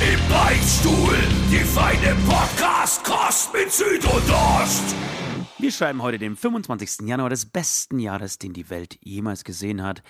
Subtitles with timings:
[0.00, 1.14] Im Beichtstuhl,
[1.52, 4.94] die feine Podcast-Kost mit Süd und Ost.
[5.58, 7.06] Wir schreiben heute den 25.
[7.06, 10.02] Januar des besten Jahres, den die Welt jemals gesehen hat.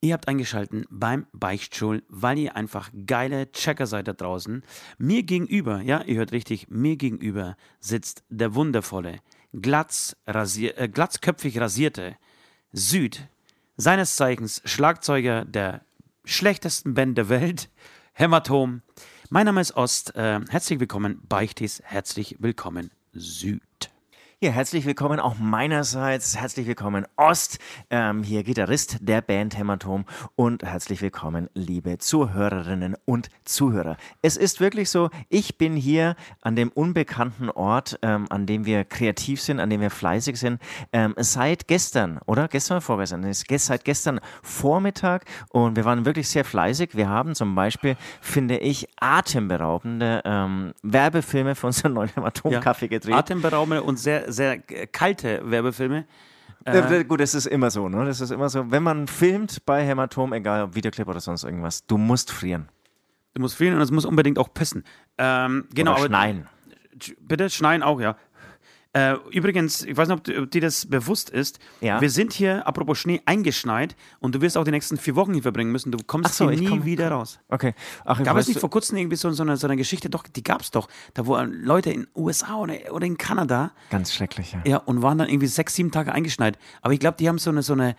[0.00, 4.64] Ihr habt eingeschalten beim Beichtstuhl, weil ihr einfach geile Checker seid da draußen.
[4.96, 9.20] Mir gegenüber, ja, ihr hört richtig, mir gegenüber sitzt der wundervolle,
[9.52, 12.16] glatz rasier, äh, glatzköpfig rasierte
[12.72, 13.28] Süd,
[13.76, 15.82] seines Zeichens Schlagzeuger der
[16.24, 17.68] schlechtesten Band der Welt,
[18.18, 18.82] Hämatom.
[19.30, 20.16] Mein Name ist Ost.
[20.16, 21.82] Äh, herzlich willkommen, Beichtis.
[21.84, 23.67] Herzlich willkommen, Süd.
[24.40, 26.36] Ja, herzlich willkommen auch meinerseits.
[26.36, 27.58] Herzlich willkommen Ost,
[27.90, 30.04] ähm, hier Gitarrist der Band Hämatom
[30.36, 33.96] und herzlich willkommen, liebe Zuhörerinnen und Zuhörer.
[34.22, 38.84] Es ist wirklich so, ich bin hier an dem unbekannten Ort, ähm, an dem wir
[38.84, 42.46] kreativ sind, an dem wir fleißig sind, ähm, seit gestern, oder?
[42.46, 43.26] Gestern vorgestern?
[43.32, 46.90] Seit gestern Vormittag und wir waren wirklich sehr fleißig.
[46.94, 53.16] Wir haben zum Beispiel, finde ich, atemberaubende ähm, Werbefilme für unseren neuen Hämatom-Kaffee gedreht.
[53.16, 56.06] Atemberaubende und sehr, sehr kalte Werbefilme.
[56.64, 58.04] Äh, gut, das ist immer so, ne?
[58.04, 58.70] Das ist immer so.
[58.70, 62.68] Wenn man filmt bei Hämatom, egal ob Videoclip oder sonst irgendwas, du musst frieren.
[63.34, 64.84] Du musst frieren und es muss unbedingt auch pissen.
[65.16, 66.46] Ähm, genau, Oder aber- schneien.
[67.20, 68.16] Bitte schneien auch, ja.
[68.94, 71.58] Äh, übrigens, ich weiß nicht, ob, dir- ob dir das bewusst ist.
[71.82, 72.00] Ja.
[72.00, 75.42] Wir sind hier, apropos Schnee, eingeschneit und du wirst auch die nächsten vier Wochen hier
[75.42, 75.92] verbringen müssen.
[75.92, 77.38] Du kommst so, hier nie komm- wieder raus.
[77.48, 77.74] Okay.
[78.06, 80.08] Ach, Gab es nicht vor kurzem irgendwie so, so, eine, so eine Geschichte?
[80.08, 80.88] Doch, die gab es doch.
[81.12, 84.62] Da wo Leute in USA oder, oder in Kanada Ganz schrecklich, ja.
[84.64, 86.58] ja, und waren dann irgendwie sechs, sieben Tage eingeschneit.
[86.80, 87.94] Aber ich glaube, die haben so eine, so eine,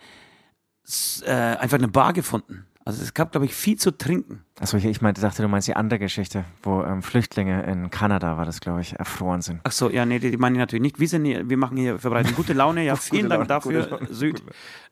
[1.24, 2.66] äh, einfach eine Bar gefunden.
[2.90, 4.44] Also es gab, glaube ich, viel zu trinken.
[4.58, 8.36] Achso, ich, ich meinte, dachte, du meinst die andere Geschichte, wo ähm, Flüchtlinge in Kanada,
[8.36, 9.60] war das, glaube ich, erfroren sind.
[9.62, 10.98] Ach so, ja, nee, die, die meine ich natürlich nicht.
[10.98, 12.84] Wir, sind hier, wir machen hier, verbreiten gute Laune.
[12.84, 14.42] Ja, vielen Dank Laune, dafür, Laune, Süd.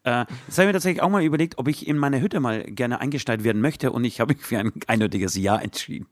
[0.05, 2.63] Äh, jetzt habe ich mir tatsächlich auch mal überlegt, ob ich in meiner Hütte mal
[2.63, 6.07] gerne eingeschneit werden möchte und ich habe mich für ein eindeutiges Ja entschieden.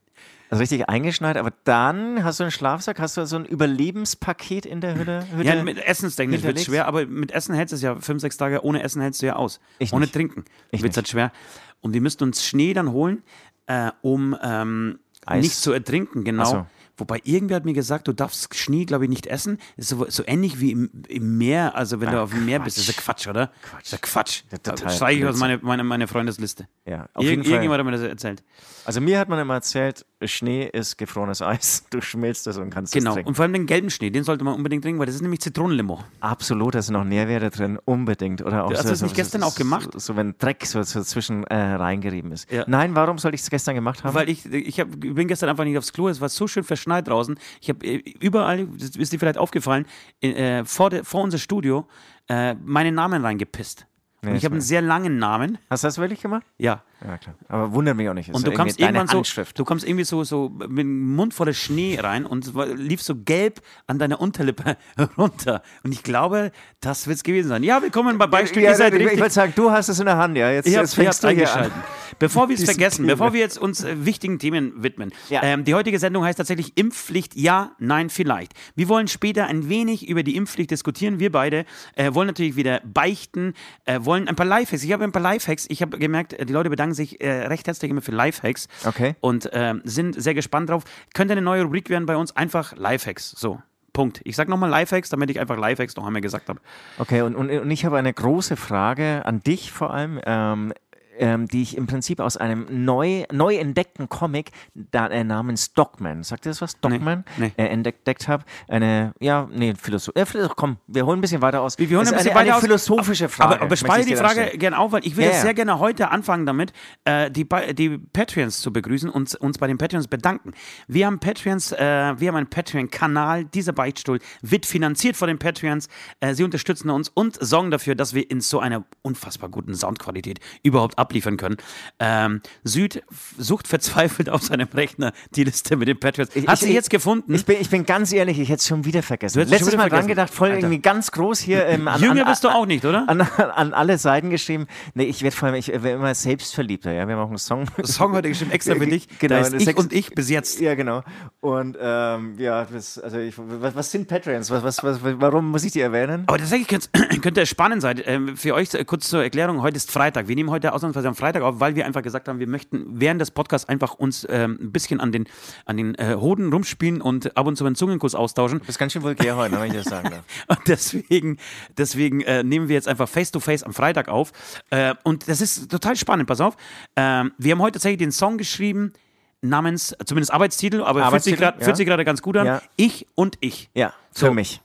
[0.48, 4.80] Also richtig eingeschneit, aber dann hast du einen Schlafsack, hast du so ein Überlebenspaket in
[4.80, 5.26] der Hütte?
[5.34, 5.48] Hütte?
[5.48, 8.64] Ja, mit Essenstechnisch wird schwer, aber mit Essen hältst du es ja fünf, sechs Tage,
[8.64, 9.58] ohne Essen hältst du ja aus.
[9.80, 10.14] Ich ohne nicht.
[10.14, 11.32] Trinken Ich wird es halt schwer.
[11.80, 13.22] Und wir müssten uns Schnee dann holen,
[13.66, 14.98] äh, um ähm,
[15.30, 16.44] nicht zu ertrinken, genau.
[16.44, 16.66] So.
[16.98, 19.58] Wobei irgendwer hat mir gesagt, du darfst Schnee, glaube ich, nicht essen.
[19.76, 22.46] Das ist so, so ähnlich wie im, im Meer, also wenn du Ach, auf dem
[22.46, 22.78] Meer bist.
[22.78, 23.48] Das ist ja Quatsch, oder?
[23.60, 23.72] Quatsch.
[23.72, 24.42] Das ist ja Quatsch.
[24.62, 26.68] total Streiche ich aus meiner meine, meine Freundesliste.
[26.86, 27.52] Ja, auf Ir jeden Fall.
[27.52, 28.42] Irgendjemand hat mir das erzählt.
[28.86, 32.92] Also mir hat man immer erzählt, Schnee ist gefrorenes Eis, du schmilzt es und kannst
[32.94, 33.10] Genau.
[33.10, 33.28] es trinken.
[33.28, 35.40] Und vor allem den gelben Schnee, den sollte man unbedingt trinken, weil das ist nämlich
[35.40, 36.02] Zitronenlimo.
[36.20, 38.40] Absolut, da sind noch Nährwerte drin, unbedingt.
[38.42, 39.90] Oder auch Du hast so, das so, nicht gestern auch gemacht?
[39.92, 42.50] So, so wenn Dreck so, so zwischen äh, reingerieben ist.
[42.50, 42.64] Ja.
[42.66, 44.14] Nein, warum sollte ich es gestern gemacht haben?
[44.14, 47.06] Weil ich, ich hab, bin gestern einfach nicht aufs Klo, es war so schön verschneit
[47.08, 47.38] draußen.
[47.60, 49.86] Ich habe überall, das ist dir vielleicht aufgefallen,
[50.22, 51.86] äh, vor, der, vor unser Studio
[52.28, 53.86] äh, meinen Namen reingepisst.
[54.22, 56.44] Und Nee, ich habe einen sehr langen Namen, Hast du das wirklich gemacht?
[56.58, 56.82] ja.
[57.04, 57.34] Ja, klar.
[57.48, 58.28] Aber wundert mich auch nicht.
[58.30, 59.58] Ist Und ja du deine irgendwann so, Handschrift.
[59.58, 63.60] du kommst irgendwie so, so mit dem Mund voller Schnee rein und lief so gelb
[63.86, 64.76] an deiner Unterlippe
[65.18, 65.62] runter.
[65.84, 67.62] Und ich glaube, das wird es gewesen sein.
[67.62, 68.62] Ja, willkommen bei Beispiel.
[68.62, 70.50] ja, seid ich, wollte sagen, du hast es in der Hand, ja.
[70.50, 71.60] Jetzt, Ich jetzt habe fängst du hier an.
[71.60, 71.82] eingeschalten.
[72.18, 73.08] Bevor wir es vergessen, Disziplin.
[73.18, 75.12] bevor wir jetzt uns äh, wichtigen Themen widmen.
[75.28, 75.42] Ja.
[75.42, 78.52] Ähm, die heutige Sendung heißt tatsächlich Impfpflicht, ja, nein, vielleicht.
[78.74, 81.20] Wir wollen später ein wenig über die Impfpflicht diskutieren.
[81.20, 83.52] Wir beide äh, wollen natürlich wieder beichten,
[83.84, 84.82] äh, wollen ein paar Lifehacks.
[84.82, 85.66] Ich habe ein paar Lifehacks.
[85.68, 88.68] Ich habe gemerkt, äh, die Leute bedanken sich äh, recht herzlich immer für Lifehacks.
[88.84, 89.16] Okay.
[89.20, 90.84] Und ähm, sind sehr gespannt drauf.
[91.14, 93.30] Könnte eine neue Rubrik werden bei uns, einfach Lifehacks.
[93.30, 93.60] So.
[93.92, 94.20] Punkt.
[94.24, 96.60] Ich sage nochmal Lifehacks, damit ich einfach Lifehacks noch einmal gesagt habe.
[96.98, 100.74] Okay, und, und, und ich habe eine große Frage an dich vor allem, ähm,
[101.18, 106.22] ähm, die ich im Prinzip aus einem neu, neu entdeckten Comic da, äh, namens Dogman,
[106.22, 106.78] sagt ihr das was?
[106.80, 107.24] Dogman?
[107.36, 107.52] nee.
[107.56, 108.44] Äh, entdeckt habe.
[108.68, 111.78] Eine, ja, nee, Philosoph äh, komm, wir holen ein bisschen weiter aus.
[111.78, 112.62] Wir holen Es ein bisschen eine, weiter eine aus.
[112.62, 113.56] philosophische Frage.
[113.56, 115.40] Aber, aber ich die Frage gerne auf, weil ich will Ja, ja.
[115.40, 116.72] sehr gerne heute anfangen damit,
[117.04, 120.52] äh, die, die Patreons zu begrüßen und uns bei den Patreons bedanken.
[120.88, 123.44] Wir haben Patreons, äh, wir haben einen Patreon-Kanal.
[123.46, 125.88] Dieser Beichtstuhl wird finanziert von den Patreons.
[126.20, 130.40] Äh, sie unterstützen uns und sorgen dafür, dass wir in so einer unfassbar guten Soundqualität
[130.62, 131.56] überhaupt abliefern können.
[132.00, 133.02] Ähm, Süd
[133.38, 136.34] sucht verzweifelt auf seinem Rechner die Liste mit den Patriots.
[136.34, 137.32] Ich- ich- sie jetzt gefunden?
[137.34, 139.38] Ich bin, ich bin ganz ehrlich, ich hätte es schon wieder vergessen.
[139.44, 140.60] Du Letztes schon Mal wieder dran gedacht, voll Alter.
[140.62, 143.08] irgendwie ganz groß hier ähm, an, Jünger an, bist du auch nicht, oder?
[143.08, 144.66] an, an alle Seiten geschrieben.
[144.94, 146.92] Nee, ich werde vor allem, ich werde immer selbstverliebter.
[146.92, 147.06] Ja?
[147.06, 147.66] Wir haben auch einen Song.
[147.84, 149.06] Song heute geschrieben extra für dich.
[149.18, 150.60] Genau, da ich und ich bis jetzt.
[150.60, 151.02] Ja, genau.
[151.40, 154.50] Und ähm, ja, das, also ich, was, was sind Patreons?
[154.50, 156.24] Was, was, was, warum muss ich die erwähnen?
[156.26, 156.66] Aber tatsächlich
[157.22, 158.00] könnte, es spannend sein.
[158.06, 160.26] Ähm, für euch äh, kurz zur Erklärung, heute ist Freitag.
[160.28, 163.20] Wir nehmen heute ausnahmsweise am Freitag auf, weil wir einfach gesagt haben, wir möchten während
[163.20, 165.26] des Podcasts einfach uns ähm, ein bisschen an den,
[165.64, 168.60] an den äh, Hoden rumspielen und ab und zu einen Zungenkuss austauschen.
[168.60, 170.24] Das ist ganz schön vulgär heute, wenn ich das sagen darf.
[170.48, 171.38] Und deswegen,
[171.76, 174.32] deswegen äh, nehmen wir jetzt einfach Face-to-Face am Freitag auf.
[174.70, 176.56] Äh, und das ist total spannend, pass auf.
[176.94, 178.92] Ähm, wir haben heute tatsächlich den Song geschrieben,
[179.40, 182.46] namens, zumindest Arbeitstitel, aber Arbeitstitel, fühlt sich gerade ganz gut an.
[182.46, 182.62] Ja.
[182.76, 183.70] Ich und ich.
[183.74, 184.34] Ja, für So.
[184.34, 184.60] mich.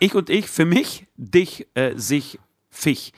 [0.00, 2.38] Ich und ich, für mich, dich, äh, sich,
[2.70, 3.12] fich.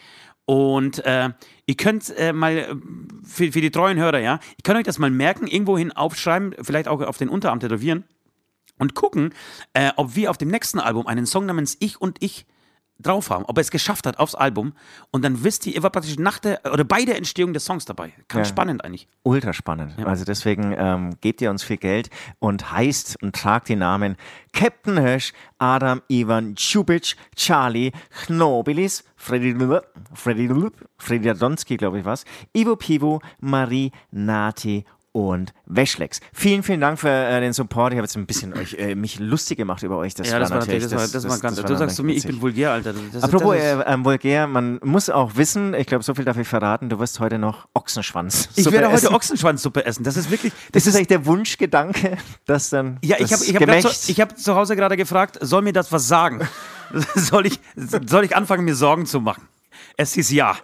[0.46, 1.30] Und äh,
[1.66, 2.74] ihr könnt äh, mal äh,
[3.24, 6.88] für, für die treuen Hörer, ja, ihr könnt euch das mal merken, irgendwohin aufschreiben, vielleicht
[6.88, 8.04] auch auf den Unterarm tätowieren
[8.78, 9.32] und gucken,
[9.72, 12.46] äh, ob wir auf dem nächsten Album einen Song namens Ich und Ich
[13.00, 14.72] drauf haben, ob er es geschafft hat aufs Album.
[15.10, 17.84] Und dann wisst ihr, ihr war praktisch nach der, oder bei der Entstehung des Songs
[17.84, 18.12] dabei.
[18.28, 18.52] Ganz Ja.
[18.52, 19.08] spannend eigentlich.
[19.22, 19.94] Ultra spannend.
[20.06, 24.16] Also deswegen ähm, gebt ihr uns viel Geld und heißt und tragt die Namen
[24.52, 27.92] Captain Hirsch, Adam, Ivan, Čubic, Charlie,
[28.26, 29.54] Knobilis, Freddy,
[30.14, 30.48] Freddy,
[30.98, 32.24] Freddy Radonski, glaube ich was,
[32.54, 34.84] Ivo Pivo, Marie, Nati
[35.14, 36.18] und Weschlex.
[36.32, 37.92] Vielen, vielen Dank für äh, den Support.
[37.92, 40.14] Ich habe jetzt ein bisschen euch, äh, mich lustig gemacht über euch.
[40.14, 42.02] Das ja, das war natürlich, das war, das war ganz, das du war sagst zu
[42.02, 42.92] mir, ich bin vulgär, Alter.
[43.12, 46.36] Das, Apropos das äh, ähm, vulgär, man muss auch wissen, ich glaube, so viel darf
[46.36, 48.48] ich verraten, du wirst heute noch Ochsenschwanz.
[48.56, 49.14] ich werde heute essen.
[49.14, 50.02] Ochsenschwanzsuppe essen.
[50.02, 52.98] Das ist wirklich, Das ist eigentlich der Wunschgedanke, dass dann.
[53.04, 55.72] Ja, ich das habe ich hab zu, ich hab zu Hause gerade gefragt, soll mir
[55.72, 56.40] das was sagen?
[57.14, 59.46] soll, ich, soll ich anfangen, mir Sorgen zu machen?
[59.96, 60.56] Es hieß ja.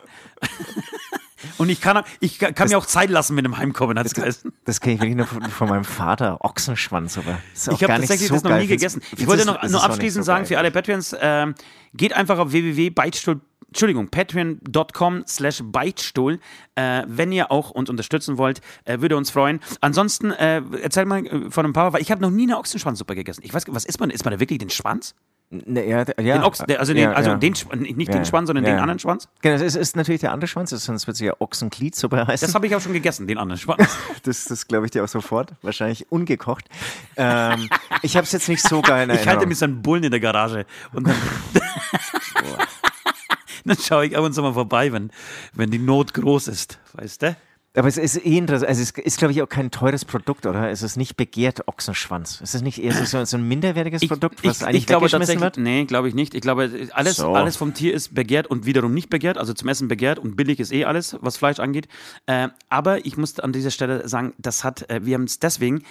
[1.61, 4.51] Und ich kann, ich kann mir auch Zeit lassen mit dem Heimkommen, hat es geheißen.
[4.65, 6.43] das kenne ich wirklich nur von, von meinem Vater.
[6.43, 7.39] Ochsenschwanz, aber.
[7.53, 9.03] Das ist Ich habe tatsächlich so das noch nie gegessen.
[9.19, 11.55] Ich wollte noch, ist nur abschließend so sagen, für alle Patreons, ähm,
[11.93, 16.41] geht einfach auf www.beichtstuhl, Entschuldigung, patreon.com slash Beichtstuhl,
[16.77, 19.61] äh, wenn ihr auch uns unterstützen wollt, äh, würde uns freuen.
[19.83, 23.15] Ansonsten, äh, erzähl mal äh, von ein paar, weil ich habe noch nie eine Ochsenschwanzsuppe
[23.15, 23.43] gegessen.
[23.45, 24.09] Ich weiß, was isst man?
[24.09, 25.15] Isst man da wirklich den Schwanz?
[25.53, 27.55] Ne, ja, ja, Den der, also den, ja, also den,
[27.97, 29.29] nicht den Schwanz, sondern den anderen Schwanz?
[29.43, 32.47] Genau, es ist, ist natürlich der andere Schwanz, sonst wird es ja Ochsengliedsuppe heißen.
[32.47, 33.99] Das habe ich auch schon gegessen, den anderen Schwanz.
[34.23, 35.55] Das, das glaube ich dir auch sofort.
[35.63, 36.67] Wahrscheinlich ungekocht.
[37.17, 37.69] Ähm,
[38.03, 40.11] ich habe es jetzt nicht so geil in Ich halte mir so einen Bullen in
[40.11, 41.17] der Garage und dann,
[43.65, 45.11] dann schaue ich ab und zu mal vorbei, wenn,
[45.55, 47.37] wenn die Not groß ist, weißt du?
[47.77, 48.69] Aber es ist eh interessant.
[48.69, 50.71] Also es ist, glaube ich, auch kein teures Produkt, oder?
[50.71, 52.41] Es ist nicht begehrt Ochsenschwanz.
[52.43, 55.41] Es ist nicht eher so, so ein minderwertiges Produkt, was ich, eigentlich ich glaube weggeschmissen
[55.41, 55.57] wird?
[55.57, 56.35] nee, glaube ich nicht.
[56.35, 57.33] Ich glaube, alles, So.
[57.33, 59.39] alles vom Tier ist begehrt und wiederum nicht begehrt.
[59.39, 61.87] Also zum Essen begehrt und billig ist eh alles, was Fleisch angeht.
[62.27, 65.85] Äh, aber ich muss an dieser Stelle sagen, das hat, äh, wir haben es deswegen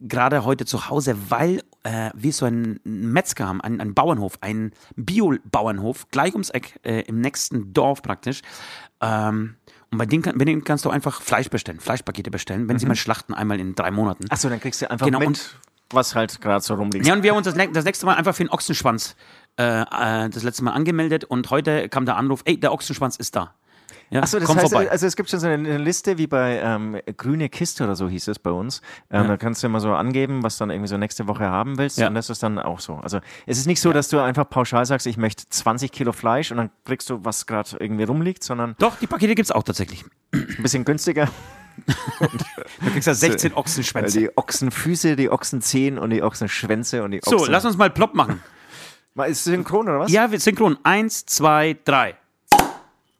[0.00, 4.72] gerade heute zu Hause, weil äh, wir so einen Metzger haben, einen, einen Bauernhof, einen
[4.96, 8.42] Bio-Bauernhof, gleich ums Eck, äh, im nächsten Dorf praktisch.
[9.00, 9.56] Ähm,
[9.90, 12.86] und bei denen, kann, bei denen kannst du einfach Fleisch bestellen, Fleischpakete bestellen, wenn sie
[12.86, 14.26] mal schlachten, einmal in drei Monaten.
[14.30, 15.56] Achso, dann kriegst du einfach Genau, mit, und-
[15.90, 17.06] was halt gerade so rumliegt.
[17.06, 19.16] Ja, und wir haben uns das, das nächste Mal einfach für den Ochsenschwanz
[19.58, 23.34] äh, äh, das letzte Mal angemeldet und heute kam der Anruf, ey, der Ochsenschwanz ist
[23.36, 23.54] da.
[24.10, 24.90] Ja, Achso, das komm heißt, vorbei.
[24.90, 28.28] also es gibt schon so eine, Liste wie bei ähm, Grüne Kiste oder so hieß
[28.28, 28.80] es bei uns.
[29.10, 31.98] Ähm, Da kannst du immer so angeben, was dann irgendwie so nächste Woche haben willst.
[31.98, 32.08] Ja.
[32.08, 32.96] Und das ist dann auch so.
[32.96, 36.50] Also es ist nicht so, dass du einfach pauschal sagst, ich möchte 20 Kilo Fleisch
[36.50, 39.62] und dann kriegst du, was gerade irgendwie rumliegt, sondern Doch, die Pakete gibt es auch
[39.62, 40.04] tatsächlich.
[40.32, 41.28] ein bisschen günstiger.
[42.80, 44.18] Du kriegst ja 16 Ochsenschwänze.
[44.18, 47.52] Die Ochsenfüße, die Ochsenzehen und die Ochsenschwänze und die So, Ochsen...
[47.52, 48.42] lass uns mal plopp machen.
[49.14, 50.12] Mal, Ist es synchron oder was?
[50.12, 50.78] Ja, wir synchron.
[50.84, 52.16] Eins, zwei, drei.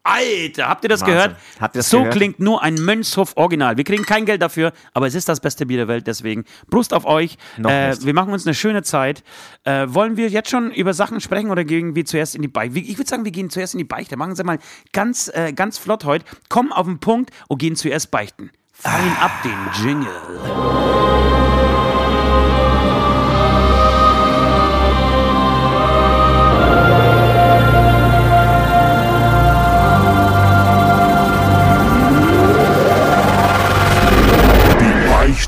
[0.08, 1.14] Alter, habt ihr das Wahnsinn.
[1.14, 1.36] gehört?
[1.60, 2.14] Habt ihr das so gehört?
[2.14, 3.76] klingt nur ein Mönchshof Original.
[3.76, 6.94] Wir kriegen kein Geld dafür, aber es ist das beste Bier der Welt, deswegen Brust
[6.94, 7.36] auf euch.
[7.58, 9.22] Äh, wir machen uns eine schöne Zeit.
[9.64, 12.78] Äh, wollen wir jetzt schon über Sachen sprechen oder gehen wir zuerst in die Beichte?
[12.78, 14.16] Ich würde sagen, wir gehen zuerst in die Beichte.
[14.16, 14.58] Machen Sie mal
[14.92, 16.24] ganz, äh, ganz flott heute.
[16.48, 18.50] Kommen auf den Punkt und gehen zuerst beichten.
[18.72, 20.08] Fallen ab den Jingle.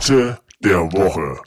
[0.00, 1.42] Beichte der Woche.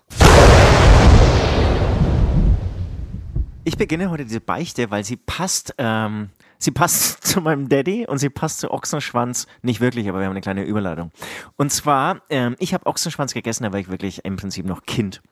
[3.64, 6.30] Ich beginne heute diese Beichte, weil sie passt, ähm,
[6.60, 9.48] sie passt zu meinem Daddy und sie passt zu Ochsenschwanz.
[9.64, 11.12] Nicht wirklich, aber wir haben eine kleine Überleitung.
[11.56, 15.24] Und zwar, ähm, ich habe Ochsenschwanz gegessen, da war ich wirklich im Prinzip noch Kind.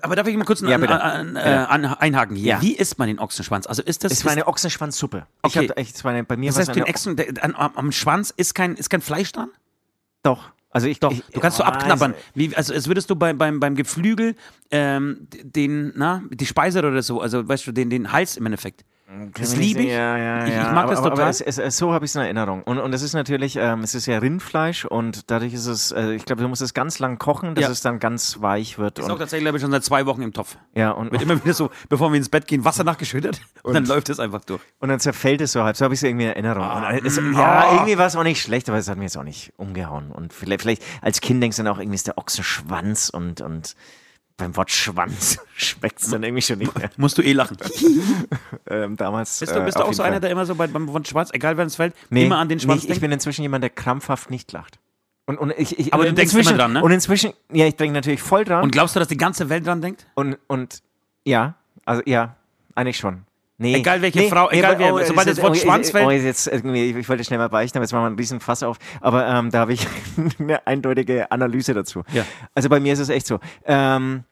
[0.00, 2.54] Aber darf ich mal kurz Ja, an, an, äh, an, einhaken hier?
[2.54, 2.62] Ja.
[2.62, 3.66] Wie isst man den Ochsenschwanz?
[3.66, 4.12] Also ist das.
[4.12, 5.26] Es ist, war eine Ochsenschwanzsuppe.
[5.42, 5.64] Okay.
[5.64, 7.76] Ich hab, ich, es war eine, bei mir das heißt, den Ochsen, der, an, am,
[7.76, 9.50] am Schwanz ist kein, ist kein Fleisch dran?
[10.22, 10.50] Doch.
[10.70, 12.12] Also ich, Doch, du kannst so abknabbern.
[12.12, 14.36] also- Wie, also als würdest du bei, beim, beim Geflügel
[14.70, 18.84] ähm, den, na, die Speise oder so, also weißt du, den, den Hals im Endeffekt.
[19.34, 19.88] Das liebe ich.
[19.88, 20.72] Ja, ja, Ich- ich ja.
[20.72, 21.28] mag aber, das total.
[21.30, 22.62] Es, es, es, so habe ich es in Erinnerung.
[22.62, 26.12] Und, und es ist natürlich, ähm, es ist ja Rindfleisch und dadurch ist es, äh,
[26.14, 27.70] ich glaube, du musst es ganz lang kochen, dass Ja.
[27.70, 28.98] es dann ganz weich wird.
[29.00, 30.56] Ist auch Und, tatsächlich, glaube ich, schon seit zwei Wochen im Topf.
[30.74, 33.84] ja, und, Wird immer wieder so, bevor wir ins Bett gehen, Wasser nachgeschüttet und, dann
[33.86, 34.62] läuft es einfach durch.
[34.78, 35.76] und dann zerfällt es so halb.
[35.76, 36.62] So habe ich es irgendwie in Erinnerung.
[36.62, 37.72] Ah, und es, mm, ja, ah.
[37.74, 40.12] irgendwie war es auch nicht schlecht, aber es hat mir jetzt auch nicht umgehauen.
[40.12, 43.40] Und vielleicht, vielleicht als Kind denkst du dann auch, irgendwie ist der Ochse Schwanz und,
[43.40, 43.74] und
[44.40, 46.90] beim Wort Schwanz schmeckt es dann irgendwie schon nicht mehr.
[46.96, 47.56] Musst du eh lachen.
[48.68, 49.40] Ähm, damals.
[49.40, 50.10] Bist du, äh, bist du auf auch so Fall.
[50.12, 52.48] einer, der immer so bei, beim Wort Schwanz, egal wer ins fällt, Nee, immer an
[52.48, 53.00] den Schwanz nee, ich denkt?
[53.00, 54.78] bin inzwischen jemand, der krampfhaft nicht lacht.
[55.26, 56.82] Und, und ich, ich, Aber und du denkst immer inzwischen- dran, ne?
[56.82, 58.62] Und inzwischen, ja, ich denke natürlich voll dran.
[58.62, 60.06] Und glaubst du, dass die ganze Welt dran denkt?
[60.14, 60.82] Und, und
[61.24, 61.54] ja,
[61.84, 62.36] also ja,
[62.76, 63.22] eigentlich schon.
[63.58, 66.10] Nee, Egal welche Frau, egal wer, aber- sobald das Wort jetzt- Schwanz oh, fällt- Oh,
[66.10, 68.78] jetzt ich, ich wollte schnell mal beichten, aber jetzt machen wir einen riesen Fass auf.
[69.00, 69.86] Aber ähm, da habe ich
[70.38, 72.02] eine eindeutige Analyse dazu.
[72.12, 72.24] Ja.
[72.54, 73.38] Also bei mir ist es echt so.
[73.66, 74.24] Ähm,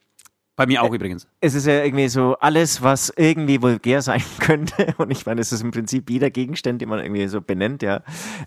[0.58, 1.28] Bei mir auch übrigens.
[1.40, 4.92] es ist ja irgendwie so alles, was irgendwie vulgär sein könnte.
[4.98, 8.02] Und ich meine, es ist im Prinzip jeder Gegenstand, den man irgendwie so benennt, ja.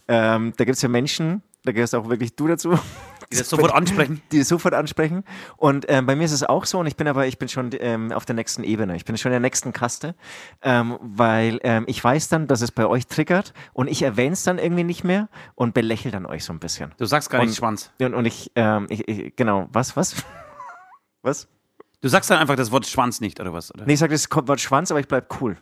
[0.10, 2.78] Ähm, da gibt es ja Menschen, da gehörst auch wirklich du dazu,
[3.32, 4.22] Die das sofort ansprechen.
[4.34, 5.24] die das sofort ansprechen.
[5.56, 7.70] Und ähm, bei mir ist es auch so, und ich bin aber, ich bin schon
[7.80, 8.98] ähm, auf der nächsten Ebene.
[8.98, 10.14] Ich bin schon in der nächsten Kaste,
[10.62, 14.44] ähm, weil ähm, ich weiß dann, dass es bei euch triggert und ich erwähne es
[14.44, 16.92] dann irgendwie nicht mehr und belächle dann euch so ein bisschen.
[16.98, 17.90] Du sagst gar nicht Schwanz.
[18.02, 20.14] Und, und ich, ähm, ich, ich, genau, was, was?
[21.24, 21.48] Was?
[22.02, 23.74] Du sagst dann einfach das Wort Schwanz nicht, oder was?
[23.74, 23.86] Oder?
[23.86, 25.58] Nee, ich sage das Wort Schwanz, aber ich bleib cool.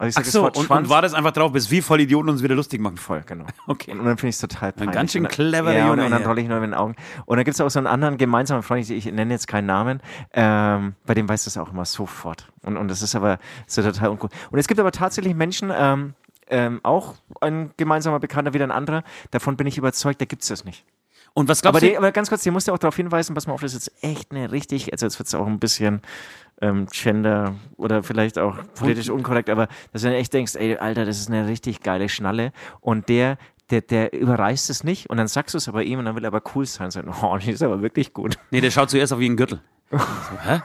[0.00, 0.86] Also ich Ach sag das so, Wort und, Schwanz.
[0.86, 2.96] und war das einfach drauf, bis wir voll Idioten uns wieder lustig machen.
[2.96, 3.44] Voll, genau.
[3.66, 3.92] Okay.
[3.92, 4.94] Und, dann finde ich es total peinlich.
[4.94, 6.96] ganz schön cleverer ja, und, Junge und dann rolle ich nur mit den Augen.
[7.26, 9.66] Und dann gibt es auch so einen anderen gemeinsamen Freund, ich, ich nenne jetzt keinen
[9.66, 10.00] Namen,
[10.32, 12.48] ähm, bei dem weiß das auch immer sofort.
[12.62, 14.30] Und, und das ist aber so total uncool.
[14.50, 16.14] Und es gibt aber tatsächlich Menschen, ähm,
[16.48, 20.48] ähm, auch ein gemeinsamer Bekannter, wieder ein anderer, davon bin ich überzeugt, da gibt es
[20.48, 20.84] das nicht.
[21.34, 21.98] Und was Aber, glaubst die, du?
[21.98, 24.04] aber ganz kurz, die musst du auch darauf hinweisen, pass mal auf, das ist jetzt
[24.04, 26.02] echt eine richtig, also jetzt wird es auch ein bisschen
[26.60, 31.04] ähm, Gender oder vielleicht auch politisch unkorrekt, aber dass du dann echt denkst, ey, Alter,
[31.06, 33.38] das ist eine richtig geile Schnalle und der,
[33.70, 36.24] der, der überreißt es nicht und dann sagst du es aber ihm und dann will
[36.24, 38.36] er aber cool sein, so, oh, die ist aber wirklich gut.
[38.50, 39.60] Nee, der schaut zuerst auf wie ein Gürtel.
[39.90, 39.98] So,
[40.42, 40.60] hä?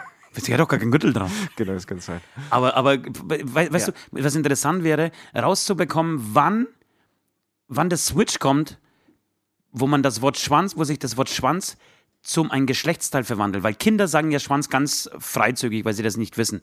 [0.48, 1.32] Der hat doch gar keinen Gürtel dran.
[1.56, 2.20] genau, das kann sein.
[2.50, 3.94] Aber, aber we weißt Ja.
[4.12, 6.68] du, was interessant wäre, rauszubekommen, wann,
[7.70, 8.78] wann der Switch kommt,
[9.78, 11.78] wo man das Wort Schwanz, wo sich das Wort Schwanz
[12.22, 13.64] zum ein Geschlechtsteil verwandelt.
[13.64, 16.62] Weil Kinder sagen ja Schwanz ganz freizügig, weil sie das nicht wissen.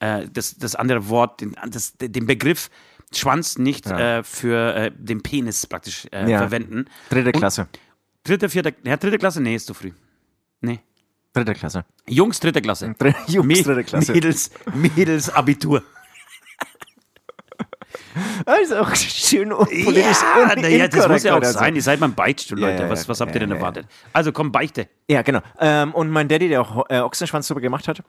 [0.00, 2.70] Äh, das, das andere Wort, den, das, den Begriff
[3.14, 4.18] Schwanz nicht Ja.
[4.18, 6.38] äh, für äh, den Penis praktisch äh, Ja.
[6.38, 6.86] verwenden.
[7.10, 7.68] Dritte Und- Klasse.
[8.24, 9.40] Dritte, vierte, ja, dritte Klasse?
[9.42, 9.92] Nee, ist zu früh.
[10.62, 10.80] Nee.
[11.34, 11.84] Dritte Klasse.
[12.08, 12.94] Jungs, dritte Klasse.
[12.98, 14.12] Dr Jungs, dritte Klasse.
[14.12, 15.82] Mädels, Mädels, Abitur.
[18.46, 21.58] Also auch schön politisch ja, un- na ja, das muss ja auch oder so.
[21.58, 21.74] sein.
[21.74, 22.82] Ihr seid beim Beichtstuhl, Leute.
[22.84, 23.08] ja, was, ja.
[23.08, 23.86] was habt ihr denn erwartet?
[24.12, 24.88] Also komm, Beichte.
[25.08, 25.40] Ja, genau.
[25.60, 28.02] Ähm, und mein Daddy, der auch äh, Ochsenschwanzsuppe gemacht hat,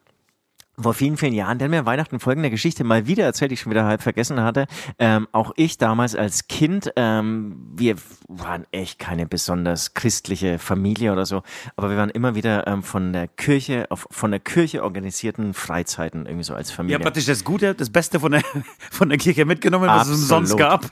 [0.79, 3.61] vor vielen, vielen Jahren, der hat mir Weihnachten folgende Geschichte mal wieder erzählt, die ich
[3.61, 4.67] schon wieder halb vergessen hatte.
[4.99, 7.95] Ähm, auch ich damals als Kind, ähm, wir
[8.27, 11.43] waren echt keine besonders christliche Familie oder so,
[11.75, 16.25] aber wir waren immer wieder ähm, von der Kirche, auf, von der Kirche organisierten Freizeiten
[16.25, 16.95] irgendwie so als Familie.
[16.95, 18.41] habt praktisch das Gute, das Beste von der,
[18.91, 20.47] von der Kirche mitgenommen, was es Absolut.
[20.47, 20.85] sonst gab.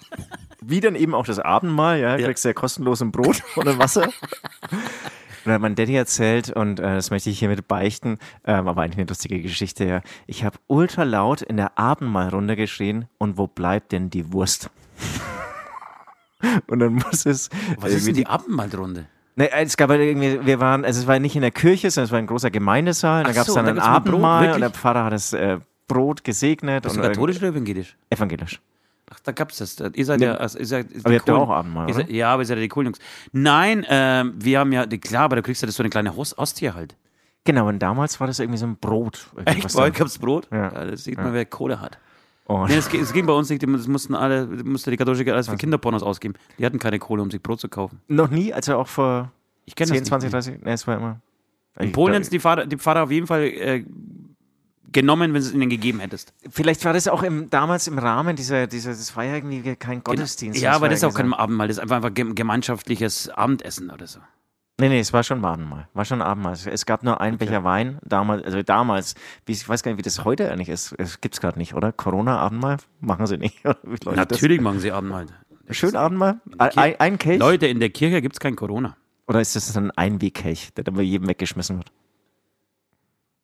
[0.61, 2.25] Wie dann eben auch das Abendmahl, ja, Ja.
[2.27, 4.09] kriegst du ja kostenlos ein Brot und Wasser.
[5.43, 8.81] Und dann hat mein Daddy erzählt, und äh, das möchte ich hiermit beichten, ähm, aber
[8.81, 10.01] eigentlich eine lustige Geschichte, ja.
[10.25, 14.69] Ich habe ultra laut in der Abendmahlrunde geschrien, und wo bleibt denn die Wurst?
[16.67, 17.50] und dann muss es.
[17.77, 19.05] Was ist denn die Abendmahlrunde?
[19.35, 22.05] Ne, es gab halt irgendwie, wir waren, also es war nicht in der Kirche, sondern
[22.05, 23.23] es war ein großer Gemeindesaal.
[23.23, 25.33] Da Ach gab es so, dann da ein Brot, Abendmahl und der Pfarrer hat das
[25.33, 25.57] äh,
[25.88, 26.83] Brot gesegnet.
[26.83, 27.97] Bist und du katholisch oder evangelisch?
[28.09, 28.62] Evangelisch.
[29.13, 29.77] Ach, da gab's das.
[29.93, 32.34] Ihr seid ja, also ihr seid Aber ihr habt ja auch Abendmahl, ihr seid, Ja,
[32.34, 33.00] aber ihr seid ja die coolen Jungs.
[33.32, 36.15] Nein, ähm, wir haben ja, die, klar, aber du kriegst ja das so eine kleine
[36.15, 36.96] Host halt.
[37.46, 39.27] Genau, und damals war das irgendwie so ein Brot.
[39.46, 39.75] Echt?
[39.75, 40.48] Euch gab's Brot?
[40.51, 40.70] Ja.
[40.86, 41.98] das sieht man, wer Kohle hat.
[42.46, 45.24] Und Nee, es, ging- es ging bei uns nicht, das mussten alle, musste die katholische
[45.24, 46.34] Kirche alles für Kinderpornos ausgeben.
[46.58, 48.01] Die hatten keine Kohle, um sich Brot zu kaufen.
[48.08, 49.32] noch nie, also auch vor
[49.65, 50.34] Ich kenne 10, das 20, nicht.
[50.34, 51.20] 30, ne, es war immer.
[51.79, 53.84] In Polen hätten die Pfarrer, die Pfarrer auf jeden Fall äh,
[54.91, 56.33] genommen, wenn du es ihnen gegeben hättest.
[56.49, 60.03] Vielleicht war das auch im, damals im Rahmen dieser, dieser, das war ja irgendwie kein
[60.03, 60.61] Gottesdienst.
[60.61, 64.07] Ja, aber das ist auch kein Abendmahl, das ist einfach ein gem- gemeinschaftliches Abendessen oder
[64.07, 64.19] so.
[64.79, 65.87] Nee, nee, es war schon Abendmahl.
[65.93, 66.53] War schon Abendmahl.
[66.53, 69.13] Es- gab nur einen Becher Wein, damals, also damals,
[69.45, 70.95] wie, ich weiß gar nicht, wie das heute eigentlich ist.
[70.97, 71.91] Es gibt's gerade nicht, oder?
[71.91, 72.77] Corona-Abendmahl?
[72.99, 73.63] Machen sie nicht.
[74.05, 75.27] Natürlich machen sie Abendmahl.
[75.67, 75.77] Das?
[75.77, 76.41] Schön Abendmahl?
[76.57, 77.39] Ein, Kelch?
[77.39, 78.97] Leute, in der Kirche gibt es kein Corona.
[79.27, 81.91] Oder ist das ein Wegkelch, der dann bei jedem weggeschmissen wird?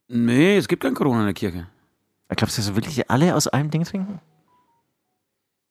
[0.10, 1.68] Nee, es gibt kein Corona in der Kirche.
[2.30, 4.20] Glaubst du, dass wirklich alle aus einem Ding trinken?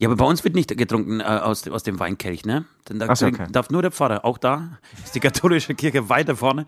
[0.00, 2.64] Ja, aber bei uns wird nicht getrunken äh, aus, dem- aus dem Weinkelch, ne?
[2.88, 3.46] Denn da so, okay.
[3.50, 4.24] darf nur der Pfarrer.
[4.24, 6.66] Auch da ist die katholische Kirche weiter vorne.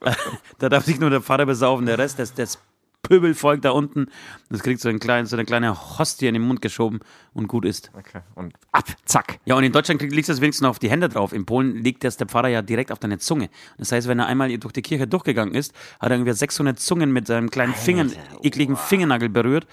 [0.00, 0.12] Äh,
[0.58, 1.86] da darf sich nur der Pfarrer besaufen.
[1.86, 2.58] Der Rest, das, das
[3.02, 4.06] Pöbelvolk da unten,
[4.48, 7.00] das kriegt so, einen kleinen, so eine kleine Hostie in den Mund geschoben
[7.34, 7.90] und gut ist.
[7.94, 8.20] Okay.
[8.34, 9.38] Und ab, zack.
[9.44, 11.32] Ja, und in Deutschland liegt das wenigstens noch auf die Hände drauf.
[11.32, 13.50] In Polen liegt das der Pfarrer ja direkt auf deine Zunge.
[13.76, 17.12] Das heißt, wenn er einmal durch die Kirche durchgegangen ist, hat er irgendwie 600 Zungen
[17.12, 18.06] mit seinem kleinen Finger,
[18.42, 19.66] ekligen Fingernagel berührt.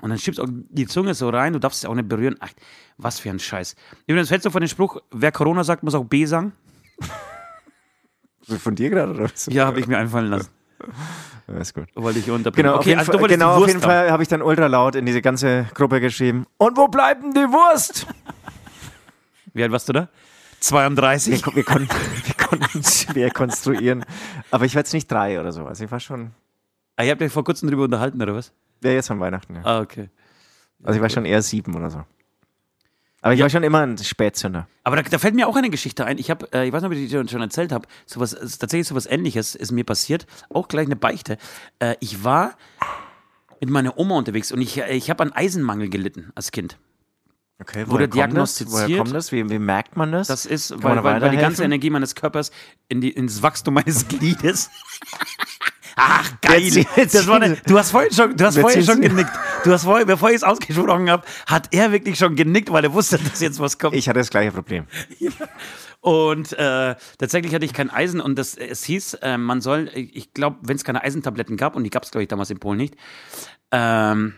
[0.00, 2.36] Und dann schiebst du auch die Zunge so rein, du darfst es auch nicht berühren.
[2.40, 2.50] Ach,
[2.96, 3.76] was für ein Scheiß.
[4.06, 6.52] Übrigens, fällst du von den Spruch, wer Corona sagt, muss auch B sagen?
[8.60, 9.46] Von dir gerade oder was?
[9.46, 10.50] Ja, habe ich mir einfallen lassen.
[11.48, 11.88] Ist gut.
[11.94, 12.66] Wollte ich unterbringen.
[12.66, 13.88] Genau, auf jeden, also Fall, genau auf jeden haben.
[13.88, 16.46] Fall habe ich dann ultra laut in diese ganze Gruppe geschrieben.
[16.58, 18.06] Und wo bleibt denn die Wurst?
[19.54, 20.08] Wie alt warst du da?
[20.60, 21.46] 32.
[21.46, 24.04] Wir, wir konnten wir konnten schwer konstruieren.
[24.50, 25.66] Aber ich war jetzt nicht drei oder so.
[25.66, 26.32] Also ich war schon.
[26.96, 28.52] Ah, ihr habt euch vor kurzem drüber unterhalten, oder was?
[28.82, 29.54] Ja, jetzt an Weihnachten.
[29.54, 29.60] Ja.
[29.64, 30.10] Ah, okay.
[30.82, 32.04] Also ich war schon eher sieben oder so.
[33.26, 34.68] Aber ich war schon immer ein Spätzünder.
[34.84, 36.16] Aber da, da fällt mir auch eine Geschichte ein.
[36.16, 39.06] Ich habe, äh, ich weiß nicht, ob ich die schon- erzählt habe, sowas, tatsächlich sowas
[39.06, 40.26] ähnliches ist mir passiert.
[40.48, 41.36] Auch gleich eine Beichte.
[41.80, 42.54] Äh, ich war
[43.60, 46.78] mit meiner Oma unterwegs und ich, äh, ich habe an Eisenmangel gelitten als Kind.
[47.58, 48.14] Okay, Wurde woher das?
[48.14, 48.72] diagnostiziert.
[48.88, 49.32] Woher kommt das?
[49.32, 50.28] Wie, wie merkt man das?
[50.28, 51.64] Das ist, Kann weil, weil, weil die ganze?
[51.64, 52.52] Energie meines Körpers
[52.88, 54.70] in die, ins Wachstum meines Gliedes.
[55.98, 56.60] Ach, geil.
[56.62, 59.30] Jetzt- jetzt- Das war eine, du hast vorhin schon, du hast vorhin schon genickt.
[59.64, 62.92] Du hast vorhin, bevor ich es ausgesprochen habe, hat er wirklich schon genickt, weil er
[62.92, 63.94] wusste, dass jetzt was kommt.
[63.96, 64.86] ich hatte das gleiche Problem.
[66.00, 70.32] Und äh, tatsächlich hatte ich kein Eisen und das, es hieß, äh, man soll, ich
[70.34, 72.76] glaube, wenn es keine Eisentabletten gab, und die gab es, glaube ich, damals in Polen
[72.76, 72.94] nicht,
[73.72, 74.34] ähm,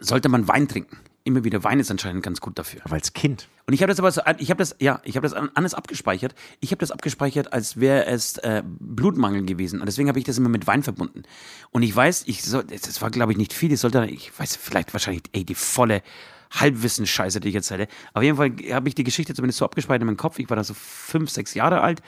[0.00, 0.96] sollte man Wein trinken.
[1.28, 2.80] Immer wieder Wein ist anscheinend ganz gut dafür.
[2.84, 3.48] Aber als Kind.
[3.66, 5.74] Und ich habe das aber so, ich habe das, ja, ich habe das an- anders
[5.74, 6.34] abgespeichert.
[6.60, 9.80] Ich habe das abgespeichert, als wäre es äh, Blutmangel gewesen.
[9.80, 11.24] Und deswegen habe ich das immer mit Wein verbunden.
[11.70, 13.70] Und ich weiß, ich soll, das war, glaube ich, nicht viel.
[13.70, 16.02] Ich sollte, ich weiß, vielleicht wahrscheinlich, ey, die volle
[16.50, 17.88] Halbwissen-Scheiße, die ich erzähle.
[18.14, 20.38] Auf jeden Fall habe ich die Geschichte zumindest so abgespeichert in meinem Kopf.
[20.38, 22.00] Ich war da so fünf, sechs Jahre alt.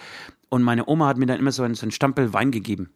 [0.48, 2.90] Und meine Oma hat mir dann immer so einen, so einen Stampel Wein gegeben.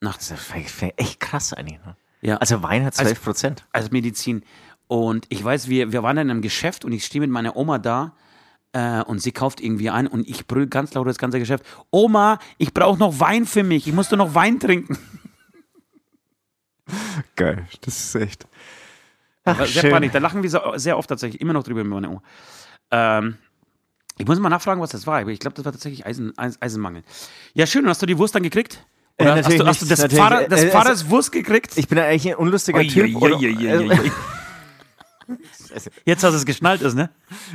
[0.00, 0.28] Nachts.
[0.28, 1.78] Das ist echt krass eigentlich.
[1.84, 1.96] Ne?
[2.20, 2.36] Ja.
[2.38, 3.66] Also Wein hat 12 Prozent.
[3.72, 4.42] als Medizin.
[4.88, 7.56] Und ich weiß, wir, wir waren dann in einem Geschäft und ich stehe mit meiner
[7.56, 8.14] Oma da
[8.72, 11.64] äh, und sie kauft irgendwie ein und ich brüll ganz laut das ganze Geschäft.
[11.90, 13.86] Oma, ich brauche noch Wein für mich.
[13.86, 14.98] Ich musste noch Wein trinken.
[17.36, 17.66] Geil.
[17.82, 18.46] Das ist echt.
[19.44, 19.90] Ach, sehr schön.
[19.90, 20.12] peinlich.
[20.12, 22.22] Da lachen wir so, sehr oft tatsächlich immer noch drüber mit meiner Oma.
[22.90, 23.36] Ähm,
[24.16, 25.26] ich muss mal nachfragen, was das war.
[25.28, 27.02] Ich glaube, das war tatsächlich Eisen, Eis- Eisenmangel.
[27.54, 27.84] Ja, schön.
[27.84, 28.84] Und hast du die Wurst dann gekriegt?
[29.16, 30.04] Äh, Oder hast, natürlich du, hast du das.
[30.14, 31.72] Pfarrer, des Äh, es- Pfarrers Wurst gekriegt?
[31.76, 33.14] Ich bin eigentlich ein unlustiger Ui, Typ.
[33.16, 34.12] ui, ui.
[36.04, 37.10] Jetzt hast du es geschnallt, ist, ne?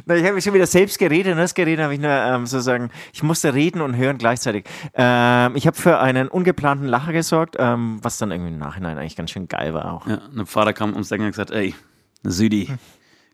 [0.05, 2.91] Na, ich habe schon wieder selbst geredet und das geredet habe ich nur ähm, sozusagen,
[3.13, 4.65] ich musste reden und hören gleichzeitig.
[4.93, 9.15] Ähm, ich habe für einen ungeplanten Lacher gesorgt, ähm, was dann irgendwie im Nachhinein eigentlich
[9.15, 10.07] ganz schön geil war auch.
[10.07, 11.73] Ja, ein Pfarrer kam ums Eck und hat gesagt, ey,
[12.23, 12.69] Südi,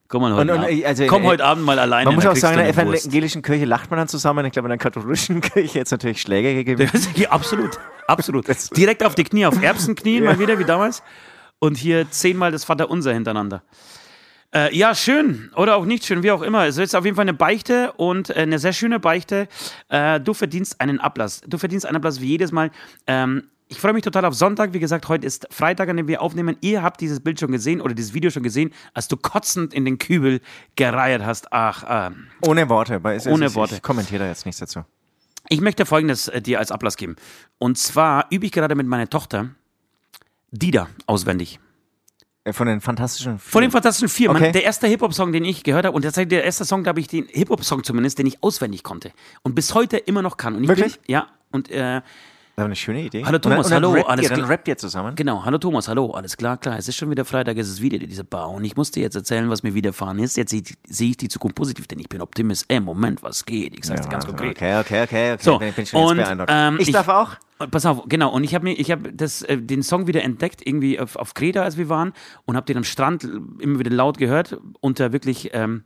[0.08, 2.06] komm mal heute, Und- und, Abend, also, komm äh, heute Abend mal alleine.
[2.06, 4.46] Man muss auch sagen, in der evangelischen Kirche lacht man dann zusammen.
[4.46, 6.90] Ich glaube, in der katholischen Kirche jetzt natürlich Schläge gegeben.
[7.16, 8.46] ja, absolut, absolut.
[8.78, 11.04] Direkt auf die Knie, auf Erbsenknie mal wieder, wie damals.
[11.60, 13.62] Und hier zehnmal das Vaterunser hintereinander.
[14.54, 15.52] Äh, ja, schön.
[15.56, 16.66] Oder auch nicht schön, wie auch immer.
[16.66, 19.48] Es ist auf jeden Fall eine Beichte und äh, eine sehr schöne Beichte.
[19.90, 21.42] Äh, du verdienst einen Ablass.
[21.48, 22.72] Du verdienst einen Ablass wie jedes Mal.
[23.06, 24.74] Ähm, ich freue mich total auf Sonntag.
[24.74, 26.58] Wie gesagt, heute ist Freitag, an dem wir aufnehmen.
[26.62, 29.86] Ihr habt dieses Bild schon gesehen oder dieses Video schon gesehen, als du kotzend in
[29.86, 30.42] den Kübel
[30.76, 31.54] gereiert hast.
[31.54, 32.96] Ach, ähm, Ohne Worte.
[32.96, 33.76] aber es ist- Ohne ich, Worte.
[33.76, 34.84] Ich kommentiere da jetzt nichts dazu.
[35.50, 37.16] Ich möchte Folgendes äh, dir als Ablass geben.
[37.60, 39.50] Und zwar übe ich gerade mit meiner Tochter
[40.50, 41.60] Dida auswendig.
[42.50, 44.30] Äh, Von den fantastischen Von den Fantastischen Vier.
[44.30, 44.42] Okay.
[44.42, 47.08] Man, der erste Hip-Hop-Song, den ich gehört habe, und tatsächlich der erste Song, glaube ich,
[47.08, 49.12] den Hip-Hop-Song zumindest, den ich auswendig konnte.
[49.44, 50.56] Und bis heute immer noch kann.
[50.56, 51.00] Und ich Wirklich?
[51.00, 51.28] Bin, ja.
[51.52, 52.02] Und äh,
[52.60, 53.24] Das eine schöne Idee.
[53.26, 54.50] Hallo Thomas, und dann, hallo, Und dann rappt alles ihr, dann klar.
[54.50, 55.16] rappt ihr zusammen.
[55.16, 56.78] genau, hallo Thomas, hallo, alles klar, klar.
[56.78, 58.50] Es ist schon wieder Freitag, es ist wieder diese Bar.
[58.50, 60.36] Und ich musste jetzt erzählen, was mir widerfahren ist.
[60.38, 62.66] Jetzt sehe ich, ich die Zukunft positiv, denn ich bin Optimist.
[62.68, 63.78] Ey, Moment, was geht?
[63.80, 64.58] Ich sag's dir ganz konkret.
[64.58, 65.34] Okay, okay, okay.
[65.34, 65.44] okay.
[65.44, 66.52] So, bin, bin schon und, beeindruckt.
[66.54, 67.32] ähm, ich, ich- darf auch.
[67.62, 68.32] Und Pass auf, genau.
[68.32, 71.34] Und ich habe mir, ich habe das, äh, den Song wieder entdeckt, irgendwie auf, auf
[71.34, 72.14] Kreta, als wir waren,
[72.46, 73.28] und habe den am Strand
[73.60, 75.84] immer wieder laut gehört, unter wirklich ähm,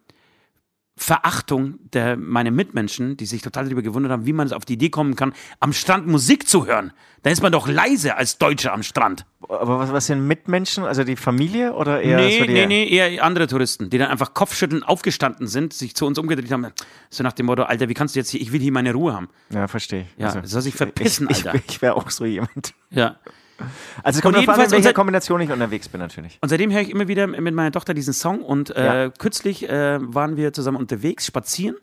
[0.95, 4.73] Verachtung der meine Mitmenschen, die sich total darüber gewundert haben, wie man es auf die
[4.73, 6.93] Idee kommen kann, am Strand Musik zu hören.
[7.23, 9.25] Da ist man doch leise als Deutscher am Strand.
[9.41, 10.83] Aber was, was sind Mitmenschen?
[10.83, 14.87] Also die Familie oder eher nee, nee, nee, eher andere Touristen, die dann einfach kopfschüttelnd
[14.87, 16.67] aufgestanden sind, sich zu uns umgedreht haben,
[17.09, 19.13] so nach dem Motto, Alter, wie kannst du jetzt hier, ich will hier meine Ruhe
[19.13, 19.29] haben.
[19.49, 20.05] Ja, verstehe.
[20.17, 21.55] Ja, soll sich verpissen, ich, Alter.
[21.55, 22.73] Ich, ich wäre auch so jemand.
[22.91, 23.15] Ja.
[24.03, 26.37] Also es kommt Und drauf an, in welcher Kombination ich unterwegs bin natürlich.
[26.41, 29.09] Und seitdem höre ich immer wieder mit meiner Tochter diesen Song und äh, Ja.
[29.09, 31.75] kürzlich äh, waren wir zusammen unterwegs, spazieren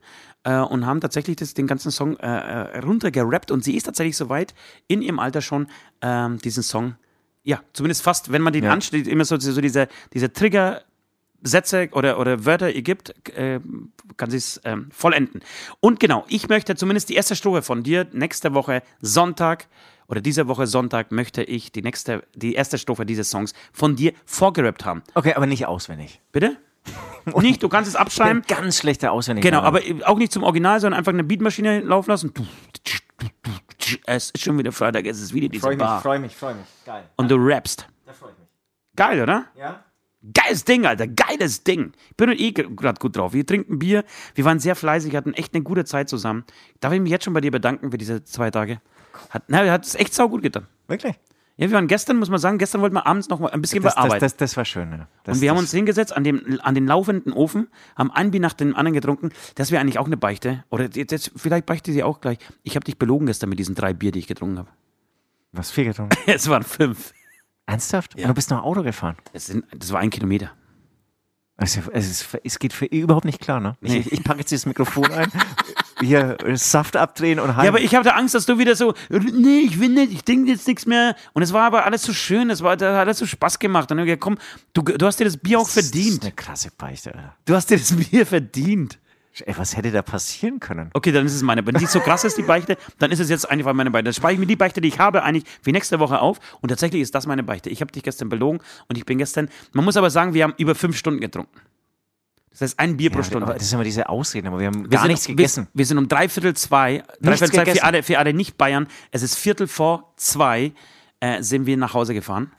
[0.45, 4.17] äh, und haben tatsächlich das, den ganzen Song äh, äh, runtergerappt und sie ist tatsächlich
[4.17, 4.55] soweit
[4.89, 5.67] in ihrem Alter schon
[6.03, 6.95] ähm, diesen Song,
[7.43, 8.73] ja, zumindest fast, wenn man den Ja.
[8.73, 10.83] ansteht, immer so, so diese, diese Trigger.
[11.43, 13.61] Sätze oder, oder Wörter ihr gibt, äh,
[14.19, 15.41] kann sie es ähm, vollenden.
[15.81, 19.67] Und genau, ich möchte zumindest die erste Strophe von dir nächste Woche Sonntag
[20.11, 24.13] oder diese Woche Sonntag möchte ich die nächste, die erste Strophe dieses Songs von dir
[24.27, 25.03] vorgerappt haben.
[25.15, 26.21] Okay, aber nicht auswendig.
[26.33, 26.57] Bitte?
[27.37, 28.43] Nicht, du kannst es Ich abschreiben.
[28.49, 29.45] ganz schlechter auswendig.
[29.45, 32.33] Genau, aber auch nicht zum Original, sondern einfach eine Beatmaschine laufen lassen.
[34.07, 36.01] Es ist schon wieder Freitag, es ist wieder diese Freue mich, Bar.
[36.01, 36.67] freue mich, freue mich.
[36.87, 37.05] Geil.
[37.17, 37.87] Und du rappst.
[38.07, 38.49] Da freue ich mich.
[38.97, 39.45] Geil, oder?
[39.59, 39.85] Ja?
[40.35, 41.93] Geiles Ding, Alter, geiles Ding.
[42.11, 43.33] Ich bin eh gerade gut drauf.
[43.33, 46.45] Wir trinken Bier, wir waren sehr fleißig, hatten echt eine gute Zeit zusammen.
[46.81, 48.81] Darf ich mich jetzt schon bei dir bedanken für diese zwei Tage?
[49.31, 50.67] Hat, na, hat es echt saugut getan.
[50.89, 51.15] Wirklich?
[51.57, 53.83] Ja, wir waren gestern, muss man sagen, gestern wollten wir abends noch mal ein bisschen
[53.83, 54.21] Das, das, bearbeiten.
[54.25, 55.09] das, das war schön, ja.
[55.25, 58.31] Das, und wir haben das- uns hingesetzt an, dem, an den laufenden Ofen, haben ein
[58.31, 59.29] Bier nach dem anderen getrunken.
[59.57, 60.65] Das wäre eigentlich auch eine Beichte.
[60.71, 62.39] Oder jetzt, jetzt, vielleicht beichte sie auch gleich.
[62.63, 64.69] Ich habe dich belogen gestern mit diesen drei Bier, die ich getrunken habe.
[65.53, 66.17] Was viel getrunken?
[66.27, 67.13] Es waren fünf.
[67.67, 68.15] Ernsthaft?
[68.17, 68.23] Ja.
[68.25, 69.17] Und du bist noch Auto gefahren?
[69.35, 70.53] Das, sind, das war ein Kilometer.
[71.59, 73.77] Also, es, ist, es geht für überhaupt nicht klar, ne?
[73.83, 73.99] Ich, Nee.
[73.99, 75.31] ich, ich packe jetzt dieses Mikrofon ein,
[76.03, 77.65] hier äh, Saft abdrehen und heim.
[77.65, 80.51] Ja, aber ich hatte Angst, dass du wieder so, nee, ich will nicht, ich denke
[80.51, 81.15] jetzt nichts mehr.
[81.33, 83.91] Und es war aber alles so schön, es war, das hat alles so Spaß gemacht.
[83.91, 84.39] Und dann ich gesagt, komm,
[84.73, 86.23] du, du hast dir das Bier auch Das ist verdient.
[86.23, 87.37] eine krasse Beichte, Alter.
[87.45, 88.99] Du hast dir das Bier verdient.
[89.47, 90.91] Ey, was hätte da passieren können?
[90.93, 91.65] Okay, dann ist es meine.
[91.65, 94.05] Wenn die so krass ist, die Beichte, dann ist es jetzt einfach meine Beichte.
[94.05, 96.39] Dann spare ich mir die Beichte, die ich habe, eigentlich für nächste Woche auf.
[96.61, 97.71] Und tatsächlich ist das meine Beichte.
[97.71, 98.59] Ich habe dich gestern belogen
[98.89, 101.59] und ich bin gestern, man muss aber sagen, wir haben über fünf Stunden getrunken.
[102.51, 103.47] Das heißt, ein Bier pro Ja, Stunde.
[103.47, 105.69] aber das sind immer diese Ausreden, aber wir haben Wir gar sind, nichts gegessen.
[105.73, 108.89] Wir, wir sind um dreiviertel zwei, dreiviertel zwei für alle, für alle Nicht-Bayern.
[109.13, 110.73] Es ist Viertel vor zwei,
[111.21, 112.53] äh, sind wir nach Hause gefahren.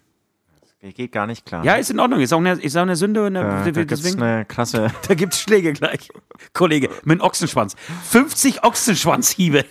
[0.81, 1.63] Geht gar nicht klar.
[1.63, 2.21] Ja, ist in Ordnung.
[2.21, 3.23] Ist auch eine, ist auch eine Sünde.
[3.23, 4.91] Und äh, eine, da gibt's eine krasse.
[5.07, 6.09] da gibt's Schläge gleich.
[6.53, 7.75] Kollege, mit einem Ochsenschwanz.
[8.09, 9.63] 50 Ochsenschwanzhiebe.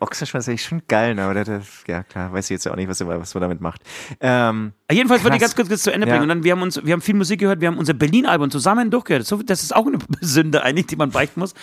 [0.00, 1.24] Ochsenschwanz ist eigentlich schon geil, ne?
[1.24, 3.82] aber das, das, ja klar, weiß ich jetzt auch nicht, was, was man damit macht.
[4.20, 5.50] Ähm, Jedenfalls wollte ich Krass.
[5.54, 6.12] ganz kurz das zu Ende Ja.
[6.12, 6.22] bringen.
[6.24, 8.90] Und dann, wir haben uns, wir haben viel Musik gehört, wir haben unser Berlin-Album zusammen
[8.90, 9.30] durchgehört.
[9.46, 11.54] Das ist auch eine Sünde eigentlich, die man beichten muss.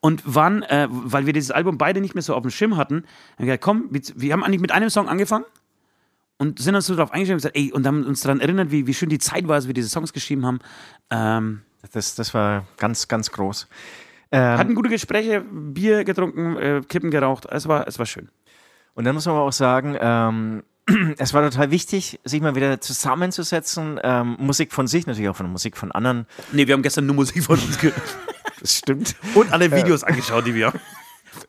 [0.00, 2.96] Und wann, äh, weil wir dieses Album beide nicht mehr so auf dem Schirm hatten,
[2.96, 3.04] haben
[3.38, 5.44] wir gesagt, komm, wir, wir haben eigentlich mit einem Song angefangen
[6.38, 8.86] und sind uns so darauf eingestellt und gesagt, ey, und haben uns daran erinnert, wie,
[8.86, 10.60] wie schön die Zeit war, als wir diese Songs geschrieben haben.
[11.10, 13.68] Ähm, das, das war ganz, ganz groß.
[14.30, 17.46] Ähm, hatten gute Gespräche, Bier getrunken, äh, Kippen geraucht.
[17.50, 18.28] Es war, es war schön.
[18.94, 20.62] Und dann muss man aber auch sagen, ähm,
[21.18, 24.00] es war total wichtig, sich mal wieder zusammenzusetzen.
[24.02, 26.26] Ähm, Musik von sich, natürlich auch von Musik von anderen.
[26.52, 28.00] Nee, wir haben gestern nur Musik von uns gehört.
[28.60, 29.14] Das stimmt.
[29.36, 30.80] Und alle Videos angeschaut, die wir haben.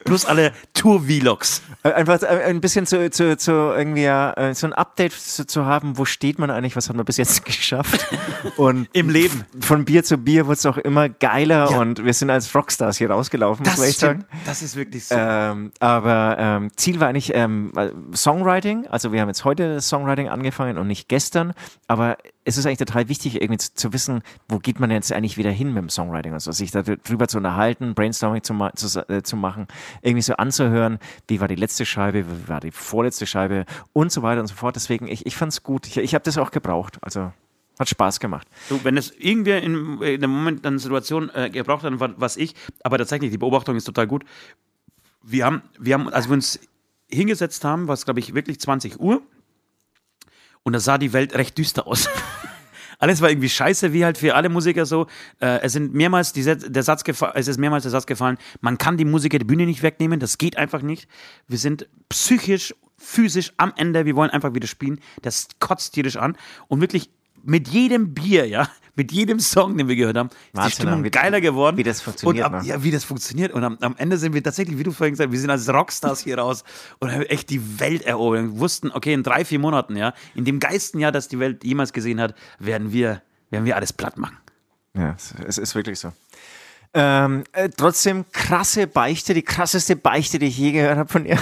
[0.06, 1.62] Plus alle Tour-Vlogs.
[1.84, 5.46] Äh, Einfach äh, ein bisschen zu, zu, zu irgendwie ja, äh, so ein Update zu,
[5.46, 8.08] zu haben, wo steht man eigentlich, was hat man bis jetzt geschafft?
[8.58, 9.46] Und Im Leben.
[9.62, 13.10] von Bier zu Bier wurde es auch immer geiler und wir sind als Rockstars hier
[13.12, 14.26] rausgelaufen, muss man echt sagen.
[14.46, 15.16] Das ist wirklich so.
[15.18, 18.88] Ähm, aber ähm, Ziel war eigentlich ähm, äh, Songwriting.
[18.88, 21.54] Also wir haben jetzt heute das Songwriting angefangen und nicht gestern.
[21.88, 22.18] Aber
[22.50, 25.52] es ist eigentlich total wichtig, irgendwie zu, zu wissen, wo geht man jetzt eigentlich wieder
[25.52, 29.38] hin mit dem Songwriting und so, sich darüber zu unterhalten, Brainstorming zu, zu, äh, zu
[29.38, 29.68] machen,
[30.02, 34.24] irgendwie so anzuhören, wie war die letzte Scheibe, wie war die vorletzte Scheibe und so
[34.24, 34.76] weiter und so fort.
[34.76, 35.86] Deswegen, ich, ich fand es gut.
[35.88, 36.98] Ich, ich habe das auch gebraucht.
[37.02, 37.32] Also
[37.78, 38.48] hat Spaß gemacht.
[38.68, 42.56] So, wenn es irgendwer in, in der Moment eine Situation äh, gebraucht hat, was ich,
[42.84, 44.26] aber tatsächlich, die Beobachtung ist total gut.
[45.24, 46.60] Wir haben, wir haben, als wir uns
[47.10, 49.22] hingesetzt haben, war es, glaube ich, wirklich 20 Uhr
[50.64, 52.10] und da sah die Welt recht düster aus.
[53.00, 55.08] Alles war irgendwie scheiße, wie halt für alle Musiker so.
[55.40, 58.78] Äh, es sind mehrmals die, der Satz gefa- es ist mehrmals der Satz gefallen, man
[58.78, 61.08] kann die Musiker die Bühne nicht wegnehmen, das geht einfach nicht.
[61.48, 65.00] Wir sind psychisch, physisch am Ende, wir wollen einfach wieder spielen.
[65.22, 67.10] Das kotzt tierisch an und wirklich
[67.42, 71.04] mit jedem Bier, ja, mit jedem Song, den wir gehört haben, ist die Wahnsinn, Stimmung
[71.06, 71.78] wie- geiler geworden.
[71.78, 72.68] wie das funktioniert, Und am, ne?
[72.68, 73.52] ja, wie das funktioniert.
[73.54, 75.68] Und am, am Ende sind wir tatsächlich, wie du vorhin gesagt hast, wir sind als
[75.70, 76.64] Rockstars hier raus
[77.00, 78.42] und haben echt die Welt erobert.
[78.42, 81.64] Und wussten, okay, in drei, vier Monaten, ja, in dem geilsten Jahr, das die Welt
[81.64, 84.38] jemals gesehen hat, werden wir, werden wir alles platt machen.
[84.96, 86.12] Ja, es, es ist wirklich so.
[86.94, 91.38] Ähm, äh, trotzdem krasse Beichte, die krasseste Beichte, die ich je gehört habe von ihr.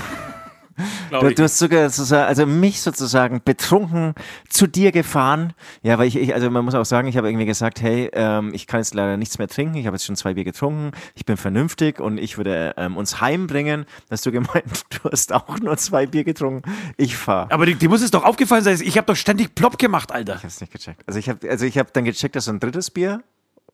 [1.10, 4.14] Du, du hast sogar sozusagen, also mich sozusagen betrunken
[4.50, 5.54] zu dir gefahren.
[5.82, 8.52] Ja, weil ich, ich also man muss auch sagen, ich habe irgendwie gesagt, hey, ähm,
[8.54, 9.76] ich kann jetzt leider nichts mehr trinken.
[9.76, 10.92] Ich habe jetzt schon zwei Bier getrunken.
[11.16, 13.86] Ich bin vernünftig und ich würde ähm, uns heimbringen.
[14.12, 16.70] Hast du gemeint, du hast auch nur zwei Bier getrunken.
[16.98, 17.52] Ich fahre.
[17.52, 20.34] Aber die, die muss es doch aufgefallen sein, ich habe doch ständig plopp gemacht, Alter.
[20.34, 21.02] Ich habe es nicht gecheckt.
[21.08, 23.24] Also ich habe also ich hab dann gecheckt, dass du ein drittes Bier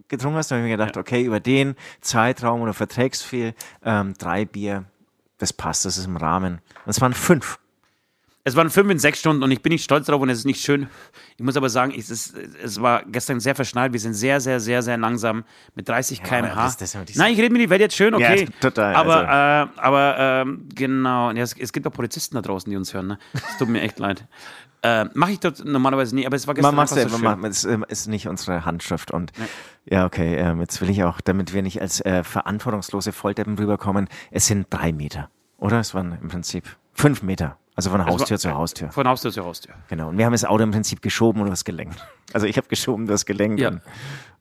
[0.07, 0.51] getrunken hast.
[0.51, 4.85] Dann habe ich mir gedacht, okay, über den Zeitraum oder verträgst viel, ähm, drei Bier,
[5.37, 6.61] das passt, das ist im Rahmen.
[6.85, 7.59] Es waren fünf.
[8.45, 10.45] Es waren fünf in sechs Stunden und ich bin nicht stolz drauf und es ist
[10.45, 10.87] nicht schön.
[11.37, 13.93] Ich muss aber sagen, es, ist, es war gestern sehr verschnallt.
[13.93, 16.75] Wir sind sehr, sehr, sehr, sehr langsam mit 30 Ja, km/h.
[17.15, 18.41] Nein, ich rede mir die Welt jetzt schön, okay.
[18.43, 19.71] Ja, total, Aber, also.
[19.71, 23.07] äh, aber ähm, genau, ja, es, es gibt auch Polizisten da draußen, die uns hören.
[23.07, 23.17] Ne?
[23.33, 24.27] Es tut mir echt leid.
[24.81, 27.35] Äh, Mache ich dort normalerweise nie, aber es war gestern Man einfach ja, so man
[27.35, 27.41] schön.
[27.41, 29.31] macht, es ähm, ist nicht unsere Handschrift und
[29.85, 34.09] ja, okay, ähm, jetzt will ich auch, damit wir nicht als äh, verantwortungslose Volldeppen rüberkommen,
[34.31, 35.79] es sind drei Meter, oder?
[35.79, 38.91] Es waren im Prinzip fünf Meter, also von Haustür zu Haustür.
[38.91, 39.73] Von Haustür zu Haustür.
[39.87, 41.95] Genau, und wir haben das Auto im Prinzip geschoben und du hast gelenkt.
[42.31, 43.59] Also ich habe geschoben, du hast gelenkt.
[43.59, 43.73] Ja.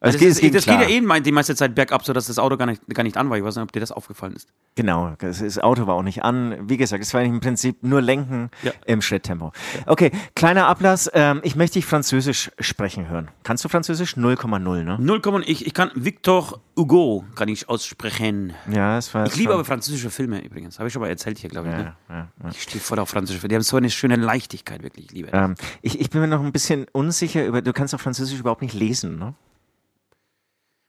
[0.03, 2.27] Also das, es geht, es ging das geht ja eh die meiste Zeit bergab, sodass
[2.27, 3.37] das Auto gar nicht, gar nicht an war.
[3.37, 4.49] Ich weiß nicht, ob dir das aufgefallen ist.
[4.75, 6.69] Genau, das, das Auto war auch nicht an.
[6.69, 8.71] Wie gesagt, es war im Prinzip nur Lenken Ja.
[8.85, 9.53] im Schritttempo.
[9.85, 11.09] Okay, kleiner Ablass.
[11.13, 13.29] Ähm, ich möchte dich Französisch sprechen hören.
[13.43, 14.17] Kannst du Französisch?
[14.17, 14.97] 0,0, ne?
[14.99, 18.53] 0, ich, ich kann Victor Hugo kann ich aussprechen.
[18.69, 19.25] Ja, es war.
[19.25, 20.79] Ich liebe aber französische Filme übrigens.
[20.79, 21.75] Habe ich schon mal erzählt hier, glaube ich.
[21.75, 21.95] Ne?
[22.09, 22.49] Ja, ja, ja.
[22.49, 23.49] Ich stehe voll auf französische Filme.
[23.49, 25.05] Die haben so eine schöne Leichtigkeit, wirklich.
[25.05, 25.45] Ich liebe das.
[25.45, 27.61] Ähm, ich, ich bin mir noch ein bisschen unsicher über.
[27.61, 29.33] Du kannst auf Französisch überhaupt nicht lesen, ne?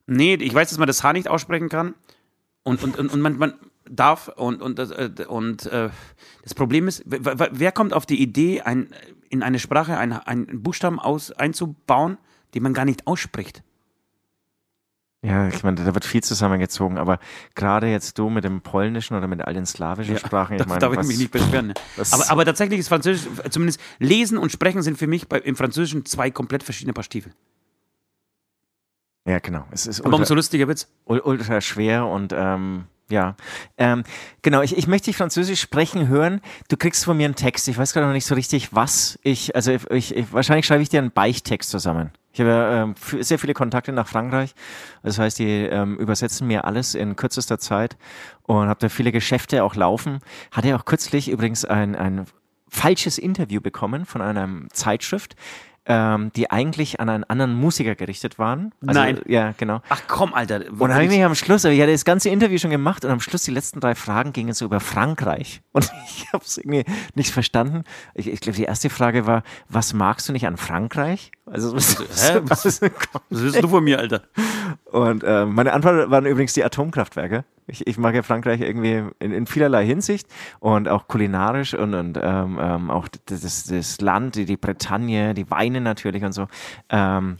[0.06, 1.94] Nee, ich weiß, dass man das H nicht aussprechen kann.
[2.62, 3.54] Und, und, und, und man, man
[3.88, 4.28] darf.
[4.28, 5.90] Und, und, das, äh, und äh,
[6.42, 8.88] das Problem ist, wer, kommt auf die Idee, ein,
[9.28, 12.18] in eine Sprache einen, einen Buchstaben aus, einzubauen,
[12.54, 13.62] den man gar nicht ausspricht?
[15.22, 17.18] Ja, ich meine, da wird viel zusammengezogen, aber
[17.54, 20.80] gerade jetzt du mit dem Polnischen oder mit all den slawischen Sprachen, ich da meine,
[20.80, 21.68] darf ich was- mich nicht beschweren.
[21.68, 21.74] Ne?
[22.12, 26.04] Aber, aber tatsächlich ist Französisch, zumindest Lesen und Sprechen sind für mich bei, im Französischen
[26.04, 27.32] zwei komplett verschiedene Paar Stiefel.
[29.26, 29.64] Ja, genau.
[29.70, 33.36] Es ist Aber ultra, umso lustiger ul- ultra schwer und ähm, ja.
[33.76, 34.04] Ähm,
[34.42, 36.40] genau, ich, ich möchte dich Französisch sprechen hören.
[36.68, 37.68] Du kriegst von mir einen Text.
[37.68, 40.88] Ich weiß gerade noch nicht so richtig, was ich, also ich, ich, wahrscheinlich schreibe ich
[40.88, 42.10] dir einen Beichttext zusammen.
[42.32, 44.54] Ich habe ja, ähm, sehr viele Kontakte nach Frankreich.
[45.02, 47.96] Das heißt, die ähm, übersetzen mir alles in kürzester Zeit
[48.42, 50.18] und habe da viele Geschäfte auch laufen.
[50.50, 52.26] Hatte auch kürzlich übrigens ein, ein
[52.68, 55.36] falsches Interview bekommen von einer Zeitschrift,
[55.86, 58.72] ähm, die eigentlich an einen anderen Musiker gerichtet waren.
[58.86, 59.20] Also, Nein.
[59.26, 59.80] Ja, genau.
[59.88, 60.56] Ach komm, Alter.
[60.70, 63.10] Und dann habe ich mich am Schluss, ich hatte das ganze Interview schon gemacht und
[63.10, 65.62] am Schluss die letzten drei Fragen gingen so über Frankreich.
[65.72, 67.84] Und ich habe es irgendwie nicht verstanden.
[68.14, 71.32] Ich, ich glaube, die erste Frage war, was magst du nicht an Frankreich?
[71.46, 72.40] Also, was, Hä?
[72.44, 72.80] was, was,
[73.28, 74.22] willst du von mir, Alter?
[74.90, 77.44] und äh, meine Antwort waren übrigens die Atomkraftwerke.
[77.66, 80.26] Ich, ich mag ja Frankreich irgendwie in, in vielerlei Hinsicht
[80.60, 85.50] und auch kulinarisch und, und ähm, ähm, auch das, das Land, die, die Bretagne, die
[85.50, 86.46] Weine natürlich und so.
[86.88, 87.36] Ähm,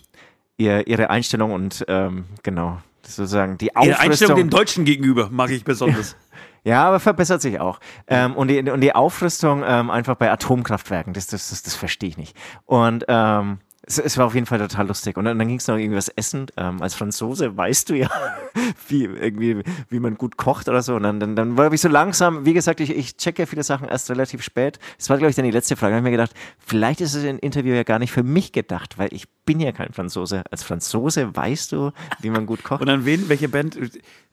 [0.56, 4.36] ihr, ihre Einstellung und ähm, genau, sozusagen die Ihre Einstellung Aufrüstung.
[4.36, 6.16] dem Deutschen gegenüber mag ich besonders.
[6.66, 7.78] Ja, aber verbessert sich auch.
[8.06, 12.08] Ähm, und, die, und die Aufrüstung ähm, einfach bei Atomkraftwerken, das, das, das, das verstehe
[12.08, 12.34] ich nicht.
[12.64, 15.16] Und ähm, es, es war auf jeden Fall total lustig.
[15.16, 16.46] Und dann, dann ging es noch irgendwas essen.
[16.56, 18.10] Ähm, als Franzose weißt du ja,
[18.88, 20.94] wie, irgendwie, wie man gut kocht oder so.
[20.96, 23.62] Und dann, dann, dann war ich so langsam, wie gesagt, ich, ich checke ja viele
[23.62, 24.78] Sachen erst relativ spät.
[24.96, 25.92] Das war, glaube ich, dann die letzte Frage.
[25.92, 28.52] Da habe ich mir gedacht, vielleicht ist es ein Interview ja gar nicht für mich
[28.52, 30.44] gedacht, weil ich bin ja kein Franzose.
[30.50, 32.80] Als Franzose weißt du, wie man gut kocht.
[32.80, 33.28] Und an wen?
[33.28, 33.78] Welche Band?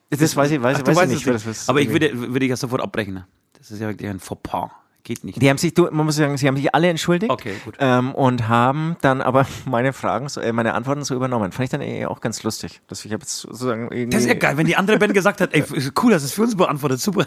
[0.09, 1.45] Das weiß ich, weiß, Ach, weiß ich nicht.
[1.45, 1.69] nicht.
[1.69, 3.23] Aber ich würde, würde ich ja sofort abbrechen.
[3.57, 4.71] Das ist ja wirklich ein Fauxpas.
[5.03, 5.41] Geht nicht.
[5.41, 7.31] Die haben sich, man muss sagen, sie haben sich alle entschuldigt.
[7.31, 7.75] Okay, gut.
[7.79, 11.51] Ähm, und haben dann aber meine Fragen, so, äh, meine Antworten so übernommen.
[11.51, 12.81] Fand ich dann eh auch ganz lustig.
[12.87, 14.09] Dass ich jetzt sozusagen irgendwie.
[14.11, 15.63] Das ist ja geil, wenn die andere Band gesagt hat, ey,
[16.01, 17.25] cool, das ist für uns beantwortet, super.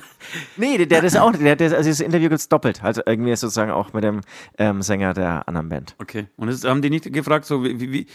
[0.57, 2.83] Nee, der, der das auch, der, der, also das Interview gibt's doppelt.
[2.85, 4.21] Also irgendwie sozusagen auch mit dem
[4.59, 5.97] ähm, Sänger der anderen Band.
[6.01, 6.27] Okay.
[6.37, 8.07] Und das haben die nicht gefragt, so wie, wie,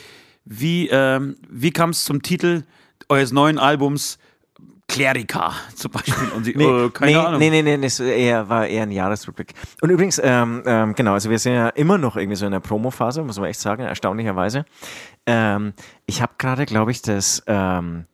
[0.46, 2.64] wie, ähm, wie kam es zum Titel
[3.10, 4.20] eures neuen Albums
[4.90, 6.30] Klerica zum Beispiel?
[6.36, 7.40] Und sie, äh, keine nee, Ahnung.
[7.40, 9.54] Nee, nee, nee, das eher, war eher ein Jahresrückblick.
[9.82, 12.60] Und übrigens, ähm, ähm, genau, also wir sind ja immer noch irgendwie so in der
[12.60, 14.66] Promo-Phase, muss man echt sagen, erstaunlicherweise.
[15.26, 15.74] Ähm,
[16.06, 18.06] ich habe gerade, glaube ich, das ähm,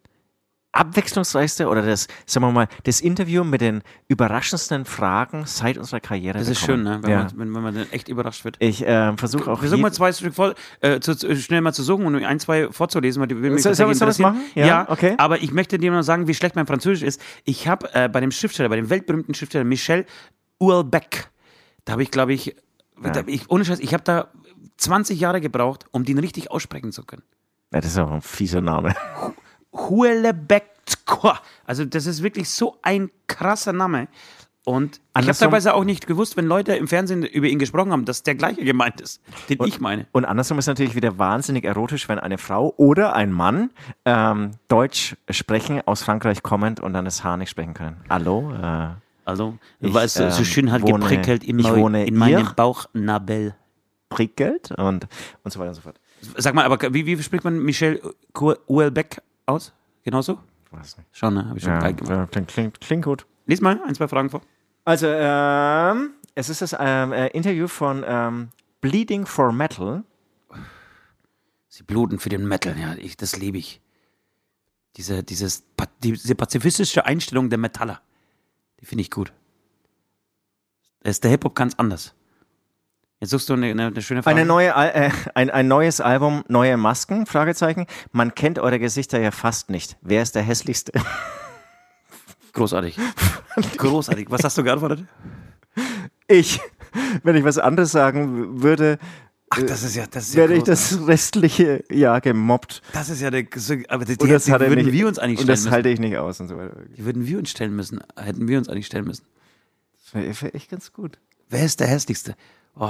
[0.75, 6.37] abwechslungsreichste oder das, sagen wir mal, das Interview mit den überraschendsten Fragen seit unserer Karriere.
[6.37, 6.99] Das ist schön, ne?
[7.01, 7.17] wenn, ja.
[7.17, 8.57] man, wenn, wenn man dann echt überrascht wird.
[8.59, 9.59] Ich ähm, versuche auch.
[9.59, 12.39] Versuch jed- mal zwei Stück vor, äh, zu, zu, schnell mal zu suchen und ein,
[12.39, 14.41] zwei vorzulesen, weil die will mich Soll- wir das machen?
[14.53, 15.15] Ja, okay.
[15.17, 17.21] aber ich möchte dir nur sagen, wie schlecht mein Französisch ist.
[17.45, 20.05] Ich habe äh, bei dem Schriftsteller, bei dem weltberühmten Schriftsteller Michel
[20.59, 21.29] Houellebecq,
[21.85, 22.55] da habe ich, glaube ich,
[23.01, 24.27] da, ich, ohne Scheiß, ich habe da
[24.77, 27.23] 20 Jahre gebraucht, um den richtig aussprechen zu können.
[27.73, 28.93] ja, das ist auch ein fieser Name.
[29.75, 30.65] Houellebecq.
[31.65, 34.07] Also das ist wirklich so ein krasser Name.
[34.67, 38.05] Und ich habe teilweise auch nicht gewusst, wenn Leute im Fernsehen über ihn gesprochen haben,
[38.05, 40.07] dass der gleiche gemeint ist, den ich meine.
[40.11, 43.69] Und andersrum ist natürlich wieder wahnsinnig erotisch, wenn eine Frau oder ein Mann
[44.05, 47.97] ähm, Deutsch sprechen, aus Frankreich kommend und dann das Haar nicht sprechen können.
[48.09, 48.51] Hallo?
[48.59, 48.87] Äh,
[49.23, 52.49] Also, Ich, weil es so, ähm, schön halt wohne- geprickelt in, mein- in meinem.
[52.55, 53.53] Bauchnabel.
[54.09, 55.07] prickelt und,
[55.43, 55.99] und so weiter und so fort.
[56.37, 58.01] Sag mal, aber wie, wie spricht man Michel
[58.39, 59.73] Houellebecq aus?
[60.03, 60.39] Genauso?
[60.71, 61.07] Weiß nicht.
[61.11, 61.47] Schon, ne?
[61.47, 62.09] Habe ich schon Ja, geil gemacht.
[62.11, 63.25] ja, klingt, klingt, klingt gut.
[63.45, 64.41] Lies mal ein, zwei Fragen vor.
[64.83, 68.49] Also, ähm, Es ist das ähm, äh, Interview von ähm,
[68.81, 70.03] Bleeding for Metal.
[71.67, 73.81] Sie bluten für den Metal, ja, ich, das liebe ich.
[74.97, 75.63] Diese, dieses,
[76.01, 78.01] diese pazifistische Einstellung der Metaller,
[78.79, 79.33] die finde ich gut.
[81.01, 82.14] Da ist der Hip-Hop ganz anders.
[83.21, 84.35] Jetzt suchst du eine, eine, schöne Frage.
[84.35, 87.25] Eine neue, äh, ein, ein neues Album, neue Masken?
[87.25, 87.85] Fragezeichen.
[88.11, 89.97] Man kennt eure Gesichter ja fast nicht.
[90.01, 90.91] Wer ist der hässlichste?
[92.53, 92.97] Großartig.
[93.77, 94.27] Großartig.
[94.29, 95.05] Was hast du geantwortet?
[96.27, 96.59] Ich.
[97.23, 98.99] Wenn ich was anderes sagen würde,
[99.49, 100.97] Ach, das ist ja, das ist ja werde ich großartig.
[100.99, 102.81] das restliche Jahr gemobbt.
[102.93, 103.45] Das ist ja der,
[103.89, 105.71] aber die, Und die, das die würden nicht, wir uns eigentlich und stellen das müssen.
[105.71, 106.77] halte ich nicht aus und so weiter.
[106.97, 109.25] Die würden wir uns stellen müssen, hätten wir uns eigentlich stellen müssen.
[110.03, 111.19] Das wäre wär echt ganz gut.
[111.49, 112.35] Wer ist der hässlichste?
[112.77, 112.83] Oh,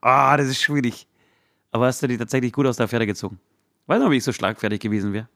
[0.00, 1.06] ah, das ist schwierig.
[1.70, 3.38] Aber hast du die tatsächlich gut aus der Pferde gezogen?
[3.86, 5.28] Weiß noch, wie ich so schlagfertig gewesen wäre.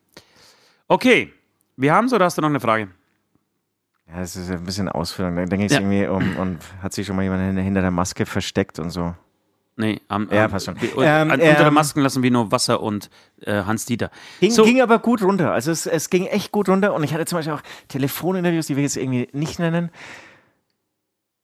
[0.89, 1.33] Okay,
[1.77, 2.89] wir haben oder hast du noch eine Frage?
[4.09, 5.37] Ja, das ist ein bisschen Ausführung.
[5.37, 5.81] Da denke ich Ja.
[5.81, 9.15] irgendwie um und hat sich schon mal jemand hinter- der Maske versteckt und so.
[9.77, 10.77] Nee, am, Ja, passt schon.
[10.97, 13.11] Ähm, unter der ähm, Masken lassen wir nur Wasser und
[13.43, 14.11] äh, Hans Dieter.
[14.41, 14.65] Ging, So.
[14.65, 15.53] ging aber gut runter.
[15.53, 16.95] Also es, es ging echt gut runter.
[16.95, 19.91] Und ich hatte zum Beispiel auch Telefoninterviews, die wir jetzt irgendwie nicht nennen,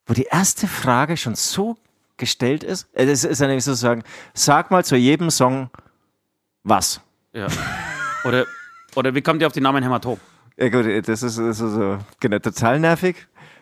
[0.07, 1.77] wo die erste Frage schon so
[2.16, 2.88] gestellt ist.
[2.92, 5.70] Es ist ja nämlich sozusagen, sag mal zu jedem Song
[6.62, 7.00] was.
[7.33, 7.48] Ja.
[8.24, 8.46] Oder,
[8.94, 10.18] oder wie kommt ihr auf den Namen Hämatom?
[10.57, 13.16] Ja gut, das ist so, so genau, total nervig.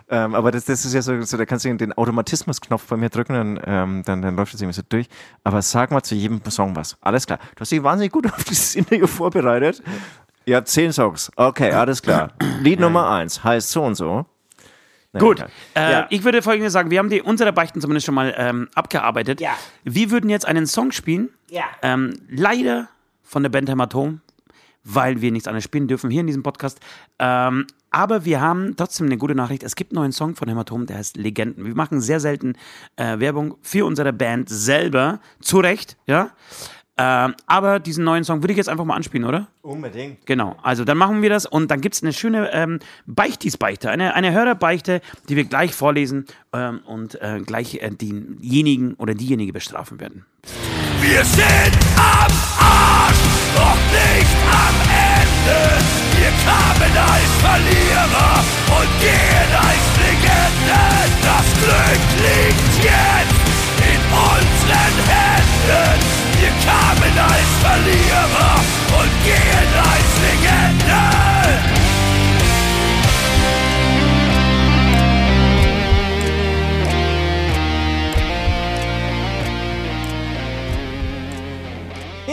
[0.09, 3.09] Ähm, aber das, das ist ja so, so, da kannst du den Automatismusknopf bei mir
[3.09, 5.09] drücken, dann, ähm, dann, dann läuft das irgendwie so durch.
[5.43, 6.99] Aber sag mal zu jedem Song was.
[7.01, 7.39] Alles klar.
[7.55, 9.83] Du hast dich wahnsinnig gut auf dieses Interview vorbereitet.
[10.45, 11.31] Ihr habt zehn Songs.
[11.37, 12.33] Okay, alles klar.
[12.61, 14.27] Lied Nummer eins heißt so und so.
[15.19, 15.41] Gut,
[15.75, 16.07] äh, Ja.
[16.11, 19.41] ich würde folgendes sagen: Wir haben die unsere Beichten zumindest schon mal ähm, abgearbeitet.
[19.41, 19.51] Ja.
[19.85, 21.29] Wir würden jetzt einen Song spielen.
[21.51, 21.65] Ja.
[21.83, 22.89] Ähm, leider
[23.23, 24.21] von der Band Hämatom,
[24.85, 26.81] weil wir nichts anderes spielen dürfen hier in diesem Podcast.
[27.19, 29.63] Ähm, aber wir haben trotzdem eine gute Nachricht.
[29.63, 31.67] Es gibt einen neuen Song von Hämatom, der heißt Legenden.
[31.67, 32.55] Wir machen sehr selten
[32.97, 35.21] äh, Werbung für unsere Band selber.
[35.41, 36.31] Zu Recht, ja.
[36.99, 39.49] Ähm, aber diesen neuen Song würde ich jetzt einfach mal anspielen, oder?
[39.63, 40.27] Unbedingt.
[40.27, 44.15] Genau, also dann machen wir das und dann gibt es eine schöne ähm, Beichtis-Beichte, eine,
[44.15, 50.01] eine Hörerbeichte, die wir gleich vorlesen ähm, und äh, gleich äh, denjenigen oder diejenige bestrafen
[50.01, 50.27] werden.
[51.01, 53.17] Wir sind am Arsch,
[53.57, 56.03] doch nicht am Ende.
[56.19, 58.45] Wir kamen als Verlierer
[58.79, 61.09] und gehen als Legenden.
[61.25, 63.43] Das Glück liegt jetzt
[63.81, 66.22] in unseren Händen.
[66.43, 68.57] Wir kamen als Verlierer
[69.01, 71.32] und gehen als Legenden.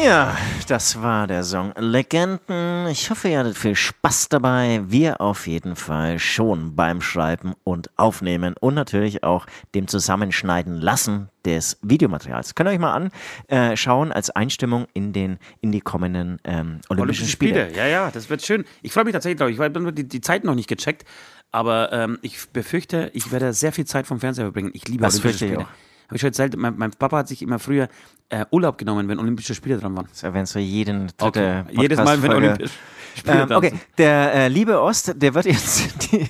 [0.01, 2.87] Ja, das war der Song Legenden.
[2.87, 4.81] Ich hoffe, ihr hattet viel Spaß dabei.
[4.87, 11.27] Wir auf jeden Fall schon beim Schreiben und Aufnehmen und natürlich auch dem Zusammenschneiden lassen
[11.43, 12.55] des Videomaterials.
[12.55, 13.11] Könnt ihr euch mal
[13.49, 17.65] anschauen als Einstimmung in, den, in die kommenden ähm, Olympischen Olympische Spiele.
[17.65, 18.63] Spiele, ja, ja, das wird schön.
[18.81, 21.03] Ich freue mich tatsächlich, glaube ich, ich habe die, die Zeit noch nicht gecheckt,
[21.51, 24.71] aber ähm, ich befürchte, ich werde sehr viel Zeit vom Fernseher verbringen.
[24.73, 25.59] Ich liebe Das Olympische Spiele.
[25.59, 25.88] auch.
[26.09, 27.87] Habe ich schon erzählt, mein, mein Papa hat sich immer früher
[28.29, 30.07] äh, Urlaub genommen, wenn Olympische Spiele dran waren.
[30.09, 32.33] Das erwähnst du jeden dritte Jedes Mal, wenn.
[32.33, 32.73] Olympische
[33.15, 36.27] Spiele Ähm, dran okay, der äh, liebe Ost, der wird jetzt die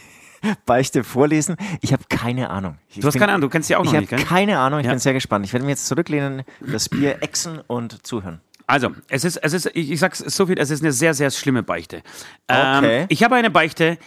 [0.66, 1.56] Beichte vorlesen.
[1.82, 2.78] Ich habe keine Ahnung.
[2.90, 4.24] Ich Du hast bin- keine Ahnung, du kennst sie auch Ich noch habe nicht, gell?
[4.24, 4.92] keine Ahnung, ich Ja.
[4.92, 5.46] bin sehr gespannt.
[5.46, 8.42] Ich werde mich jetzt zurücklehnen, das Bier exen und zuhören.
[8.68, 11.32] Also, es ist, es ist, ich, ich sag's so viel, es ist eine sehr, sehr
[11.32, 12.04] schlimme Beichte.
[12.48, 13.06] Ähm, Okay.
[13.10, 13.98] Ich habe eine Beichte,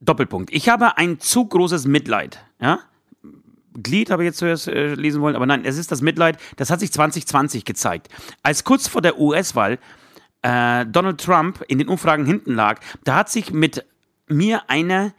[0.00, 0.52] Doppelpunkt.
[0.52, 2.80] Ich habe ein zu großes Mitleid, ja?
[3.82, 6.70] Glied habe ich jetzt zuerst äh, lesen wollen, aber nein, es ist das Mitleid, das
[6.70, 8.08] hat sich 2020 gezeigt.
[8.42, 9.78] Als kurz vor der US-Wahl
[10.42, 13.84] äh, Donald Trump in den Umfragen hinten lag, da hat sich mit
[14.28, 15.14] mir eine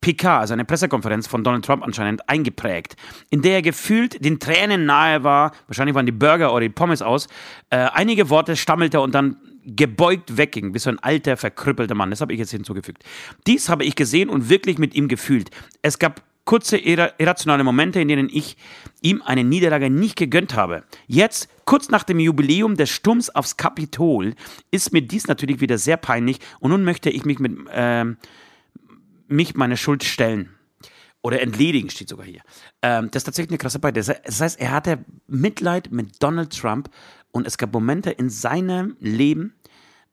[0.00, 2.96] PK, also eine Pressekonferenz von Donald Trump anscheinend, eingeprägt,
[3.30, 7.00] in der er gefühlt den Tränen nahe war, wahrscheinlich waren die Burger oder die Pommes
[7.00, 7.26] aus,
[7.70, 12.10] äh, einige Worte stammelte und dann gebeugt wegging, wie so ein alter, verkrüppelter Mann.
[12.10, 13.02] Das habe ich jetzt hinzugefügt.
[13.46, 15.50] Dies habe ich gesehen und wirklich mit ihm gefühlt.
[15.80, 18.56] Es gab kurze irra irrationale Momente, in denen ich
[19.00, 20.84] ihm eine Niederlage nicht gegönnt habe.
[21.06, 24.34] Jetzt, kurz nach dem Jubiläum des Sturms aufs Kapitol,
[24.70, 28.16] ist mir dies natürlich wieder sehr peinlich und nun möchte ich mich mit ähm,
[29.28, 30.50] mich meine Schuld stellen.
[31.22, 32.42] Oder entledigen, steht sogar hier.
[32.82, 33.98] Ähm, das ist tatsächlich eine krasse Beide.
[33.98, 36.90] Das heißt, er hatte Mitleid mit Donald Trump
[37.32, 39.54] und es gab Momente in seinem Leben,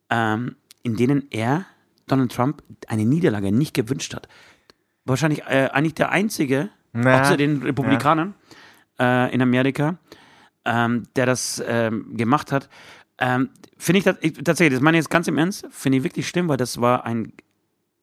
[0.10, 1.66] ähm, in denen er
[2.08, 4.30] Donald Trump eine Niederlage nicht gewünscht hat.
[5.12, 8.34] Wahrscheinlich äh, eigentlich der einzige, Na, außer den Republikanern
[9.00, 9.98] äh, in Amerika,
[10.64, 12.70] ähm, der das ähm, gemacht hat.
[13.20, 16.28] Ähm, finde ich, ich tatsächlich, das meine ich jetzt ganz im Ernst, finde ich wirklich
[16.28, 17.34] schlimm, weil das war ein,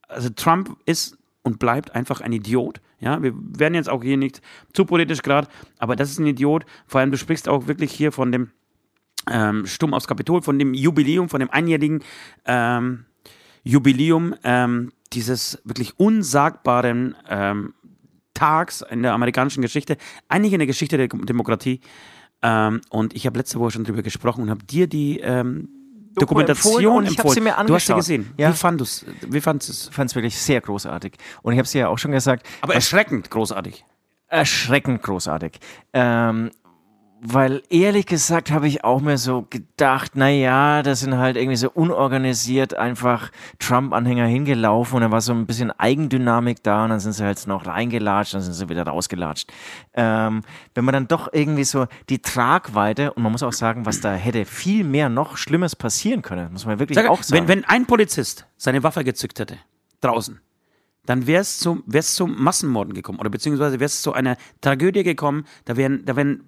[0.07, 2.83] also Trump ist und bleibt einfach ein Idiot.
[3.01, 4.43] Ja, wir werden jetzt auch hier nicht
[4.75, 6.67] zu politisch gerade, aber das ist ein Idiot.
[6.87, 8.51] Vor allem, du sprichst auch wirklich hier von dem
[9.31, 12.03] ähm, Sturm aufs Kapitol, von dem Jubiläum, von dem einjährigen
[12.45, 13.07] ähm,
[13.65, 17.75] Jubiläum ähm, dieses wirklich unsagbaren ähm,
[18.35, 19.97] Tags in der amerikanischen Geschichte,
[20.29, 21.81] eigentlich in der Geschichte der Demokratie.
[22.43, 25.69] Ähm, und ich habe letzte Woche schon drüber gesprochen und habe dir die ähm,
[26.15, 27.69] Dokumentation habe sie mir angeschaut.
[27.69, 28.35] Du hast sie gesehen.
[28.37, 28.51] Ja.
[28.51, 29.89] Wie fandest Wie fandest du es?
[29.89, 31.15] Ich fand es wirklich sehr großartig.
[31.43, 32.47] Und ich habe es ja auch schon gesagt.
[32.61, 33.85] Aber erschreckend großartig.
[34.29, 35.59] Erschreckend großartig.
[35.93, 36.51] Ähm,
[37.21, 41.57] weil ehrlich gesagt habe ich auch mir so gedacht, na ja, das sind halt irgendwie
[41.57, 47.01] so unorganisiert einfach Trump-Anhänger hingelaufen und dann war so ein bisschen Eigendynamik da und dann
[47.01, 49.53] sind sie halt noch reingelatscht, dann sind sie wieder rausgelatscht.
[49.95, 50.43] Ähm,
[50.75, 54.15] wenn man dann doch irgendwie so die Tragweite und man muss auch sagen, was da
[54.15, 57.49] hätte viel mehr noch Schlimmes passieren können, muss man wirklich Sag, auch sagen.
[57.49, 59.59] Wenn, wenn ein Polizist seine Waffe gezückt hätte,
[60.01, 60.41] draußen,
[61.07, 65.03] dann wäre es zum, wär's zum Massenmorden gekommen oder beziehungsweise wäre es zu einer Tragödie
[65.03, 66.45] gekommen, da wären, da wären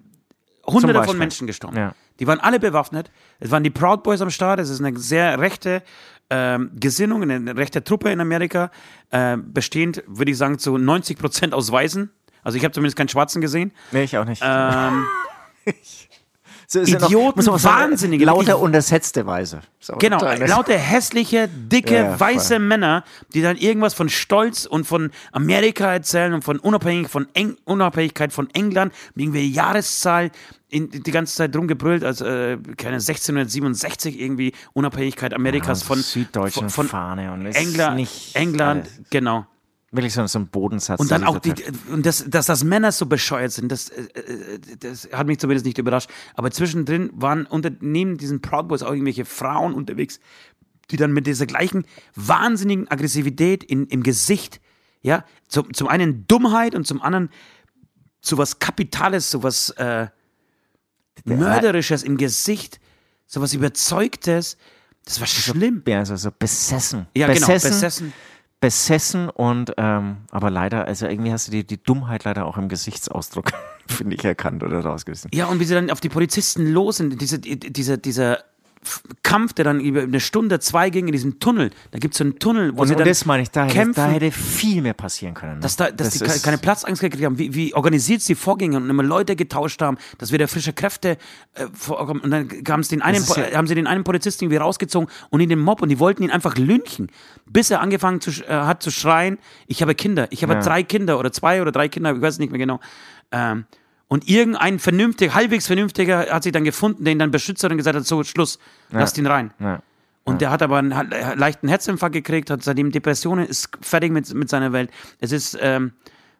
[0.65, 1.77] Hunderte von Menschen gestorben.
[1.77, 1.95] Ja.
[2.19, 3.11] Die waren alle bewaffnet.
[3.39, 4.59] Es waren die Proud Boys am Start.
[4.59, 5.81] Es ist eine sehr rechte
[6.29, 8.71] ähm, Gesinnung, eine rechte Truppe in Amerika,
[9.09, 12.09] äh, bestehend, würde ich sagen, zu 90 Prozent aus Weißen.
[12.43, 13.71] Also ich habe zumindest keinen Schwarzen gesehen.
[13.91, 14.41] nee, ich auch nicht.
[14.43, 15.05] Ähm,
[16.71, 19.59] So ja Idioten, man auch sagen, Wahnsinnige, Lauter untersetzte Weise.
[19.99, 22.59] Genau, lauter hässliche, dicke, Ja, weiße voll.
[22.59, 23.03] Männer,
[23.33, 28.31] die dann irgendwas von Stolz und von Amerika erzählen und von, Unabhängig, von Eng Unabhängigkeit
[28.31, 30.31] von England, irgendwie Jahreszahl
[30.69, 36.69] in, die ganze Zeit rumgebrüllt, als äh, keine 1667 irgendwie Unabhängigkeit Amerikas Ja, von, süddeutschen
[36.69, 39.09] von, von Fahne und England, England, alles.
[39.09, 39.45] genau.
[39.93, 41.01] Wirklich so, so ein Bodensatz.
[41.01, 41.53] Und dann auch die,
[41.91, 45.65] und das, dass das Männer so bescheuert sind, das, äh, äh, das hat mich zumindest
[45.65, 46.09] nicht überrascht.
[46.33, 50.21] Aber zwischendrin waren unter, neben diesen Proud Boys auch irgendwelche Frauen unterwegs,
[50.91, 51.85] die dann mit dieser gleichen
[52.15, 54.61] wahnsinnigen Aggressivität in, im Gesicht,
[55.01, 57.29] ja, zum, zum einen Dummheit und zum anderen
[58.21, 60.07] sowas Kapitales, sowas äh,
[61.25, 62.79] Mörderisches im Gesicht,
[63.27, 64.57] sowas Überzeugtes,
[65.05, 65.83] das war schlimm.
[65.87, 67.07] Ja, also so besessen.
[67.15, 68.13] Ja, besessen, genau, besessen.
[68.61, 72.69] Besessen und, ähm, aber leider, also irgendwie hast du die, die Dummheit leider auch im
[72.69, 73.51] Gesichtsausdruck,
[73.87, 75.31] finde ich, erkannt oder rausgerissen.
[75.33, 78.43] Ja, und wie sie dann auf die Polizisten los sind, diese, diese, dieser F-
[79.23, 81.69] Kampf, der dann über eine Stunde, zwei ging in diesem Tunnel.
[81.91, 83.63] Da gibt es so einen Tunnel, wo Und, sie und dann das meine ich, da
[83.65, 85.55] hätte, kämpfen, da hätte viel mehr passieren können.
[85.55, 85.59] Ne?
[85.59, 88.89] dass, da, dass Das die keine Platzangst gekriegt haben, wie, wie organisiert sie vorgingen und
[88.89, 91.17] immer Leute getauscht haben, dass wieder frische Kräfte
[91.53, 92.21] äh, vorkommen.
[92.21, 95.39] Und dann haben sie, den einen, ja- haben sie den einen Polizisten irgendwie rausgezogen und
[95.41, 97.09] in den Mob und die wollten ihn einfach lynchen,
[97.45, 100.59] bis er angefangen zu, äh, hat zu schreien, ich habe Kinder, ich habe Ja.
[100.61, 102.79] drei Kinder oder zwei oder drei Kinder, ich weiß nicht mehr genau.
[103.31, 103.65] Ähm,
[104.11, 107.95] und irgendein vernünftig, halbwegs vernünftiger hat sich dann gefunden, den dann beschützt hat und gesagt
[107.95, 108.59] hat, so, Schluss,
[108.89, 109.53] lasst ihn rein.
[109.57, 109.81] Ja.
[110.25, 114.33] Und der hat aber einen ha- leichten Herzinfarkt gekriegt, hat seitdem Depressionen, ist fertig mit,
[114.33, 114.91] mit seiner Welt.
[115.21, 115.93] Es ist ähm,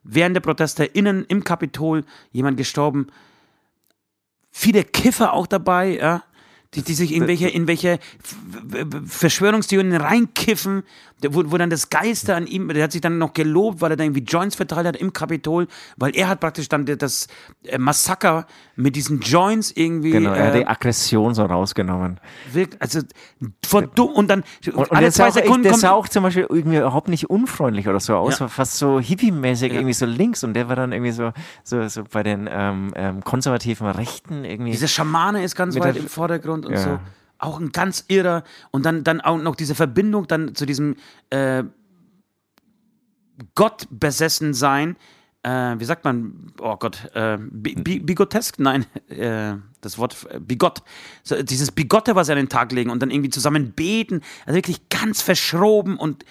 [0.04, 2.04] während der Proteste innen im Kapitol
[2.34, 3.08] jemand gestorben.
[4.52, 6.24] Viele Kiffer auch dabei, ja.
[6.74, 8.00] Die, die sich in welche, in welche
[9.06, 10.84] Verschwörungstheorien reinkiffen,
[11.30, 13.98] wo, wo dann das Geister an ihm, der hat sich dann noch gelobt, weil er
[13.98, 15.68] dann irgendwie Joints verteilt hat im Kapitol,
[15.98, 17.28] weil er hat praktisch dann das
[17.64, 18.46] äh, Massaker
[18.76, 22.20] mit diesen Joints irgendwie Genau, er hat äh, die Aggression so rausgenommen.
[22.52, 23.00] wirkt, also
[23.66, 23.84] vor
[24.16, 26.48] und dann Und, und alle das zwei auch, echt- Sekunden der sah auch zum Beispiel
[26.50, 28.40] irgendwie überhaupt nicht unfreundlich oder so aus, Ja.
[28.42, 29.76] war fast so hippie-mäßig Ja.
[29.76, 31.32] irgendwie so links und der war dann irgendwie so,
[31.64, 34.72] so, so bei den ähm, ähm, konservativen Rechten irgendwie.
[34.72, 36.80] Dieser Schamane ist ganz weit der- im Vordergrund und Ja.
[36.80, 37.00] so.
[37.42, 38.44] Auch ein ganz irrer.
[38.70, 40.96] Und dann, dann auch noch diese Verbindung dann zu diesem
[41.32, 41.64] äh,
[43.56, 44.96] Gott besessen sein.
[45.44, 46.54] Äh, wie sagt man?
[46.60, 48.60] Oh Gott, äh, bi bi bigotesk?
[48.60, 50.84] Nein, äh, das Wort äh, bigott.
[51.24, 54.22] So, dieses Bigotte, was sie an den Tag legen und dann irgendwie zusammen beten.
[54.46, 56.26] Also wirklich ganz verschroben und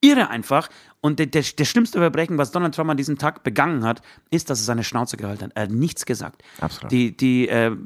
[0.00, 0.68] irre einfach.
[1.00, 4.00] Und der, der, der schlimmste Verbrechen, was Donald Trump an diesem Tag begangen hat,
[4.30, 5.52] ist, dass er seine Schnauze gehalten hat.
[5.56, 6.44] Er hat nichts gesagt.
[6.60, 6.92] Absolut.
[6.92, 7.76] Die, die äh,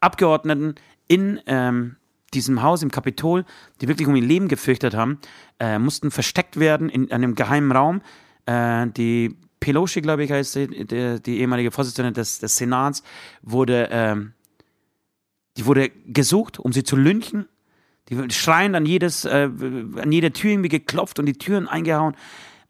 [0.00, 0.74] Abgeordneten
[1.12, 1.96] in ähm,
[2.32, 3.44] diesem Haus im Kapitol,
[3.80, 5.18] die wirklich um ihr Leben gefürchtet haben,
[5.60, 8.00] äh, mussten versteckt werden in einem geheimen Raum.
[8.46, 13.02] Äh, die Pelosi, glaube ich, heißt sie, die, die ehemalige Vorsitzende des, des Senats,
[13.42, 14.32] wurde, ähm,
[15.58, 17.46] die wurde gesucht, um sie zu lynchen.
[18.08, 19.50] Die schreien an jedes, äh,
[19.96, 22.16] an jede Tür irgendwie geklopft und die Türen eingehauen.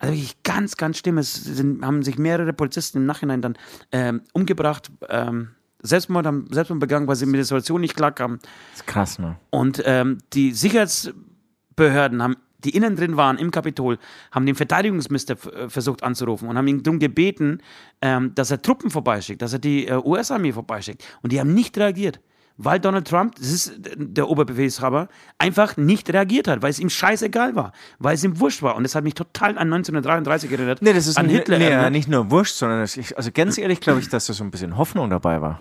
[0.01, 1.17] Also wirklich ganz, ganz schlimm.
[1.17, 3.57] Es sind, haben sich mehrere Polizisten im Nachhinein dann
[3.93, 5.51] ähm, umgebracht, ähm,
[5.83, 8.39] Selbstmord, haben Selbstmord begangen, weil sie mit der Situation nicht klarkamen.
[8.71, 9.37] Das ist krass, ne?
[9.51, 13.99] Und ähm, die Sicherheitsbehörden haben, die innen drin waren im Kapitol,
[14.31, 17.59] haben den Verteidigungsminister äh, versucht anzurufen und haben ihn darum gebeten,
[18.01, 21.05] ähm, dass er Truppen vorbeischickt, dass er die äh, US-Armee vorbeischickt.
[21.23, 22.21] Und die haben nicht reagiert.
[22.57, 25.09] weil Donald Trump, das ist der Oberbefehlshaber,
[25.39, 28.77] einfach nicht reagiert hat, weil es ihm scheißegal war, weil es ihm wurscht war.
[28.77, 30.83] Und das hat mich total an 1933 erinnert.
[30.83, 31.59] Nee, das ist an ein, Hitler.
[31.59, 34.51] Nee, nicht nur wurscht, sondern ich, also ganz ehrlich glaube ich, dass da so ein
[34.51, 35.61] bisschen Hoffnung dabei war.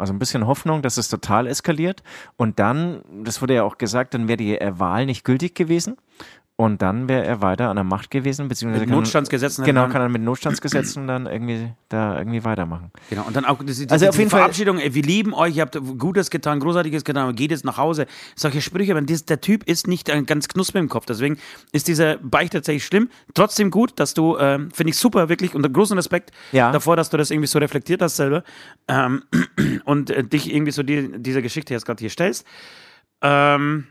[0.00, 2.02] Also ein bisschen Hoffnung, dass es total eskaliert.
[2.36, 5.96] Und dann, das wurde ja auch gesagt, dann wäre die äh, Wahl nicht gültig gewesen.
[6.60, 9.88] Und dann wäre er weiter an der Macht gewesen, beziehungsweise Mit kann- Notstandsgesetzen Genau, hätte
[9.88, 12.90] man- kann er mit Notstandsgesetzen dann irgendwie da irgendwie weitermachen.
[13.08, 15.56] Genau, und dann auch diese, diese, Also auf jeden Fall- Verabschiedung, ey, wir lieben euch,
[15.56, 18.04] ihr habt Gutes getan, Großartiges getan, geht jetzt nach Hause.
[18.36, 21.38] Solche Sprüche, aber dies, der Typ ist nicht äh, ganz knusper im Kopf, deswegen
[21.72, 23.08] ist dieser Beicht tatsächlich schlimm.
[23.32, 26.72] Trotzdem gut, dass du, ähm, finde ich super, wirklich, unter großen Respekt Ja.
[26.72, 28.44] davor, dass du das irgendwie so reflektiert hast selber
[28.86, 29.22] ähm,
[29.86, 32.46] und äh, dich irgendwie so die, dieser Geschichte jetzt gerade hier stellst.
[33.22, 33.86] Ähm,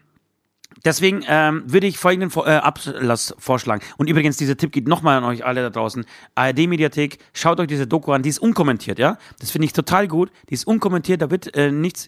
[0.86, 3.82] Deswegen ähm, würde ich folgenden Vor- äh, Ablass vorschlagen.
[3.98, 6.06] Und übrigens, dieser Tipp geht nochmal an euch alle da draußen.
[6.36, 9.18] ARD-Mediathek, schaut euch diese Doku an, die ist unkommentiert, ja?
[9.40, 10.32] Das finde ich total gut.
[10.50, 12.08] Die ist unkommentiert, da wird äh, nichts.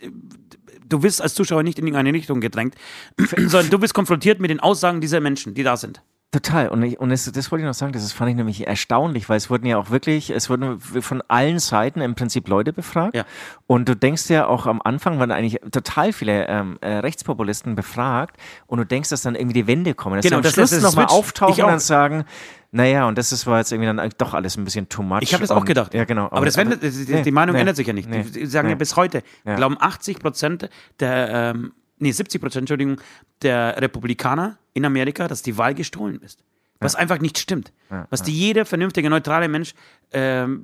[0.88, 2.76] Du wirst als Zuschauer nicht in irgendeine Richtung gedrängt,
[3.38, 6.02] sondern du wirst konfrontiert mit den Aussagen dieser Menschen, die da sind.
[6.34, 6.70] Total.
[6.70, 9.36] Und, ich, und das, das wollte ich noch sagen, das fand ich nämlich erstaunlich, weil
[9.36, 13.16] es wurden ja auch wirklich, es wurden von allen Seiten im Prinzip Leute befragt.
[13.16, 13.26] Ja.
[13.68, 18.38] Und du denkst ja auch am Anfang waren eigentlich total viele ähm, äh, Rechtspopulisten befragt
[18.68, 20.70] und du denkst, dass dann irgendwie die Wände kommen, dass Genau, sie am das- Schluss
[20.70, 21.68] das ist nochmal auftauchen und auch.
[21.68, 22.24] dann sagen,
[22.72, 25.24] naja, und das ist, war jetzt irgendwie dann doch alles ein bisschen too much.
[25.24, 25.94] Ich habe das auch und, gedacht.
[25.94, 26.30] Ja, genau.
[26.32, 28.10] Aber, das ändert, die, die nee, Meinung nee, ändert sich ja nicht.
[28.10, 29.56] nee, die sagen ja bis heute, Ja.
[29.58, 30.70] glauben 80 Prozent
[31.02, 33.02] der, ähm, nee, 70 Prozent, Entschuldigung,
[33.42, 36.44] der Republikaner in Amerika, dass die Wahl gestohlen ist.
[36.80, 37.72] Was einfach nicht stimmt.
[38.10, 39.74] was die jeder vernünftige, neutrale Mensch
[40.14, 40.64] ähm,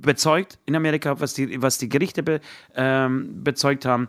[0.00, 2.40] bezeugt in Amerika, was die, was die Gerichte be,
[2.74, 4.08] ähm, bezeugt haben.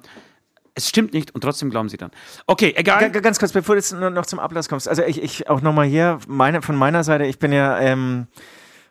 [0.74, 2.10] Es stimmt nicht und trotzdem glauben sie dann.
[2.48, 3.12] Okay, egal.
[3.12, 4.88] G- Ganz kurz, bevor du jetzt nur noch zum Ablass kommst.
[4.90, 8.26] Also ich, ich auch nochmal hier, meine, von meiner Seite, ich bin ja, ähm,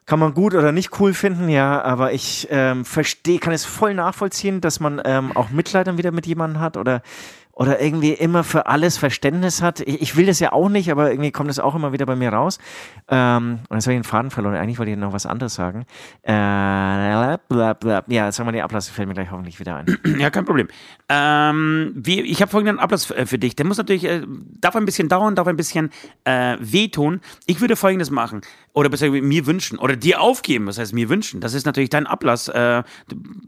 [0.06, 3.94] kann man gut oder nicht cool finden, ja, aber ich ähm, verstehe, kann es voll
[3.94, 7.02] nachvollziehen, dass man ähm, auch Mitleid dann wieder mit jemandem hat oder
[7.52, 9.80] oder irgendwie immer für alles Verständnis hat.
[9.80, 12.32] Ich, will das ja auch nicht, aber irgendwie kommt es auch immer wieder bei mir
[12.32, 12.58] raus.
[13.08, 14.54] Ähm, und jetzt habe ich den Faden verloren.
[14.54, 15.84] Eigentlich wollte ich noch was anderes sagen.
[16.22, 16.32] Äh.
[16.32, 19.98] Ja, sag mal, die Ablass fällt mir gleich hoffentlich wieder ein.
[20.22, 20.68] Ja, kein Problem.
[21.08, 23.56] Ähm, wie, ich habe folgenden Ablass für, äh, für dich.
[23.56, 24.22] Der muss natürlich, äh,
[24.60, 25.90] darf ein bisschen dauern, darf ein bisschen
[26.24, 27.20] äh, wehtun.
[27.46, 28.42] Ich würde folgendes machen.
[28.74, 29.78] Oder besser mir wünschen.
[29.78, 30.66] Oder dir aufgeben.
[30.66, 31.40] Was heißt mir wünschen?
[31.40, 32.48] Das ist natürlich dein Ablass.
[32.48, 32.82] Äh,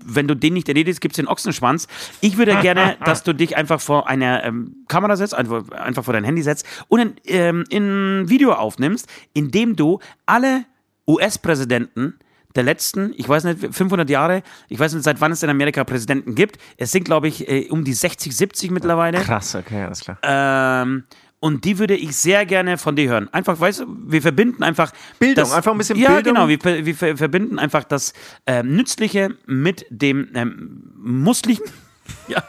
[0.04, 1.88] wenn du den nicht erledigst, gibt es den Ochsenschwanz.
[2.20, 6.12] Ich würde gerne, dass du dich einfach vor einer ähm, Kamera setzt, einfach, einfach vor
[6.12, 10.66] dein Handy setzt und ein, ähm, ein Video aufnimmst, in dem du alle
[11.06, 12.18] US-Präsidenten
[12.54, 15.82] der letzten, ich weiß nicht, 500 Jahre, ich weiß nicht, seit wann es in Amerika
[15.84, 16.58] Präsidenten gibt.
[16.76, 19.18] Es sind, glaube ich, äh, um die 60, 70 mittlerweile.
[19.20, 20.18] Krass, okay, alles klar.
[20.22, 21.04] Ähm,
[21.44, 23.28] und die würde ich sehr gerne von dir hören.
[23.30, 24.92] Einfach, weißt du, wir verbinden einfach.
[25.18, 26.32] Bildung, einfach ein bisschen ja, Bildung.
[26.32, 28.14] genau, wir, wir ver- verbinden einfach das
[28.46, 31.66] ähm, Nützliche mit dem ähm, Musslichen.
[32.28, 32.42] ja,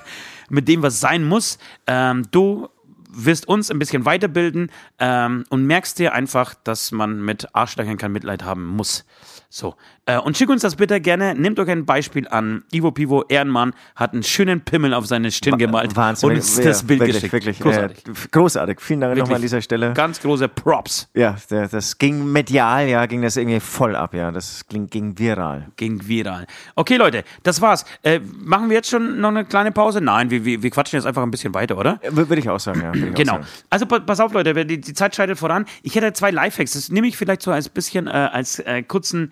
[0.50, 1.58] mit dem, was sein muss.
[1.88, 2.70] Ähm, du
[3.12, 8.14] wirst uns ein bisschen weiterbilden ähm, und merkst dir einfach, dass man mit Arschlöchern kein
[8.14, 9.04] Mitleid haben muss.
[9.50, 9.76] So.
[10.08, 11.34] Äh, und schick uns das bitte gerne.
[11.36, 12.64] Nehmt euch ein Beispiel an.
[12.72, 16.30] Ivo Pivo, Ehrenmann, hat einen schönen Pimmel auf seine Stirn gemalt Wahnsinn.
[16.30, 17.34] und uns das Bild wirklich, geschickt.
[17.34, 17.98] Wirklich, Großartig.
[18.08, 18.82] Äh, großartig.
[18.82, 19.94] Vielen Dank nochmal an dieser Stelle.
[19.94, 24.32] Ganz große Props Ja, das ging medial, ja, ging das irgendwie voll ab, ja.
[24.32, 25.68] Das ging, ging viral.
[25.76, 26.46] gegen viral.
[26.76, 27.84] Okay, Leute, das war's.
[28.04, 30.02] Äh, machen wir jetzt schon noch eine kleine Pause?
[30.02, 32.00] Nein, wir, wir, wir quatschen jetzt einfach ein bisschen weiter, oder?
[32.04, 32.92] Äh, Würde ich auch sagen, ja.
[32.92, 33.34] Genau.
[33.34, 33.46] sagen.
[33.72, 35.66] Also pa- pass auf, Leute, die, die Zeit schreitet voran.
[35.82, 36.74] Ich hätte zwei Lifehacks.
[36.74, 39.32] Das nehme ich vielleicht so als bisschen äh, als äh, kurzen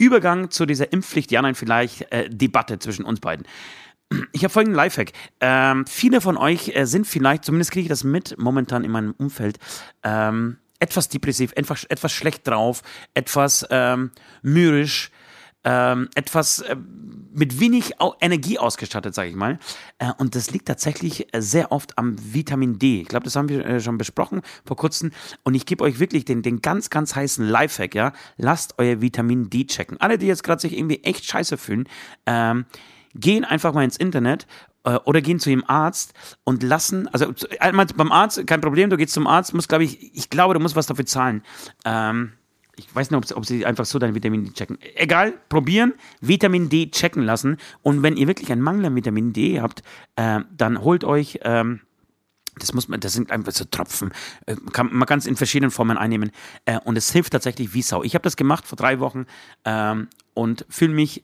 [0.00, 3.46] Übergang zu dieser Impfpflicht, ja, nein, vielleicht äh, Debatte zwischen uns beiden.
[4.32, 5.12] Ich habe folgenden Lifehack.
[5.40, 9.14] Ähm, viele von euch äh, sind vielleicht, zumindest kriege ich das mit momentan in meinem
[9.18, 9.58] Umfeld,
[10.02, 12.82] ähm, etwas depressiv, etwas, etwas schlecht drauf,
[13.14, 14.10] etwas ähm,
[14.42, 15.10] mürrisch,
[15.64, 16.76] ähm, etwas äh,
[17.32, 19.58] mit wenig Energie ausgestattet, sage ich mal.
[19.98, 23.02] Äh, und das liegt tatsächlich äh, sehr oft am Vitamin D.
[23.02, 25.12] Ich glaube, das haben wir äh, schon besprochen vor kurzem.
[25.42, 28.12] Und ich gebe euch wirklich den, den ganz, ganz heißen Lifehack, ja.
[28.36, 30.00] Lasst euer Vitamin D checken.
[30.00, 31.88] Alle, die jetzt gerade sich irgendwie echt scheiße fühlen,
[32.26, 32.66] ähm,
[33.14, 34.46] gehen einfach mal ins Internet
[35.04, 39.12] oder gehen zu ihrem Arzt und lassen, also einmal beim Arzt, kein Problem, du gehst
[39.12, 41.42] zum Arzt, musst, glaube ich, ich glaube, du musst was dafür zahlen.
[41.84, 42.32] Ähm,
[42.88, 44.78] ich weiß nicht, ob, sie- einfach so dein Vitamin D checken.
[44.96, 47.56] Egal, probieren, Vitamin D checken lassen.
[47.82, 49.82] Und wenn ihr wirklich einen Mangel an Vitamin D habt,
[50.16, 51.38] äh, dann holt euch.
[51.42, 51.80] Ähm,
[52.58, 54.10] das muss man, das sind einfach so Tropfen.
[54.46, 56.30] Äh, Kann, man kann es in verschiedenen Formen einnehmen.
[56.64, 58.02] Äh, und es hilft tatsächlich wie Sau.
[58.02, 59.26] Ich habe das gemacht vor drei Wochen
[59.64, 61.22] ähm, und fühle mich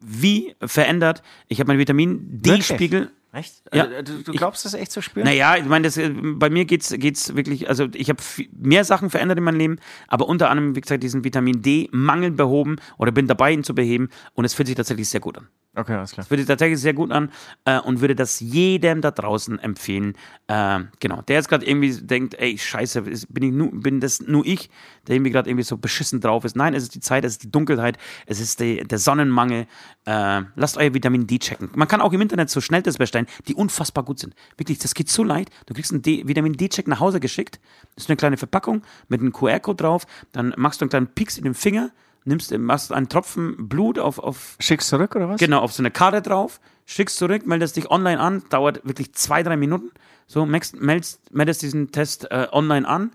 [0.00, 1.22] wie verändert.
[1.48, 3.10] Ich habe meinen Vitamin D-Spiegel.
[3.32, 3.62] Echt?
[3.72, 3.84] Ja.
[3.84, 5.24] Äh, du, du Ich- glaubst das echt zu spüren?
[5.24, 8.20] Naja, ich meine, das, äh, bei mir geht's geht's wirklich, also ich habe
[8.52, 9.76] mehr Sachen verändert in meinem Leben,
[10.08, 14.08] aber unter anderem, wie gesagt, diesen Vitamin D-Mangel behoben oder bin dabei, ihn zu beheben
[14.34, 15.46] und es fühlt sich tatsächlich sehr gut an.
[15.80, 16.24] Okay, alles klar.
[16.24, 17.30] Das würde tatsächlich sehr gut an
[17.64, 20.14] äh, und würde das jedem da draußen empfehlen.
[20.46, 24.44] Äh, genau, der jetzt gerade irgendwie denkt, ey, scheiße, bin, ich nu, bin das nur
[24.44, 24.68] ich,
[25.06, 26.54] der irgendwie gerade irgendwie so beschissen drauf ist.
[26.54, 29.66] Nein, es ist die Zeit, es ist die Dunkelheit, es ist die, der Sonnenmangel.
[30.04, 31.70] Äh, lasst euer Vitamin D checken.
[31.74, 34.34] Man kann auch im Internet so Schnelltests bestellen, die unfassbar gut sind.
[34.58, 35.50] Wirklich, das geht so leicht.
[35.64, 37.58] Du kriegst einen D Vitamin D-Check nach Hause geschickt.
[37.94, 40.06] Das ist eine kleine Verpackung mit einem QR-Code drauf.
[40.32, 41.90] Dann machst du einen kleinen Pieks in den Finger,
[42.24, 45.40] nimmst, machst einen Tropfen Blut auf, auf Schickst zurück oder was?
[45.40, 49.42] Genau, auf so eine Karte drauf, schickst zurück, meldest dich online an, dauert wirklich zwei,
[49.42, 49.90] drei Minuten.
[50.26, 53.12] So, meldest, meldest, meldest diesen Test äh, online an,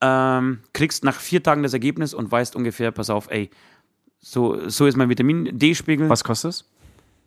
[0.00, 3.50] ähm, kriegst nach vier Tagen das Ergebnis und weißt ungefähr, pass auf, ey,
[4.18, 6.08] so, so ist mein Vitamin D-Spiegel.
[6.08, 6.64] Was kostet es?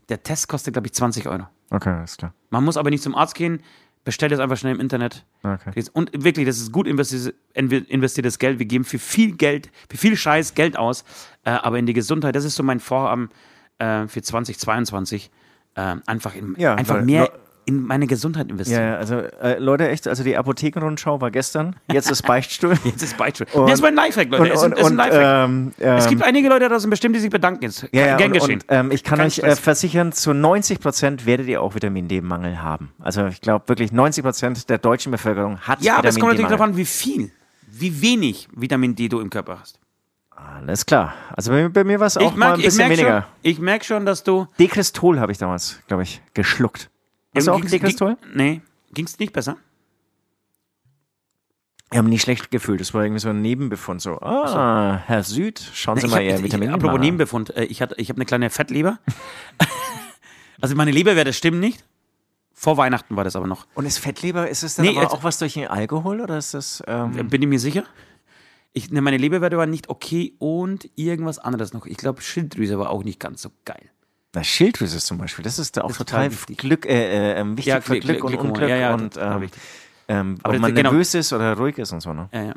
[0.10, 1.48] Der Test kostet, glaube ich, 20 Euro.
[1.70, 2.34] Okay, alles klar.
[2.50, 3.62] Man muss aber nicht zum Arzt gehen,
[4.08, 5.26] bestell das einfach schnell im Internet.
[5.44, 5.84] Okay.
[5.92, 8.58] Und wirklich, das ist gut investiertes, Geld.
[8.58, 11.04] Wir geben für viel Geld, für viel Scheiß Geld aus,
[11.44, 13.30] äh, aber in die Gesundheit, das ist so mein Vorhaben
[13.80, 15.30] äh, für 2022.
[15.76, 17.32] Äh, einfach in, Ja, einfach weil- mehr
[17.68, 18.82] in meine Gesundheit investieren.
[18.82, 22.76] Ja, ja, also äh, Leute, echt, also die Apothekenrundschau war gestern, jetzt ist Beichtstuhl.
[22.86, 23.46] Jetzt ist Beispiel.
[23.54, 24.44] Und- das ist mein Lifehack, Leute.
[24.44, 25.46] und, es ist, und, ist ein Lifehack.
[25.50, 27.88] ähm, es ähm, gibt einige Leute da draußen bestimmt, die sich bedanken jetzt.
[27.92, 28.64] ja, ja, Gern geschehen.
[28.70, 29.60] ähm, ich kann Kein euch äh, Stress.
[29.60, 32.94] versichern, zu 90 Prozent werdet ihr auch Vitamin D-Mangel haben.
[33.00, 36.44] Also ich glaube wirklich 90 Prozent der deutschen Bevölkerung hat ja, aber es kommt Vitamin
[36.46, 36.74] natürlich darauf D-Mangel.
[36.74, 37.32] an, wie viel,
[37.70, 39.80] wie wenig Vitamin D du im Körper hast.
[40.36, 41.14] Alles klar.
[41.36, 43.28] Also bei, bei mir war es auch Ich mal ein merke bisschen merk schon, weniger.
[43.42, 44.48] ich merk schon, dass du.
[44.60, 46.90] Dekristol habe ich damals, glaube ich, geschluckt.
[47.36, 48.16] Hast du auch Dekristol?
[48.16, 48.62] ging- Nee,
[48.94, 49.58] ging es nicht besser?
[51.92, 52.82] Ich habe mich nicht schlecht gefühlt.
[52.82, 54.02] Das war irgendwie so ein Nebenbefund.
[54.02, 57.06] So, ah, Herr Süd, schauen Sie Ich mal Ihr ich- Vitamin Apropos D.
[57.06, 59.00] Nebenbefund, äh, ich, hatte- ich habe eine kleine Fettleber.
[60.62, 61.84] also meine Leberwerte stimmen nicht.
[62.54, 63.68] Vor Weihnachten war das aber noch.
[63.76, 66.84] Und ist Fettleber, ist es dann Nee, auch was durch den Alkohol oder ist das.
[66.88, 67.84] Ähm, Bin ich mir sicher?
[68.74, 71.86] Ich, ne, meine Leberwerte waren nicht okay und irgendwas anderes noch.
[71.86, 73.90] Ich glaube, Schilddrüse war auch nicht ganz so geil.
[74.38, 76.58] Na, Schilddrüse zum Beispiel, das ist da auch ist total total wichtig.
[76.60, 76.92] Glück, äh,
[77.34, 79.50] äh, ähm, wichtig Ja, für Glück- Glück und Glück- Unglück ja, ja, und ähm,
[80.08, 80.92] ähm, Aber ob man genau.
[80.92, 82.14] nervös ist oder ruhig ist und so.
[82.14, 82.30] Ne?
[82.32, 82.54] Ja, ja.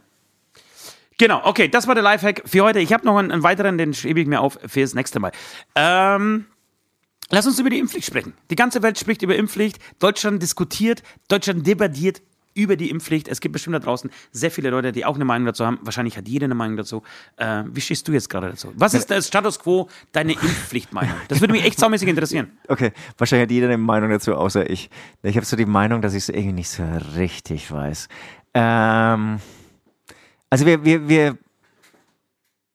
[1.17, 2.81] Genau, okay, das war der Lifehack für heute.
[2.81, 5.33] Ich habe noch einen, einen weiteren, den schiebe ich mir auf für das nächste Mal.
[5.75, 6.45] Ähm,
[7.31, 8.35] lass uns über die Impfpflicht sprechen.
[8.51, 9.79] Die ganze Welt spricht über Impfpflicht.
[10.01, 12.21] Deutschland diskutiert, Deutschland debattiert
[12.55, 13.29] über die Impfpflicht.
[13.29, 15.79] Es gibt bestimmt da draußen sehr viele Leute, die auch eine Meinung dazu haben.
[15.83, 17.03] Wahrscheinlich hat jeder eine Meinung dazu.
[17.37, 18.73] Äh, wie stehst du jetzt gerade dazu?
[18.77, 21.17] Was ist der Status quo deine Impfpflichtmeinung?
[21.29, 22.51] Das würde mich echt saumäßig interessieren.
[22.71, 24.91] Okay, wahrscheinlich hat jeder eine Meinung dazu, außer ich.
[25.23, 26.85] Ich habe so die Meinung, dass ich es irgendwie nicht so
[27.17, 28.09] richtig weiß.
[28.55, 29.41] Ähm,
[30.49, 31.39] also wir, wir, wir,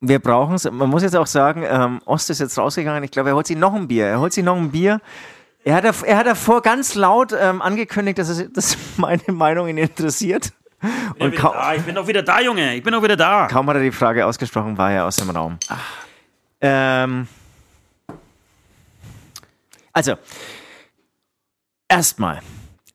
[0.01, 0.69] wir brauchen es.
[0.69, 3.03] Man muss jetzt auch sagen, ähm, Ost ist jetzt rausgegangen.
[3.03, 4.05] Ich glaube, er holt sich noch ein Bier.
[4.05, 4.99] Er holt sich noch ein Bier.
[5.68, 9.78] Er hat, er hat davor ganz laut ähm, angekündigt, dass, es, dass meine Meinung ihn
[9.80, 10.53] interessiert.
[10.82, 12.76] Und Ich bin, kaum, ich bin doch wieder da, Junge.
[12.76, 13.47] Ich bin doch wieder da.
[13.47, 15.57] kaum hat er die Frage ausgesprochen, war er aus dem Raum.
[16.61, 17.28] Ähm,
[19.91, 20.16] also,
[21.88, 22.41] erstmal,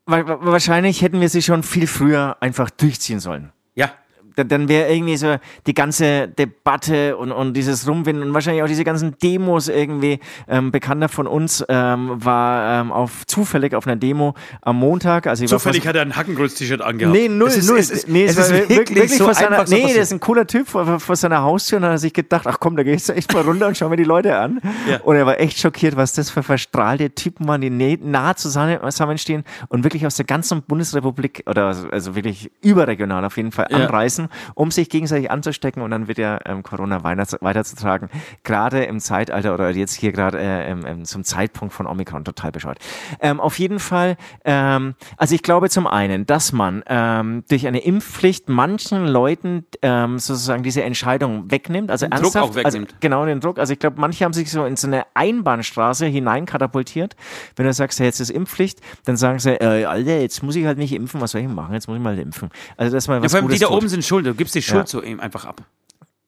[0.07, 3.51] wa- wa- wahrscheinlich hätten wir sie schon viel früher einfach durchziehen sollen.
[3.75, 3.93] Ja,
[4.37, 8.85] Dann, wäre irgendwie so die ganze Debatte und, und dieses Rumwinden und wahrscheinlich auch diese
[8.85, 10.21] ganzen Demos irgendwie.
[10.49, 15.27] Ähm, Bekannter von uns ähm, war ähm, auf, zufällig auf einer Demo am Montag.
[15.27, 17.17] Also zufällig hat er ein Hackengröß-T-Shirt angehabt.
[17.17, 17.79] Nee, null, Es ist, null.
[17.79, 20.03] Es ist, nee, es es ist wirklich, wirklich, so vor seiner, einfach so Nee, der
[20.03, 22.59] ist ein cooler Typ vor, vor seiner Haustür und dann hat er sich gedacht, ach
[22.61, 24.61] komm, da gehe ich echt mal runter und schau mir die Leute an.
[24.89, 25.01] Ja.
[25.01, 29.45] Und er war echt schockiert, was das für verstrahlte Typen waren, die nah zusammen- zusammenstehen
[29.69, 33.79] und wirklich aus der ganzen Bundesrepublik oder also, also wirklich überregional auf jeden Fall Ja.
[34.21, 38.09] Anreisen, um sich gegenseitig anzustecken und dann wird ja ähm, Corona weiter, weiterzutragen.
[38.45, 42.79] Gerade im Zeitalter oder jetzt hier gerade äh, ähm, zum Zeitpunkt von Omikron total bescheuert.
[43.21, 47.81] Ähm, auf jeden Fall, ähm, also ich glaube zum einen, dass man ähm, durch eine
[47.81, 52.89] Impfpflicht manchen Leuten ähm, sozusagen diese Entscheidung wegnimmt, also Den Druck ernsthaft, auch wegnimmt.
[52.89, 53.59] Also, genau den Druck.
[53.59, 57.17] Also ich glaube, manche haben sich so in so eine Einbahnstraße hineinkatapultiert.
[57.57, 60.65] Wenn du sagst, ja, jetzt ist Impfpflicht, dann sagen sie, äh, Alter, jetzt muss ich
[60.67, 61.75] halt nicht impfen, was soll ich machen?
[61.75, 62.51] Jetzt muss ich mal impfen.
[62.77, 63.77] Also das mal Ja, was vor allem die Gutes da tut.
[63.77, 64.27] oben sind schuld.
[64.27, 64.87] Du gibst die Schuld Ja.
[64.87, 65.63] so ihm einfach ab.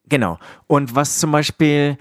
[0.08, 0.38] Genau.
[0.66, 1.96] Und was zum Beispiel,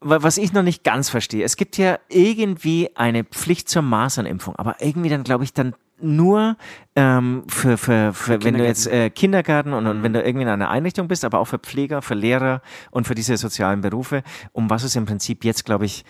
[0.00, 4.56] wa- was ich noch nicht ganz verstehe, es gibt ja irgendwie eine Pflicht zur Masernimpfung,
[4.56, 5.74] aber irgendwie dann, glaube ich, dann
[6.04, 6.56] nur
[6.96, 10.48] ähm, für, für, für wenn du jetzt äh, Kindergarten und, und wenn du irgendwie in
[10.48, 12.60] einer Einrichtung bist, aber auch für Pfleger, für Lehrer
[12.90, 16.04] und für diese sozialen Berufe, um was es im Prinzip jetzt, glaube ich,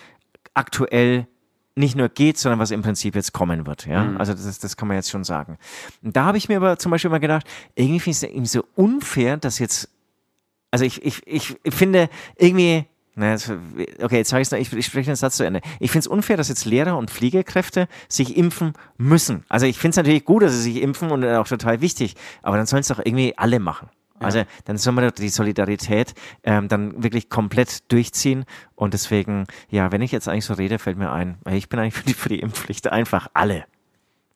[0.55, 1.27] aktuell
[1.75, 3.87] nicht nur geht, sondern was im Prinzip jetzt kommen wird.
[3.87, 4.14] Ja?
[4.18, 5.59] Also das, das kann man jetzt schon sagen.
[6.03, 8.47] Und da habe ich mir aber zum Beispiel mal gedacht, irgendwie finde ich es irgendwie
[8.47, 9.89] so unfair, dass jetzt
[10.73, 13.37] also ich, ich, ich finde irgendwie, na,
[14.01, 15.61] okay, jetzt sage ich es noch, ich, ich spreche den Satz zu Ende.
[15.81, 19.45] Ich finde es unfair, dass jetzt Lehrer und Pflegekräfte sich impfen müssen.
[19.51, 22.57] Also ich finde es natürlich gut, dass sie sich impfen und auch total wichtig, aber
[22.57, 23.91] dann sollen es doch irgendwie alle machen.
[24.19, 28.45] Also dann soll man die Solidarität ähm, dann wirklich komplett durchziehen.
[28.75, 31.95] Und deswegen, ja, wenn ich jetzt eigentlich so rede, fällt mir ein, ich bin eigentlich
[31.95, 33.65] für die, für die Impfpflicht einfach alle.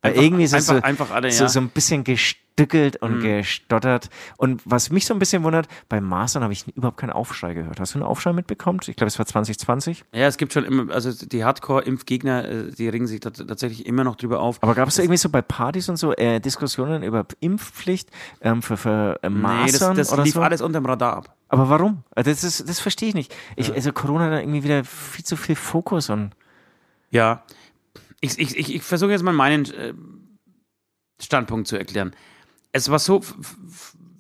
[0.07, 1.49] Einfach, irgendwie ist es so, einfach alle, so, ja.
[1.49, 3.23] so ein bisschen gestückelt und mhm.
[3.23, 4.09] gestottert.
[4.37, 7.81] Und was mich so ein bisschen wundert, beim Mastern habe ich überhaupt keinen Aufschrei gehört.
[7.81, 8.81] Hast du einen Aufschrei mitbekommen?
[8.87, 10.05] Ich glaube, es war 2020.
[10.13, 14.17] Ja, es gibt schon immer, also die Hardcore-Impfgegner, äh, die regen sich tatsächlich immer noch
[14.17, 14.63] drüber auf.
[14.63, 18.77] Aber gab es irgendwie so bei Partys und so äh, Diskussionen über Impfpflicht ähm, für,
[18.77, 19.93] für äh, Mastern?
[19.93, 20.41] Nee, das, das lief so?
[20.41, 21.37] alles unter dem Radar ab.
[21.49, 22.03] Aber warum?
[22.15, 23.35] Also das, ist, das verstehe ich nicht.
[23.55, 23.75] Ich, ja.
[23.75, 26.31] Also Corona hat irgendwie wieder viel zu viel Fokus und.
[27.11, 27.45] Ja,
[28.21, 29.95] ich, ich, ich, ich versuche jetzt mal meinen äh,
[31.21, 32.15] Standpunkt zu erklären.
[32.73, 33.23] Es war so,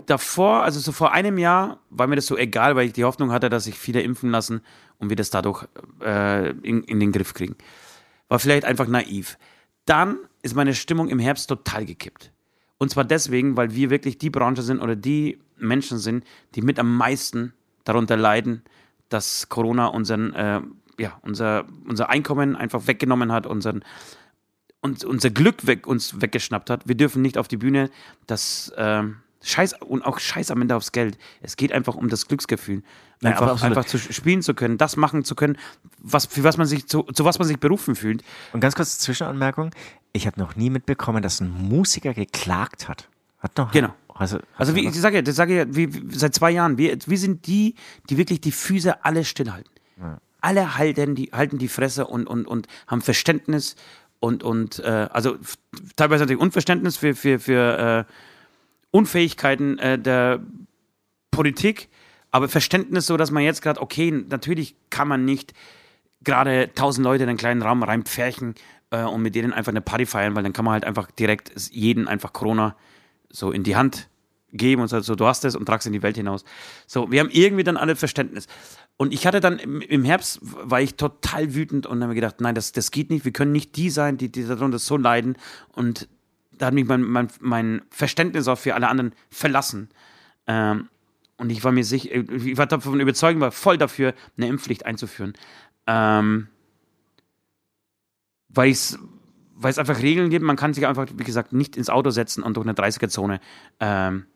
[0.07, 3.33] davor, also so vor einem Jahr, war mir das so egal, weil ich die Hoffnung
[3.33, 4.63] hatte, dass sich viele impfen lassen
[4.99, 5.67] und wir das dadurch
[6.03, 7.57] äh, in, in den Griff kriegen.
[8.29, 9.39] War vielleicht einfach naiv.
[9.85, 12.33] Dann ist meine Stimmung im Herbst total gekippt.
[12.79, 16.25] Und zwar deswegen, weil wir wirklich die Branche sind oder die Menschen sind,
[16.55, 18.63] die mit am meisten darunter leiden,
[19.09, 20.61] dass Corona unseren äh,
[20.99, 23.85] ja, unser, unser Einkommen einfach weggenommen hat, unseren,
[24.81, 26.89] uns, unser Glück weg, uns weggeschnappt hat.
[26.89, 27.91] Wir dürfen nicht auf die Bühne.
[28.27, 31.19] Das ähm, Scheiß und auch Scheiß am Ende aufs Geld.
[31.41, 32.83] Es geht einfach um das Glücksgefühl.
[33.23, 35.57] Einfach, ja, einfach zu spielen zu können, das machen zu können,
[36.03, 38.23] was, für was man sich, zu, zu was man sich berufen fühlt.
[38.53, 39.71] Und ganz kurz Zwischenanmerkung:
[40.13, 43.09] Ich habe noch nie mitbekommen, dass ein Musiker geklagt hat.
[43.39, 43.71] Hat noch.
[43.73, 43.95] Genau.
[44.09, 47.47] Also, also wie ich sage, das sage ich, wie, seit zwei Jahren, wir, wir sind
[47.47, 47.75] die,
[48.09, 49.71] die wirklich die Füße alle stillhalten.
[49.99, 53.75] Ja alle halten die, halten die Fresse und, und, und haben Verständnis
[54.21, 55.37] und, und äh, also
[55.97, 58.13] teilweise natürlich Unverständnis für, für, für äh,
[58.93, 60.41] Unfähigkeiten äh, der
[61.33, 61.89] Politik,
[62.31, 65.53] aber Verständnis so, dass man jetzt gerade, okay, natürlich kann man nicht
[66.23, 68.55] gerade tausend Leute in einen kleinen Raum reinpferchen
[68.93, 71.51] äh, und mit denen einfach eine Party feiern, weil dann kann man halt einfach direkt
[71.73, 72.77] jeden einfach Corona
[73.31, 74.09] so in die Hand
[74.53, 76.45] geben und so, du hast es und tragst in die Welt hinaus.
[76.87, 78.47] So, wir haben irgendwie dann alle Verständnis.
[78.99, 82.55] Und ich hatte dann im Herbst, war ich total wütend und habe mir gedacht, nein,
[82.55, 85.37] das, das geht nicht, wir können nicht die sein, die, die darunter so leiden.
[85.73, 86.09] Und
[86.53, 89.91] da hat mich mein, mein, mein Verständnis auch für alle anderen verlassen.
[90.47, 90.89] Ähm,
[91.37, 95.35] und ich war mir sicher, ich war davon überzeugt, war voll dafür, eine Impfpflicht einzuführen.
[95.87, 96.49] Ähm,
[98.49, 98.99] weil es
[99.57, 102.43] weil es einfach Regeln gibt, man kann sich einfach, wie gesagt, nicht ins Auto setzen
[102.43, 103.41] und durch eine 30er-Zone
[103.81, 104.27] ähm,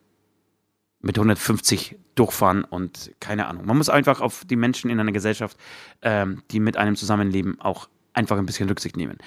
[1.01, 3.65] mit 150 durchfahren und keine Ahnung.
[3.65, 5.57] Man muss einfach auf die Menschen in einer Gesellschaft,
[6.01, 9.17] ähm, die mit einem zusammenleben, auch einfach ein bisschen Rücksicht nehmen.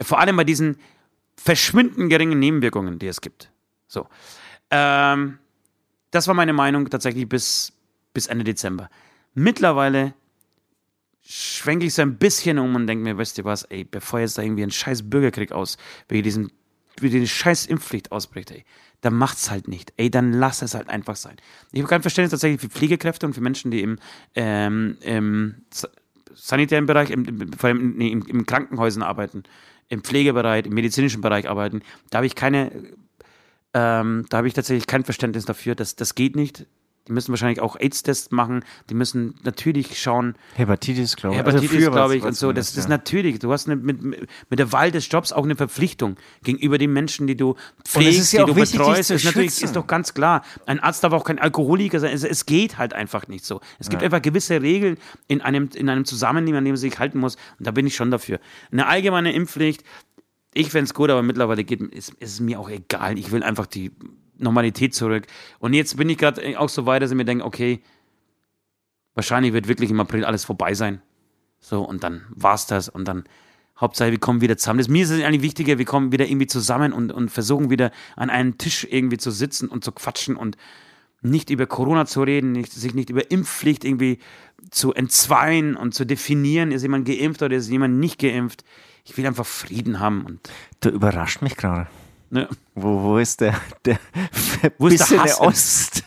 [0.00, 0.78] Vor allem bei diesen
[1.36, 3.50] verschwindend geringen Nebenwirkungen, die es gibt.
[3.86, 4.06] So.
[4.70, 5.38] Ähm,
[6.10, 7.72] das war meine Meinung tatsächlich bis,
[8.12, 8.88] bis Ende Dezember.
[9.34, 10.14] Mittlerweile
[11.22, 14.38] schwenke ich so ein bisschen um und denke mir, weißt du was, ey, bevor jetzt
[14.38, 15.76] da irgendwie ein scheiß Bürgerkrieg aus,
[16.08, 16.52] wegen diesen,
[17.00, 18.64] wie die scheiß Impfpflicht ausbricht, ey,
[19.00, 19.92] dann macht's halt nicht.
[19.96, 21.36] Ey, dann lass es halt einfach sein.
[21.72, 23.98] Ich habe kein Verständnis tatsächlich für Pflegekräfte und für Menschen, die im,
[24.34, 25.54] ähm, im
[26.34, 29.44] sanitären Bereich, im, vor allem nee, im, im Krankenhäusern arbeiten,
[29.88, 31.82] im Pflegebereich, im medizinischen Bereich arbeiten.
[32.10, 32.72] Da habe ich keine,
[33.74, 35.74] ähm, da habe ich tatsächlich kein Verständnis dafür.
[35.74, 36.66] Das, das geht nicht.
[37.08, 38.64] Die müssen wahrscheinlich auch AIDS-Tests machen.
[38.90, 40.34] Die müssen natürlich schauen.
[40.54, 41.40] Hepatitis, glaube ich.
[41.40, 42.52] Hepatitis, also glaube ich, und so.
[42.52, 43.38] Das, das ist natürlich.
[43.38, 47.26] Du hast eine, mit, mit der Wahl des Jobs auch eine Verpflichtung gegenüber den Menschen,
[47.26, 49.10] die du pflegst, ja die du wichtig, betreust.
[49.10, 50.44] Ist natürlich, ist doch ganz klar.
[50.66, 52.12] Ein Arzt darf auch kein Alkoholiker sein.
[52.12, 53.60] Es, es geht halt einfach nicht so.
[53.78, 54.06] Es gibt ja.
[54.06, 54.98] einfach gewisse Regeln
[55.28, 57.36] in einem, in einem Zusammenleben, an dem man sich halten muss.
[57.58, 58.38] Und da bin ich schon dafür.
[58.70, 59.82] Eine allgemeine Impfpflicht,
[60.54, 63.18] ich fände es gut, aber mittlerweile geht, ist, ist es mir auch egal.
[63.18, 63.92] Ich will einfach die
[64.38, 65.26] Normalität zurück.
[65.58, 67.82] Und jetzt bin ich gerade auch so weit, dass ich mir denke, okay,
[69.14, 71.02] wahrscheinlich wird wirklich im April alles vorbei sein.
[71.60, 72.88] So, und dann war's das.
[72.88, 73.24] Und dann,
[73.78, 74.78] Hauptsache, wir kommen wieder zusammen.
[74.78, 77.90] Das, mir ist es eigentlich wichtiger, wir kommen wieder irgendwie zusammen und, und versuchen wieder
[78.16, 80.56] an einem Tisch irgendwie zu sitzen und zu quatschen und
[81.20, 84.18] nicht über Corona zu reden, nicht, sich nicht über Impfpflicht irgendwie
[84.70, 88.64] zu entzweien und zu definieren, ist jemand geimpft oder ist jemand nicht geimpft.
[89.04, 90.24] Ich will einfach Frieden haben.
[90.24, 90.48] Und
[90.80, 91.88] du überrascht mich gerade.
[92.30, 92.46] Ne?
[92.74, 93.54] Wo, wo ist der,
[93.84, 93.98] der
[94.78, 96.04] wo ist der, der Ost?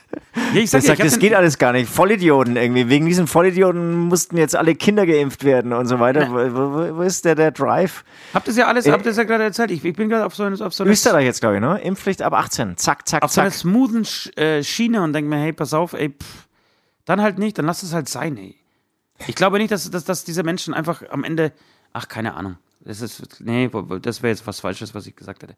[0.54, 1.90] Ja, ich sag, sagt, das geht alles gar nicht.
[1.90, 2.90] Vollidioten irgendwie.
[2.90, 6.30] Wegen diesen Vollidioten mussten jetzt alle Kinder geimpft werden und so weiter.
[6.30, 8.04] Wo, wo, wo, ist der, der Drive?
[8.34, 9.72] Habt ihr ja alles, äh, habt ihr ja gerade erzählt.
[9.72, 10.86] Ich, ich bin gerade auf so, auf so.
[10.86, 11.80] Österreich jetzt, glaube ich, ne?
[11.80, 12.78] Impfpflicht ab 18.
[12.78, 13.48] Zack, zack, auf zack.
[13.48, 14.06] Auf so einer smoothen
[14.36, 16.48] äh, Schiene und denke mir, hey, pass auf, ey, pff,
[17.06, 18.56] dann halt nicht, dann lass es halt sein, ey.
[19.28, 21.52] Ich glaube nicht, dass, dass, dass diese Menschen einfach am Ende,
[21.94, 22.58] ach, keine Ahnung.
[22.84, 23.70] Das ist, nee,
[24.02, 25.56] das wäre jetzt was Falsches, was ich gesagt hätte.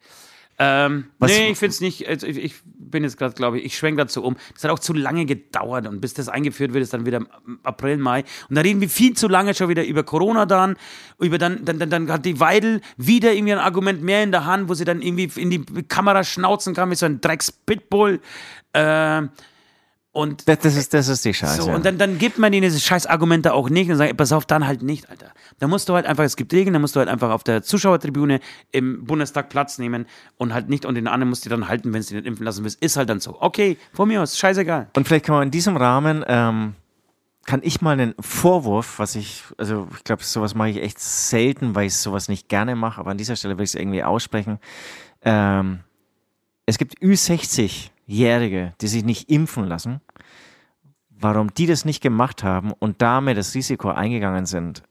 [0.65, 2.07] Ähm, Was, nee, ich finde es nicht.
[2.07, 4.37] Also ich, bin jetzt gerade, glaube ich, ich schwenke dazu um.
[4.55, 7.21] Es hat auch zu lange gedauert und bis das eingeführt wird, ist dann wieder
[7.63, 8.23] April, Mai.
[8.49, 10.77] Und da reden wir viel zu lange schon wieder über Corona dann.
[11.19, 14.45] Über dann, dann, dann, dann hat die Weidel wieder irgendwie ein Argument mehr in der
[14.45, 18.21] Hand, wo sie dann irgendwie in die Kamera schnauzen kann wie so ein Drecks-Pitbull.
[18.73, 19.29] Ähm,
[20.13, 21.63] Und Das, das, ist, das ist die Scheiße.
[21.63, 24.31] so, und dann, dann gibt man denen diese scheiß Argumente auch nicht und sagt, pass
[24.31, 25.31] auf, dann halt nicht, Alter.
[25.59, 27.63] Da musst du halt einfach, es gibt Regeln, da musst du halt einfach auf der
[27.63, 28.39] Zuschauertribüne
[28.71, 30.05] im Bundestag Platz nehmen
[30.37, 32.63] und halt nicht und den anderen musst du dann halten, wenn du nicht impfen lassen
[32.63, 32.79] willst.
[32.79, 33.41] Ist halt dann so.
[33.41, 34.87] Okay, von mir aus, scheißegal.
[34.95, 36.75] Und vielleicht kann man in diesem Rahmen, ähm,
[37.47, 41.73] kann ich mal einen Vorwurf, was ich, also ich glaube, sowas mache ich echt selten,
[41.73, 44.59] weil ich sowas nicht gerne mache, aber an dieser Stelle will ich es irgendwie aussprechen.
[45.23, 45.79] Ähm,
[46.67, 47.01] es gibt
[48.07, 50.01] Ü60-Jährige, die sich nicht impfen lassen.
[51.09, 54.83] Warum die das nicht gemacht haben und damit das Risiko eingegangen sind,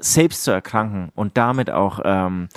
[0.00, 2.48] selbst zu erkranken und damit auch ähm,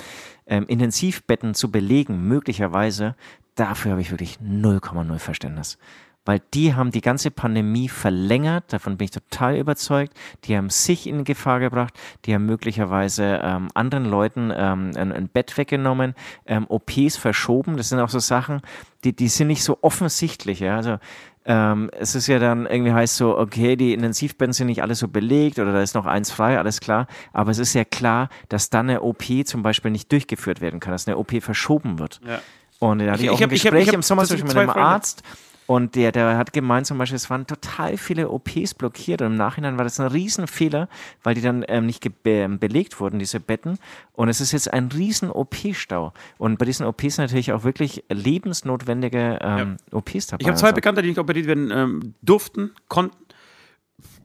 [0.46, 3.16] ähm, Intensivbetten zu belegen, möglicherweise,
[3.54, 5.78] dafür habe ich wirklich 0,0 Verständnis.
[6.24, 10.16] Weil die haben die ganze Pandemie verlängert, davon bin ich total überzeugt.
[10.44, 11.94] Die haben sich in Gefahr gebracht,
[12.24, 16.14] die haben möglicherweise ähm, anderen Leuten ähm, ein, ein Bett weggenommen,
[16.46, 17.76] ähm, OPs verschoben.
[17.76, 18.62] Das sind auch so Sachen,
[19.02, 20.60] die, die sind nicht so offensichtlich.
[20.60, 20.76] Ja?
[20.76, 20.98] Also
[21.44, 25.08] ähm, es ist ja dann irgendwie heißt so, okay, die Intensivbetten sind nicht alle so
[25.08, 27.08] belegt oder da ist noch eins frei, alles klar.
[27.32, 30.92] Aber es ist ja klar, dass dann eine OP zum Beispiel nicht durchgeführt werden kann,
[30.92, 32.20] dass eine OP verschoben wird.
[32.24, 32.38] Ja.
[32.78, 34.02] Und da hatte Ich- ich auch ich hab- ein ich hab- Gespräch ich hab im
[34.02, 34.94] Sommer zum tatsächlich Beispiel mit zwei einem Freunde.
[34.94, 35.22] Arzt
[35.66, 39.36] und der, der hat gemeint zum Beispiel, es waren total viele OPs blockiert und im
[39.36, 40.88] Nachhinein war das ein Riesenfehler,
[41.22, 43.78] weil die dann ähm, nicht be belegt wurden, diese Betten.
[44.12, 46.12] Und es ist jetzt ein riesen OP-Stau.
[46.38, 50.42] Und bei diesen OPs natürlich auch wirklich lebensnotwendige ähm, OPs dabei.
[50.42, 50.74] Ich habe zwei und so.
[50.74, 53.16] Bekannte, die nicht operiert werden ähm, durften, konnten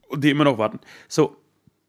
[0.08, 0.80] und die immer noch warten.
[1.06, 1.36] So,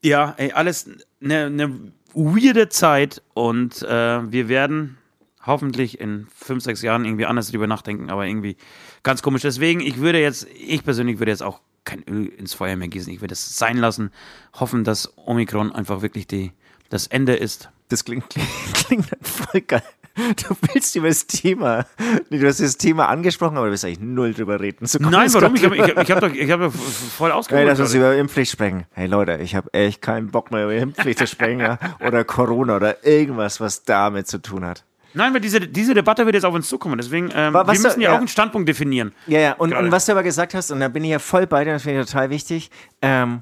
[0.02, 0.89] ja, ey, alles
[1.22, 4.99] eine ne weirde Zeit und äh, wir werden
[5.46, 8.58] hoffentlich in fünf, sechs Jahren irgendwie anders drüber nachdenken, aber irgendwie
[9.04, 9.42] ganz komisch.
[9.42, 13.12] Deswegen, ich würde jetzt, ich persönlich würde jetzt auch kein Öl ins Feuer mehr gießen.
[13.12, 14.12] Ich würde es sein lassen,
[14.60, 16.52] hoffen, dass Omikron einfach wirklich die,
[16.90, 17.70] das Ende ist.
[17.88, 19.82] Das klingt, klingt, klingt voll geil.
[20.16, 21.86] Du willst über das Thema,
[22.30, 24.86] du hast das Thema angesprochen, aber du willst eigentlich null drüber reden.
[24.86, 25.56] So Nein, warum?
[25.56, 27.68] Ich habe ich ich hab doch, ich hab doch voll Hey, ausgeholt.
[27.68, 28.86] lass uns über Impfpflicht sprechen.
[28.92, 31.80] Hey Leute, ich habe echt keinen Bock mehr über Impfpflicht zu sprechen ja?
[32.06, 34.84] oder Corona oder irgendwas, was damit zu tun hat.
[35.14, 36.97] Nein, weil diese, diese Debatte wird jetzt auf uns zukommen.
[36.97, 38.12] Deswegen, ähm, wir müssen da- ja, ja.
[38.14, 39.14] auch einen Standpunkt definieren.
[39.28, 41.47] Ja, ja, und, und was du aber gesagt hast, und da bin ich ja voll
[41.47, 42.70] bei dir, das finde ich total wichtig,
[43.01, 43.41] ähm,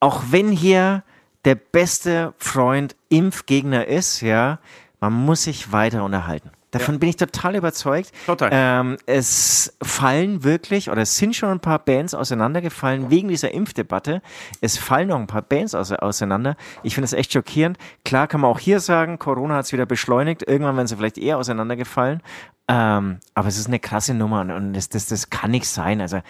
[0.00, 1.02] auch wenn hier
[1.44, 4.58] der beste Freund Impfgegner ist, ja,
[5.00, 6.50] man muss sich weiter unterhalten.
[6.78, 8.12] Davon bin ich total überzeugt.
[8.26, 8.50] Total.
[8.52, 14.22] Ähm, es fallen wirklich, oder es sind schon ein paar Bands auseinandergefallen wegen dieser Impfdebatte.
[14.60, 16.56] Es fallen noch ein paar Bands ause- auseinander.
[16.82, 17.78] Ich finde es echt schockierend.
[18.04, 20.42] Klar kann man auch hier sagen, Corona hat es wieder beschleunigt.
[20.48, 22.22] Irgendwann werden sie vielleicht eher auseinandergefallen.
[22.68, 26.00] Ähm, aber es ist eine krasse Nummer und, das, das, das kann nicht sein.
[26.00, 26.20] Also,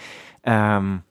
[0.44, 1.02] ähm,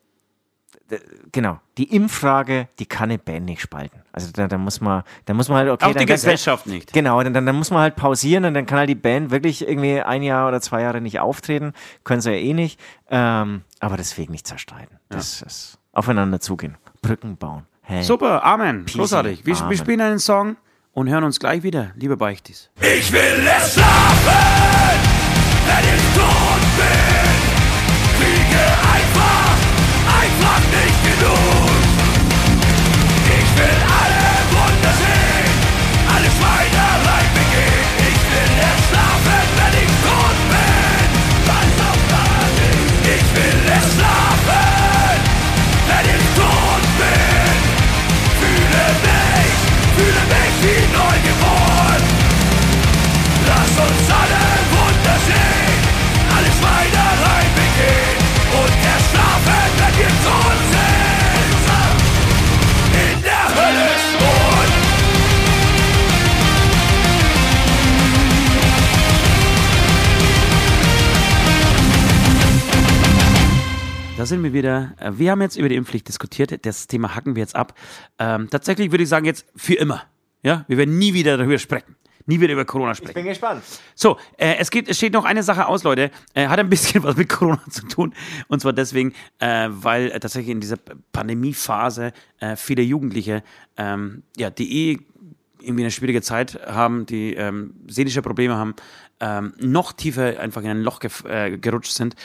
[1.32, 4.02] genau, die Impffrage, die kann eine Band nicht spalten.
[4.18, 6.94] Also da, da muss man, da muss man halt, okay, auch die ganz- Gesellschaft nicht.
[6.94, 9.68] Genau, dann, dann, dann muss man halt pausieren und dann kann halt die Band wirklich
[9.68, 11.74] irgendwie ein Jahr oder zwei Jahre nicht auftreten.
[12.06, 12.80] Können sie ja eh nicht.
[13.10, 14.98] Ähm, aber deswegen nicht zerstreiten.
[15.10, 16.78] Das ist aufeinander zugehen.
[17.02, 17.66] Brücken bauen.
[17.82, 18.04] Hey.
[18.04, 18.86] Super, Amen.
[18.86, 19.46] Peasy, Großartig.
[19.46, 19.70] Wir, Amen.
[19.70, 20.56] wir spielen einen Song
[20.94, 22.70] und hören uns gleich wieder, liebe Beichtis.
[22.80, 25.00] Ich will erst schlafen,
[25.68, 27.36] wenn ich tot bin.
[28.18, 29.15] Kriege einfach, einfach
[74.26, 74.96] Da sind wir wieder.
[75.00, 76.66] Äh, Wir haben jetzt über die Impfpflicht diskutiert.
[76.66, 77.78] Das Thema hacken wir jetzt ab.
[78.18, 80.02] Ähm, tatsächlich würde ich sagen, jetzt für immer.
[80.42, 81.96] Ja, wir werden nie wieder darüber sprechen.
[82.26, 83.14] Nie wieder über Corona sprechen.
[83.14, 83.62] bin gespannt.
[83.94, 86.10] So, äh, es, geht, es steht noch eine Sache aus, Leute.
[86.34, 88.16] Äh, hat ein bisschen was mit Corona zu tun.
[88.48, 90.78] Und zwar deswegen, äh, weil äh, tatsächlich in dieser
[91.12, 93.44] Pandemiephase äh, viele Jugendliche,
[93.78, 95.00] ähm, ja, die eh
[95.66, 98.76] irgendwie eine schwierige Zeit haben, die ähm, seelische Probleme haben,
[99.20, 102.16] ähm, noch tiefer einfach in ein Loch gef- äh, gerutscht sind.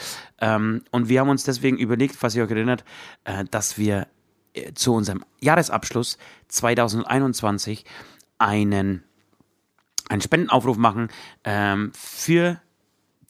[0.40, 2.84] Ähm, und wir haben uns deswegen überlegt, falls ihr euch erinnert,
[3.24, 4.06] äh, dass wir
[4.54, 6.18] äh, zu unserem Jahresabschluss
[6.48, 7.84] 2021
[8.38, 9.04] einen
[10.08, 11.08] einen Spendenaufruf machen
[11.44, 12.60] ähm, für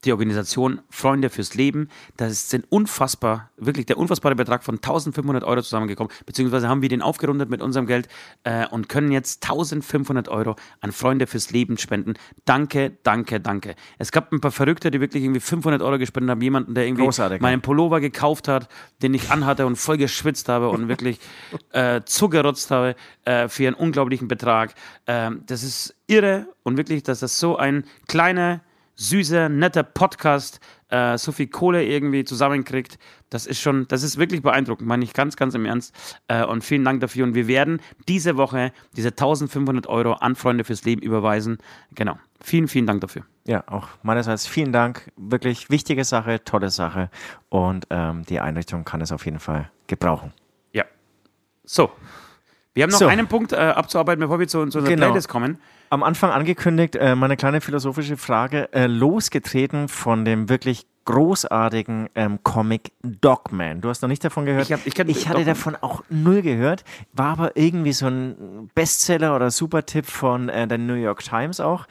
[0.05, 1.89] die Organisation Freunde fürs Leben.
[2.17, 7.03] Das sind unfassbar, wirklich der unfassbare Betrag von 1500 Euro zusammengekommen, beziehungsweise haben wir den
[7.03, 8.09] aufgerundet mit unserem Geld
[8.45, 12.15] äh, und können jetzt 1500 Euro an Freunde fürs Leben spenden.
[12.45, 13.75] Danke, danke, danke.
[13.99, 16.41] Es gab ein paar Verrückte, die wirklich irgendwie 500 Euro gespendet haben.
[16.41, 18.69] Jemanden, der irgendwie Großartig, meinen Pullover gekauft hat,
[19.03, 21.21] den ich anhatte und voll geschwitzt habe und wirklich
[21.73, 24.75] äh, zugerotzt habe äh, für einen unglaublichen Betrag.
[25.07, 28.61] Ähm, das ist irre und wirklich, dass das so ein kleiner
[28.97, 30.61] süßer, netter Podcast
[30.91, 32.99] äh, so viel Kohle irgendwie zusammenkriegt.
[33.31, 35.95] Das ist schon, das ist wirklich beeindruckend, meine ich ganz, ganz im Ernst.
[36.29, 37.25] Äh, und vielen Dank dafür.
[37.25, 41.59] Und wir werden diese Woche diese 1500 Euro an Freunde fürs Leben überweisen.
[41.95, 42.19] Genau.
[42.43, 43.23] Vielen, vielen Dank dafür.
[43.47, 45.11] Ja, auch meinerseits vielen Dank.
[45.17, 47.11] Wirklich wichtige Sache, tolle Sache.
[47.49, 50.33] Und ähm, die Einrichtung kann es auf jeden Fall gebrauchen.
[50.73, 50.85] Ja.
[51.65, 51.91] So.
[52.75, 53.07] Wir haben noch So.
[53.07, 55.07] einen Punkt äh, abzuarbeiten, bevor wir zu, zu unserer Genau.
[55.07, 55.59] Playlist kommen.
[55.93, 62.39] Am Anfang angekündigt, äh, meine kleine philosophische Frage, äh, losgetreten von dem wirklich großartigen ähm,
[62.45, 63.81] Comic Dogman.
[63.81, 64.67] Du hast noch nicht davon gehört.
[64.67, 65.45] Ich hab- ich kenn hatte Dogman.
[65.47, 70.79] davon auch null gehört, war aber irgendwie so ein Bestseller oder Supertipp von äh, der
[70.79, 71.87] New York Times auch.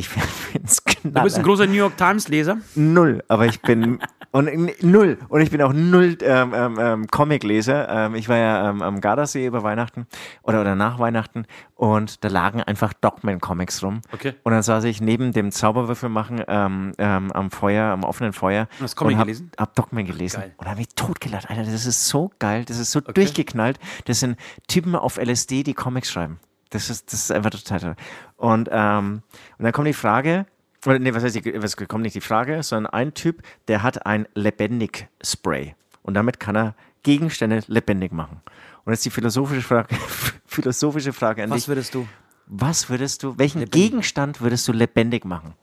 [0.00, 0.28] Ich finde
[0.64, 2.58] es Du bist ein großer New York Times-Leser.
[2.74, 4.00] Null, aber ich bin
[4.32, 4.48] und
[4.82, 7.88] null und ich bin auch null ähm, ähm, ähm, Comicleser.
[7.88, 10.06] Ähm, ich war ja ähm, am Gardasee über Weihnachten
[10.42, 11.44] oder oder nach Weihnachten
[11.74, 14.00] und da lagen einfach Dogman Comics rum.
[14.12, 14.34] Okay.
[14.42, 18.68] Und dann saß ich neben dem Zauberwürfel machen ähm, am Feuer, am offenen Feuer.
[18.78, 19.50] Und hast Comic hab, gelesen?
[19.58, 20.54] Hab Dogman gelesen Geil.
[20.56, 21.50] und hab mich totgelacht.
[21.50, 23.78] Alter, das ist so geil, das ist so durchgeknallt.
[24.06, 26.40] Das sind Typen auf LSD, die Comics schreiben.
[26.70, 27.96] Das ist, das ist einfach total toll.
[28.36, 29.22] Und, ähm,
[29.58, 30.46] und dann kommt die Frage,
[30.86, 34.06] oder nee, was heißt, die, was kommt nicht die Frage, sondern ein Typ, der hat
[34.06, 35.74] ein Lebendig-Spray.
[36.02, 38.40] Und damit kann er Gegenstände lebendig machen.
[38.84, 39.94] Und jetzt die philosophische Frage,
[40.46, 41.68] philosophische Frage an Was dich.
[41.68, 42.08] würdest du?
[42.46, 43.90] Was würdest du, welchen Lebendig.
[43.90, 45.54] Gegenstand würdest du lebendig machen?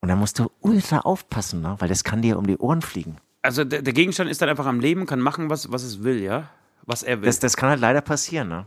[0.00, 1.76] Und da musst du ultra aufpassen, ne?
[1.78, 3.18] weil das kann dir um die Ohren fliegen.
[3.42, 6.20] Also der, der Gegenstand ist dann einfach am Leben, kann machen, was, was es will,
[6.20, 6.48] ja?
[6.84, 7.26] Was er will.
[7.26, 8.66] Das, das kann halt leider passieren, ne?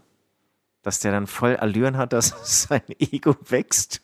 [0.86, 2.34] Dass der dann voll Allüren hat, dass
[2.68, 4.02] sein Ego wächst.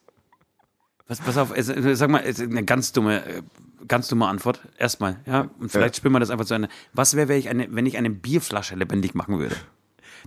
[1.07, 3.41] Was, pass auf, äh, sag mal, eine ganz dumme, äh,
[3.87, 4.61] ganz dumme Antwort.
[4.79, 5.47] Erstmal, ja.
[5.59, 6.69] Und vielleicht spielen wir das einfach zu Ende.
[6.93, 9.55] Was wäre, wenn ich eine, wenn ich eine Bierflasche lebendig machen würde?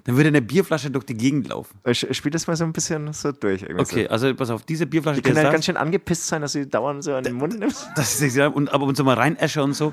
[0.05, 1.77] Dann würde eine Bierflasche durch die Gegend laufen.
[1.83, 3.63] Äh, Spiel das mal so ein bisschen so durch.
[3.63, 4.11] irgendwie Okay, So.
[4.11, 6.69] also pass auf, diese Bierflasche, Die können ist halt ganz schön angepisst sein, dass sie
[6.69, 7.89] dauernd so an den Mund nimmst.
[7.97, 9.93] das ist, ja, und aber und so mal reinäsche und so.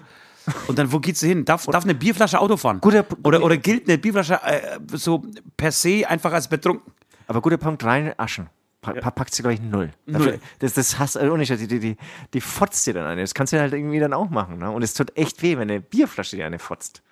[0.67, 1.45] Und dann, wo geht sie hin?
[1.45, 2.79] Darf, darf eine Bierflasche Auto fahren?
[2.81, 5.23] Guter- oder, oder gilt eine Bierflasche äh, so
[5.57, 6.91] per se einfach als betrunken?
[7.27, 8.49] Aber guter Punkt, rein Aschen.
[8.81, 9.91] Pa pa packt sie, glaube ich, null.
[10.07, 10.39] Null.
[10.57, 11.97] Das, das hasst, also ohne Scheiß, die, die, die,
[12.33, 13.21] die fotzt dir dann eine.
[13.21, 14.57] Das kannst du halt irgendwie dann auch machen.
[14.57, 14.71] Ne?
[14.71, 17.03] Und es tut echt weh, wenn eine Bierflasche dir eine fotzt.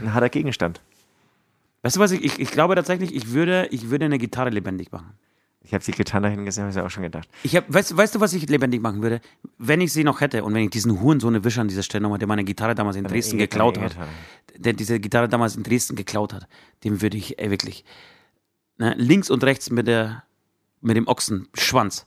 [0.00, 0.80] Ein harter Gegenstand.
[1.82, 4.92] Weißt du was, ich, ich, ich glaube tatsächlich, ich würde, ich würde eine Gitarre lebendig
[4.92, 5.14] machen.
[5.66, 7.28] Ich habe die Gitarre dahin gesehen, habe ich auch schon gedacht.
[7.42, 9.20] Ich hab, weißt, weißt du, was ich lebendig machen würde?
[9.58, 12.18] Wenn ich sie noch hätte und wenn ich diesen Hurensohn erwische an dieser Stelle nochmal,
[12.20, 13.96] der meine Gitarre damals in Dresden E- geklaut eine hat,
[14.56, 16.46] der diese Gitarre damals in Dresden geklaut hat,
[16.84, 17.84] dem würde ich ey, wirklich
[18.78, 20.22] ne, links und rechts mit, der,
[20.80, 22.06] mit dem Ochsenschwanz.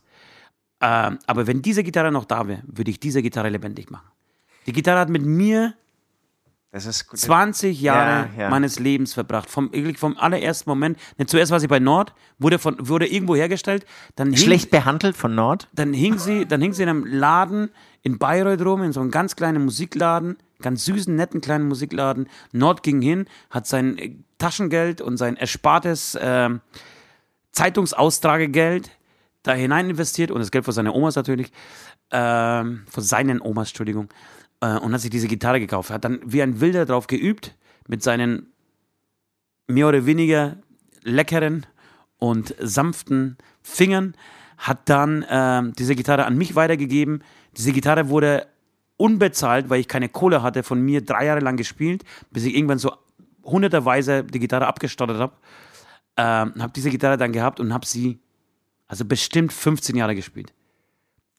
[0.80, 4.08] Ähm, aber wenn diese Gitarre noch da wäre, würde ich diese Gitarre lebendig machen.
[4.66, 5.74] Die Gitarre hat mit mir
[6.72, 7.18] Das ist gut.
[7.18, 8.50] 20 Jahre Ja, ja.
[8.50, 9.50] meines Lebens verbracht.
[9.50, 10.98] Vom, vom allerersten Moment.
[11.18, 13.84] Ne, zuerst war sie bei Nord, wurde, von, wurde irgendwo hergestellt.
[14.14, 15.68] Dann hing, Schlecht behandelt von Nord.
[15.72, 17.70] dann hing sie, dann hing sie in einem Laden
[18.02, 22.28] in Bayreuth rum, in so einem ganz kleinen Musikladen, ganz süßen, netten kleinen Musikladen.
[22.52, 26.60] Nord ging hin, hat sein äh, Taschengeld und sein erspartes ähm,
[27.50, 28.90] Zeitungsaustragegeld
[29.42, 31.50] da hinein investiert und das Geld von seiner Omas natürlich,
[32.10, 34.08] ähm, von seinen Omas, Entschuldigung,
[34.60, 35.90] äh, und hat sich diese Gitarre gekauft.
[35.90, 37.56] Hat dann wie ein Wilder drauf geübt
[37.88, 38.52] mit seinen
[39.66, 40.56] mehr oder weniger
[41.02, 41.66] leckeren
[42.18, 44.14] und sanften Fingern,
[44.58, 47.22] hat dann ähm, diese Gitarre an mich weitergegeben.
[47.56, 48.46] Diese Gitarre wurde
[48.96, 52.78] unbezahlt, weil ich keine Kohle hatte, von mir drei Jahre lang gespielt, bis ich irgendwann
[52.78, 52.92] so
[53.42, 55.32] hunderterweise die Gitarre abgestottert habe.
[56.16, 58.20] Ähm, habe diese Gitarre dann gehabt und habe sie
[58.86, 60.52] also bestimmt 15 Jahre gespielt.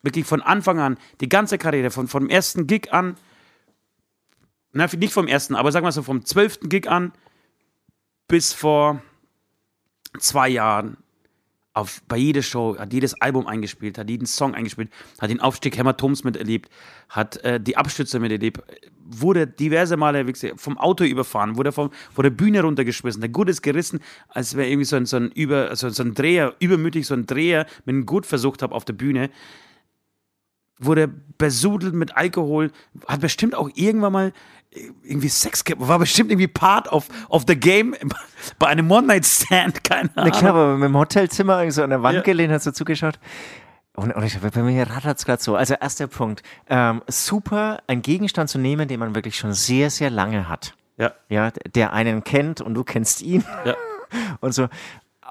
[0.04, 3.16] Wirklich von Anfang an, die ganze Karriere, von, vom ersten Gig an,
[4.74, 7.12] na, nicht vom ersten, aber sagen wir so vom zwölften Gig an
[8.28, 9.02] bis vor
[10.20, 10.98] zwei Jahren
[11.74, 14.90] auf, bei jeder Show, hat jedes Album eingespielt, hat jeden Song eingespielt,
[15.20, 16.70] hat den Aufstieg Hämatoms miterlebt,
[17.10, 18.62] hat äh, die Abstütze miterlebt,
[19.00, 23.50] wurde diverse Male gesagt, vom Auto überfahren, wurde vom, von der Bühne runtergeschmissen, der Gurt
[23.50, 27.08] ist gerissen, als wäre irgendwie so ein, so, ein über, so, so ein Dreher, übermütig
[27.08, 29.30] so ein Dreher mit einem Gurt versucht habe auf der Bühne,
[30.82, 31.08] wurde
[31.38, 32.72] besudelt mit Alkohol,
[33.08, 34.34] hat bestimmt auch irgendwann mal
[35.04, 37.94] irgendwie Sex gehabt, war bestimmt irgendwie Part of, of the game
[38.60, 40.34] bei einem One-Night-Stand, keine Na Ahnung.
[40.40, 42.22] klar, aber mit dem Hotelzimmer irgendwie so an der Wand Ja.
[42.22, 43.20] gelehnt, hast du zugeschaut.
[43.94, 45.56] Und, und ich, bei mir rattert es gerade so.
[45.58, 46.42] Also erster Punkt.
[46.70, 50.74] Ähm, super, einen Gegenstand zu nehmen, den man wirklich schon sehr, sehr lange hat.
[50.98, 51.12] Ja.
[51.28, 53.44] Ja, der einen kennt und du kennst ihn.
[53.66, 53.76] Ja.
[54.40, 54.68] Und so.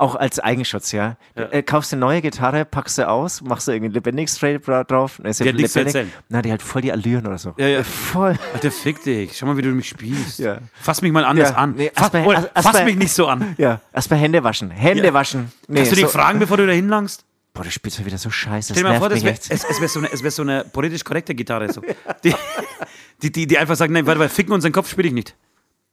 [0.00, 1.18] Auch als Eigenschutz, ja.
[1.36, 1.52] Ja.
[1.52, 5.20] Äh, kaufst eine neue Gitarre, packst sie aus, machst du irgendwie lebendig straight drauf.
[5.22, 5.76] Na, ist ja lebendig.
[5.76, 6.10] erzählen.
[6.30, 7.52] Na, die hat voll die Allüren oder so.
[7.58, 7.82] Ja, ja.
[7.84, 8.38] Voll.
[8.54, 9.36] Alter, fick dich.
[9.36, 10.38] Schau mal, wie du mich spielst.
[10.38, 10.56] Ja.
[10.80, 11.74] Fass mich mal anders Ja, an.
[11.76, 13.54] nee, fass, mal- oder, fass mal- mich nicht so an.
[13.58, 13.82] Ja.
[13.92, 14.70] Erstmal Hände waschen.
[14.70, 15.12] Hände Ja.
[15.12, 15.52] waschen.
[15.68, 17.26] Nee, Kannst du dich so, fragen, bevor du da hinlangst?
[17.52, 18.72] Boah, du spielst ja wieder so scheiße.
[18.72, 21.34] Stell dir mal vor, das wär, es, es wäre so, wär so eine politisch korrekte
[21.34, 21.70] Gitarre.
[21.70, 21.82] So.
[22.24, 22.34] Die,
[23.22, 25.34] die, die, die einfach sagt, nein, warte mal, ficken unseren Kopf spiele ich nicht.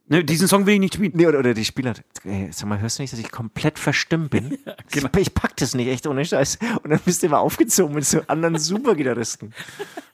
[0.10, 1.12] Ne, diesen Song will ich nicht spielen.
[1.16, 1.94] Nee, oder, oder die Spieler,
[2.24, 4.58] ey, sag mal, hörst du nicht, dass ich komplett verstimmt bin?
[4.92, 5.10] genau.
[5.14, 6.60] ich, ich pack das nicht, echt ohne Scheiß.
[6.84, 9.54] Und dann bist du immer aufgezogen mit so anderen Supergitarristen.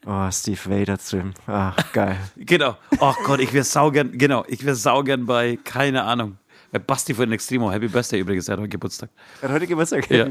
[0.05, 1.33] Oh, Steve Vader drüben.
[1.45, 2.17] Ach, geil.
[2.37, 2.75] Genau.
[2.99, 6.37] Oh Gott, ich wäre saugern, genau, ich wäre saugern bei, keine Ahnung,
[6.71, 7.71] bei Basti von Extremo.
[7.71, 9.09] Happy Birthday übrigens, er hat heute Geburtstag.
[9.41, 10.09] Er hat heute Geburtstag.
[10.09, 10.27] Ja.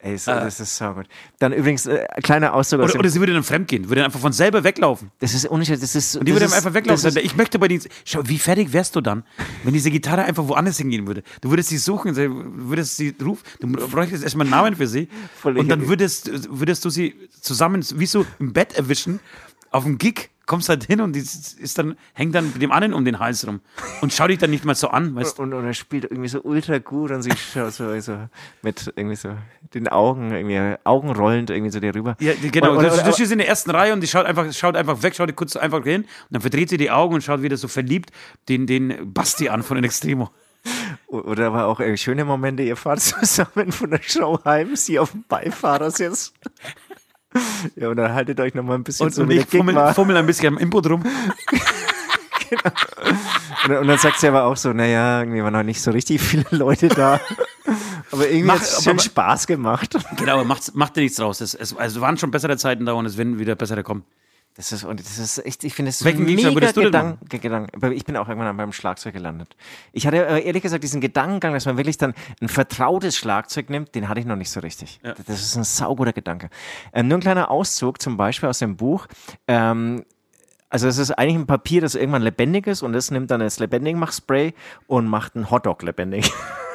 [0.00, 1.06] Ey, so, das ist so gut.
[1.40, 4.20] Dann übrigens, äh, kleiner Auszug aus Oder, oder sie würde dann fremdgehen, würde dann einfach
[4.20, 5.10] von selber weglaufen.
[5.18, 6.16] Das ist Scheiß, das ist.
[6.16, 7.16] Und die würde ist, dann einfach weglaufen.
[7.16, 7.82] Ich möchte bei den.
[8.04, 9.24] Schau, wie fertig wärst du dann,
[9.64, 11.24] wenn diese Gitarre einfach woanders hingehen würde?
[11.40, 15.08] Du würdest sie suchen, würdest sie rufen, du bräuchtest erstmal einen Namen für sie.
[15.40, 19.18] Voll und dann würdest, würdest du sie zusammen, wie so im Bett erwischen,
[19.72, 23.04] auf dem Gig, kommst halt hin und ist dann, hängt dann mit dem anderen um
[23.04, 23.60] den Hals rum.
[24.00, 25.42] Und schau dich dann nicht mal so an, weißt du?
[25.42, 27.22] Und, und er spielt irgendwie so ultra gut und
[27.54, 28.16] schaut so, so
[28.62, 29.36] mit irgendwie so
[29.74, 32.16] den Augen, irgendwie augenrollend irgendwie so darüber.
[32.18, 32.72] Ja, genau.
[32.72, 35.02] Und, und, du, du stehst in der ersten Reihe und die schaut einfach, schaut einfach
[35.02, 37.68] weg, schaut kurz einfach hin und dann verdreht sie die Augen und schaut wieder so
[37.68, 38.10] verliebt
[38.48, 40.30] den, den Basti an von den Extremo.
[41.06, 45.12] Oder aber auch äh, schöne Momente, ihr fahrt zusammen von der Show heim, sie auf
[45.12, 46.32] dem Beifahrersitz.
[47.76, 50.16] Ja, und dann haltet euch noch mal ein bisschen Und, so und ich fummel, fummel
[50.16, 51.04] ein bisschen am Input rum.
[53.66, 56.20] Und, und dann sagt sie aber auch so, naja, irgendwie waren noch nicht so richtig
[56.22, 57.20] viele Leute da.
[58.10, 59.94] aber irgendwie Mach- hat es schön aber- Spaß gemacht.
[60.16, 61.40] Genau, aber macht, macht dir nichts draus.
[61.42, 64.04] Es, es also waren schon bessere Zeiten da und es werden wieder bessere kommen.
[64.58, 67.92] Das ist, und das ist echt, ich finde es Welchen mega Gedanken, Gedanken.
[67.92, 69.54] Ich bin auch irgendwann beim Schlagzeug gelandet.
[69.92, 73.94] Ich hatte äh, ehrlich gesagt diesen Gedankengang, dass man wirklich dann ein vertrautes Schlagzeug nimmt,
[73.94, 74.98] den hatte ich noch nicht so richtig.
[75.04, 75.14] Ja.
[75.28, 76.50] Das ist ein sauguter Gedanke.
[76.92, 79.06] Ähm, nur ein kleiner Auszug zum Beispiel aus dem Buch.
[79.46, 80.04] Ähm,
[80.70, 83.60] also es ist eigentlich ein Papier, das irgendwann lebendig ist und das nimmt dann das
[83.60, 84.54] Lebendigmach-Spray
[84.88, 86.32] und macht einen Hotdog lebendig.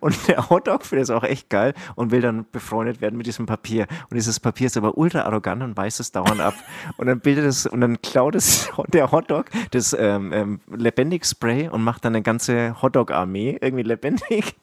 [0.00, 3.46] Und der Hotdog findet es auch echt geil und will dann befreundet werden mit diesem
[3.46, 3.86] Papier.
[4.10, 6.54] Und dieses Papier ist aber ultra arrogant und beißt es dauernd ab.
[6.96, 11.82] Und dann bildet es und dann klaut es der Hotdog das ähm, ähm, Lebendig-Spray und
[11.82, 14.56] macht dann eine ganze Hotdog-Armee irgendwie lebendig.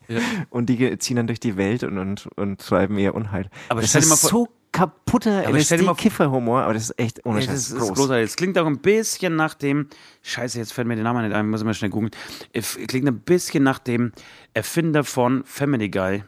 [0.50, 3.50] Und die ziehen dann durch die Welt und, und, und treiben ihr Unheil.
[3.70, 7.72] Aber das ist vor- so kaputter LSD-Kiffer-Humor, aber das ist echt ohne Ey, Scheiß das
[7.72, 7.94] ist groß.
[7.94, 8.26] großartig.
[8.26, 9.88] Es klingt auch ein bisschen nach dem.
[10.24, 12.12] Scheiße, jetzt fällt mir der Name nicht ein, muss ich mal schnell googeln.
[12.52, 14.12] Es klingt ein bisschen nach dem
[14.54, 16.26] Erfinder von Family Guy.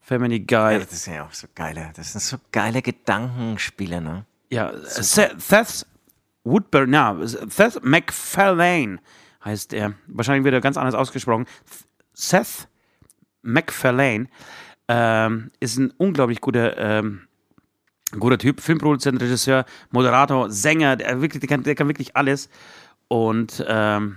[0.00, 0.74] Family Guy.
[0.74, 4.26] Ja, das ist ja auch so geile, das sind so geile Gedankenspiele, ne?
[4.50, 5.86] Ja, Seth, Seth
[6.44, 8.98] Woodburn, ja, Seth MacFarlane
[9.44, 9.94] heißt er.
[10.08, 11.46] Wahrscheinlich wird er ganz anders ausgesprochen.
[12.12, 12.68] Seth
[13.42, 14.26] MacFarlane
[14.88, 17.22] ähm, ist ein unglaublich guter, ähm,
[18.18, 18.60] guter Typ.
[18.60, 22.48] Filmproduzent, Regisseur, Moderator, Sänger, der, wirklich, der, kann, der kann wirklich alles.
[23.08, 24.16] Und ähm,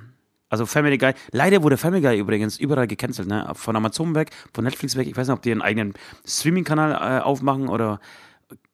[0.50, 1.14] also Family Guy.
[1.32, 3.52] Leider wurde Family Guy übrigens überall gecancelt, ne?
[3.56, 5.08] Von Amazon weg, von Netflix weg.
[5.08, 5.94] Ich weiß nicht, ob die einen eigenen
[6.26, 8.00] Streaming-Kanal äh, aufmachen oder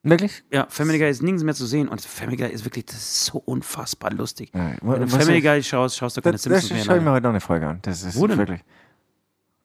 [0.04, 0.44] Wirklich?
[0.52, 3.26] ja, Family Guy ist nirgends mehr zu sehen und Family Guy ist wirklich das ist
[3.26, 4.52] so unfassbar lustig.
[4.54, 6.84] Ja, Wenn du Family ich- Guy schaust, schaust du keine Das, das Simpsons mehr.
[6.86, 7.80] schaue ich mir heute noch eine Folge an.
[7.84, 8.60] Das ist Wo denn?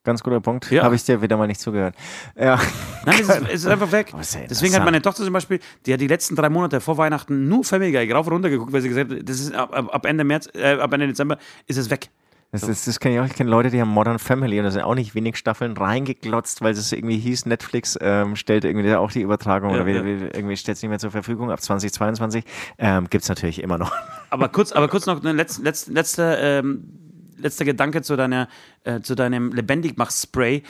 [0.07, 0.70] Ganz guter Punkt.
[0.70, 0.84] Ja.
[0.84, 1.96] Habe ich dir wieder mal nicht zugehört.
[2.38, 2.61] Ja.
[3.04, 4.14] Nein, es ist, es ist einfach weg.
[4.20, 6.96] Ist ja Deswegen hat meine Tochter zum Beispiel, die hat die letzten drei Monate vor
[6.96, 9.74] Weihnachten nur Family Guy rauf und runter geguckt, weil sie gesagt hat, das ist ab,
[9.74, 12.09] ab, Ende März, äh, ab Ende Dezember ist es weg.
[12.52, 13.26] Das, das, das kenne ich auch.
[13.26, 16.62] Ich kenne Leute, die haben Modern Family und da sind auch nicht wenig Staffeln reingeglotzt,
[16.62, 20.04] weil es irgendwie hieß, Netflix ähm, stellt irgendwie auch die Übertragung Ja, oder ja.
[20.04, 22.44] wie, irgendwie stellt es nicht mehr zur Verfügung ab 2022.
[22.78, 23.92] Ähm, Gibt es natürlich immer noch.
[24.30, 27.05] Aber kurz, aber kurz noch ein letz, letz, letzter, ähm,
[27.37, 28.49] letzter Gedanke zu, deiner,
[28.84, 30.62] äh, zu deinem Lebendigmach-Spray.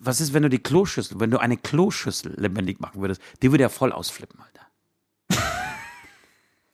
[0.00, 3.20] Was ist, wenn du die Kloschüssel, wenn du eine Kloschüssel lebendig machen würdest?
[3.42, 5.46] Die würde ja voll ausflippen, Alter.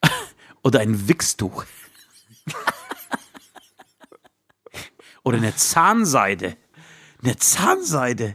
[0.63, 1.65] Oder ein Wichstuch.
[5.23, 6.57] Oder eine Zahnseide.
[7.23, 8.35] Eine Zahnseide.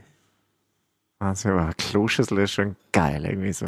[1.20, 3.66] Also, Kloschüssel ist schon geil irgendwie so.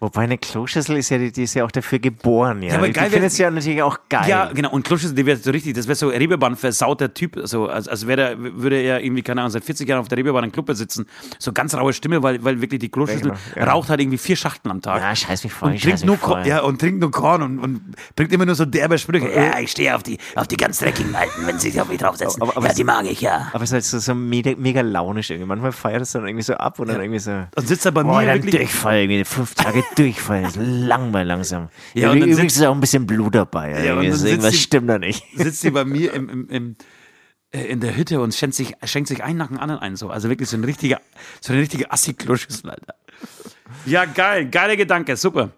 [0.00, 2.62] Wobei eine Kloschüssel ist ja, die, die ist ja auch dafür geboren.
[2.62, 4.28] Ja, Ja, aber die, geil die findet ja natürlich auch geil.
[4.28, 4.70] Ja, genau.
[4.70, 7.38] Und Kloschüssel, die wäre so richtig, das wäre so Reeperbahn versauter Typ.
[7.44, 10.16] So, als, als wäre er, würde er irgendwie, keine Ahnung, seit 40 Jahren auf der
[10.16, 11.04] Reeperbahn in Club sitzen.
[11.38, 13.64] So ganz raue Stimme, weil, weil wirklich die Kloschüssel ja.
[13.64, 15.02] raucht halt irgendwie vier Schachteln am Tag.
[15.02, 15.68] Ja, scheiß mich voll.
[15.68, 16.46] und ich trinkt nur mich voll.
[16.46, 17.80] Ja, und trinkt nur Korn und, und
[18.16, 19.28] bringt immer nur so derbe Sprüche.
[19.30, 21.98] Ja, ich stehe auf die, auf die ganz dreckigen Alten, wenn sie sich auf mich
[21.98, 22.40] draufsetzen.
[22.40, 23.50] Aber- aber ja, die mag ich, ja.
[23.52, 25.46] Aber es ist halt so, so mega, mega launisch irgendwie.
[25.46, 27.32] Manchmal feiert es dann irgendwie so ab und dann irgendwie so.
[27.54, 28.54] Und sitzt er bei Boah, mir dann wirklich.
[28.56, 30.44] Durchfall, irgendwie fünf Tage Durchfall.
[30.44, 31.68] Ist Langweil langsam.
[31.94, 33.70] Ja, Ja, und dann übrigens sitzt- ist auch ein bisschen Blut dabei.
[33.84, 34.30] Ja, irgendwie.
[34.30, 35.24] dann Das- die- stimmt da nicht.
[35.34, 36.76] sitzt sie bei mir im, im, im,
[37.52, 39.96] äh, in der Hütte und schenkt sich, schenkt sich einen nach dem anderen ein.
[39.96, 40.08] So.
[40.10, 41.00] Also wirklich so ein richtiger,
[41.40, 42.94] so eine richtige Assi-Kloschüssel, Alter.
[43.86, 45.50] Ja, geil, geiler Gedanke, super.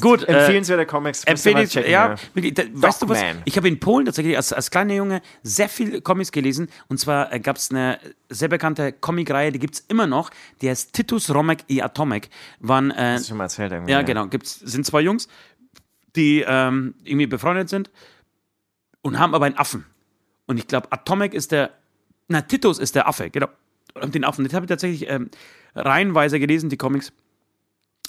[0.00, 1.20] Gut, äh, Empfehlenswerte Comics.
[1.20, 3.22] müsst ihr Empfehle mal ich, checken, ja, da, weißt du was?
[3.44, 6.68] Ich habe in Polen tatsächlich als, als kleiner Junge sehr viel Comics gelesen.
[6.88, 10.30] Und zwar äh, gab es eine sehr bekannte Comicreihe, die gibt es immer noch.
[10.60, 12.30] Die heißt Titus Romek i Atomek.
[12.58, 13.92] Waren, äh, Hast du schon mal erzählt irgendwie.
[13.92, 14.26] ja, genau.
[14.26, 15.28] Gibt's, sind zwei Jungs,
[16.16, 17.92] die ähm, irgendwie befreundet sind
[19.02, 19.86] und haben aber einen Affen.
[20.46, 21.70] Und ich glaube, Atomic ist der,
[22.26, 23.48] na, Titus ist der Affe, genau.
[23.94, 25.30] Und den Affen, das habe ich tatsächlich ähm,
[25.76, 27.12] reihenweise gelesen, die Comics.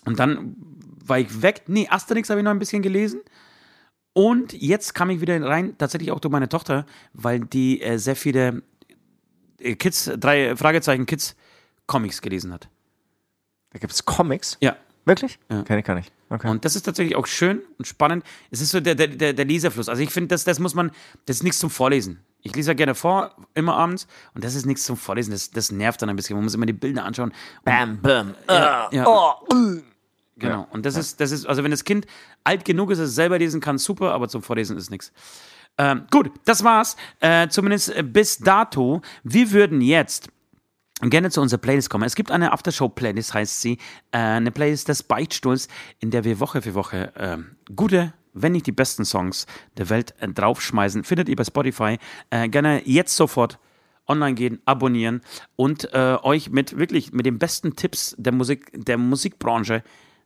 [0.06, 0.56] Und dann
[1.07, 1.64] war ich weg.
[1.68, 3.22] Nee, Asterix habe ich noch ein bisschen gelesen.
[4.14, 8.15] Und jetzt kam ich wieder rein, tatsächlich auch durch meine Tochter, weil die äh, sehr
[8.15, 8.64] viele
[9.60, 11.36] äh, Kids, drei Fragezeichen Kids
[11.86, 12.69] Comics gelesen hat.
[13.72, 14.57] Da gibt es Comics?
[14.61, 14.77] Ja.
[15.03, 15.38] Wirklich?
[15.52, 15.61] Ja.
[15.64, 16.11] Kenn ich gar nicht.
[16.30, 16.49] Okay.
[16.49, 18.23] Und das ist tatsächlich auch schön und spannend.
[18.49, 19.88] Es ist so der, der, der, der Leserfluss.
[19.88, 20.91] Also ich finde, das, das muss man,
[21.27, 22.22] das ist nichts zum Vorlesen.
[22.41, 25.32] Ich lese ja gerne vor, immer abends, und das ist nichts zum Vorlesen.
[25.32, 26.36] Das, das nervt dann ein bisschen.
[26.36, 27.34] Man muss immer die Bilder anschauen.
[27.64, 28.34] Bam, bam.
[28.48, 29.82] ja, ja, Oh, uh.
[30.36, 30.68] Genau.
[30.72, 32.06] Und das ist, das ist, also wenn das Kind
[32.44, 35.12] alt genug ist, dass es selber lesen kann, super, aber zum Vorlesen ist nichts.
[35.78, 36.95] Ähm, gut, das war's.
[37.20, 39.02] Äh, zumindest äh, bis dato.
[39.24, 40.30] Wir würden jetzt
[41.02, 42.06] gerne zu unserer Playlist kommen.
[42.06, 43.74] Es gibt eine Aftershow-Playlist, heißt sie.
[44.12, 45.68] Äh, eine Playlist des Beichtstuhls,
[45.99, 47.38] in der wir Woche für Woche äh,
[47.76, 49.48] gute, wenn nicht die besten Songs
[49.78, 51.03] der Welt äh, draufschmeißen.
[51.03, 51.98] Findet ihr bei Spotify.
[52.30, 53.60] Äh, gerne jetzt sofort
[54.07, 55.22] online gehen, abonnieren
[55.56, 59.84] und äh, euch mit wirklich mit den besten Tipps der Musik, der Musikbranche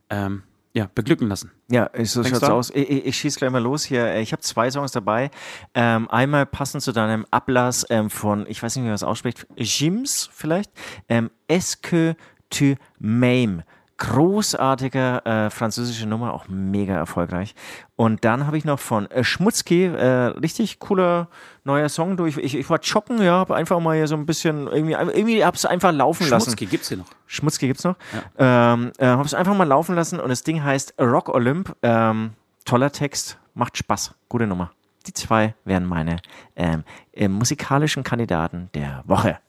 [0.09, 1.51] ähm, ja, beglücken lassen.
[1.69, 2.51] Ja, so Fängst schaut's an?
[2.51, 2.69] aus.
[2.71, 4.15] Ich, ich, ich schieße gleich mal los hier.
[4.17, 5.31] Ich habe zwei Songs dabei.
[5.73, 9.47] Ähm, einmal passend zu deinem Ablass ähm, von, ich weiß nicht, wie man das ausspricht,
[9.55, 10.71] Jims vielleicht.
[11.07, 12.15] Ähm, Est que
[12.49, 13.63] tu m'aimes?
[13.99, 17.53] Großartiger äh, französische Nummer, auch mega erfolgreich.
[17.97, 20.05] Und dann habe ich noch von äh, Schmutzki, äh,
[20.39, 21.27] richtig cooler
[21.65, 22.15] neuer Song.
[22.15, 25.43] Du, ich, ich, war joggen, ja, habe einfach mal hier so ein bisschen, irgendwie, irgendwie
[25.43, 26.45] habe es einfach laufen lassen.
[26.45, 27.07] Schmutzki gibt's hier noch.
[27.27, 27.95] Schmutzki gibt's noch.
[28.37, 31.75] Ähm, äh, hab's einfach mal laufen lassen und das Ding heißt Rock Olymp.
[31.81, 32.31] Ähm,
[32.63, 34.71] toller Text, macht Spaß, gute Nummer.
[35.07, 36.17] Die zwei wären meine
[36.55, 39.39] ähm, äh, musikalischen Kandidaten der Woche.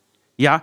[0.40, 0.62] Ja,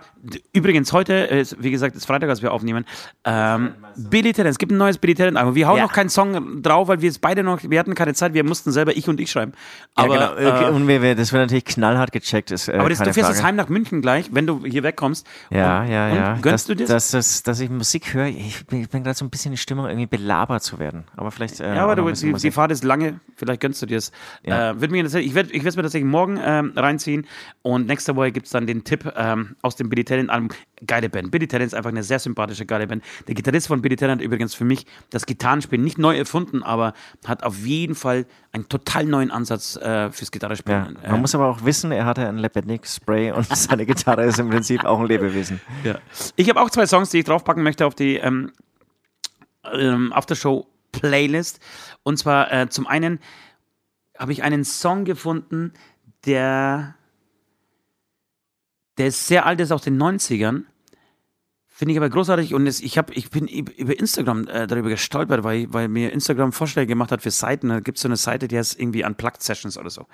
[0.52, 2.84] übrigens, heute, ist, wie gesagt, ist Freitag, als wir aufnehmen.
[3.24, 5.54] Ähm, Billy Talent, es gibt ein neues Billy Talent Album.
[5.54, 5.84] Wir hauen Ja.
[5.84, 8.72] noch keinen Song drauf, weil wir es beide noch, wir hatten keine Zeit, wir mussten
[8.72, 9.52] selber, ich und ich schreiben.
[9.94, 10.50] Aber, ja, genau.
[10.50, 12.50] Okay, äh, und wir, wir, das wird natürlich knallhart gecheckt.
[12.50, 15.24] Ist, äh, aber das, du fährst jetzt heim nach München gleich, wenn du hier wegkommst.
[15.50, 16.32] Ja, und, ja, und ja.
[16.42, 17.10] Gönnst dass, du das?
[17.12, 20.06] Dass, dass, ich Musik höre, ich bin, bin gerade so ein bisschen in Stimmung, irgendwie
[20.06, 21.04] belabert zu werden.
[21.16, 21.60] Aber vielleicht.
[21.60, 22.50] Äh, ja, aber du, die, die.
[22.50, 24.10] Fahrt ist lange, vielleicht gönnst du dir es.
[24.42, 24.72] Ja.
[24.72, 27.28] Äh, mir ich werde es mir tatsächlich morgen ähm, reinziehen
[27.62, 30.48] und nächste Woche gibt es dann den Tipp ähm, aus dem Billy Talent Album.
[30.86, 31.30] Geile Band.
[31.30, 33.04] Billy Talent ist einfach eine sehr sympathische, geile Band.
[33.26, 36.94] Der Gitarrist von Billy Talent hat übrigens für mich das Gitarrenspielen nicht neu erfunden, aber
[37.24, 40.98] hat auf jeden Fall einen total neuen Ansatz äh, fürs Ja, Gitarrespielen.
[41.02, 44.50] man Äh, muss aber auch wissen, er hatte ein Lebendig-Spray und seine Gitarre ist im
[44.50, 45.60] Prinzip auch ein Lebewesen.
[45.84, 45.98] Ja.
[46.36, 48.52] Ich habe auch zwei Songs, die ich draufpacken möchte auf die ähm,
[49.72, 51.60] ähm, Aftershow-Playlist.
[52.02, 53.18] Und zwar äh, zum einen
[54.18, 55.72] habe ich einen Song gefunden,
[56.26, 56.94] der,
[58.98, 60.64] der ist sehr alt, ist aus den 90ern.
[61.66, 65.44] Finde ich aber großartig und es, ich, hab, ich bin über Instagram äh, darüber gestolpert,
[65.44, 67.68] weil, weil mir Instagram Vorschläge gemacht hat für Seiten.
[67.68, 70.06] Da gibt es so eine Seite, die heißt irgendwie Unplugged Sessions oder so.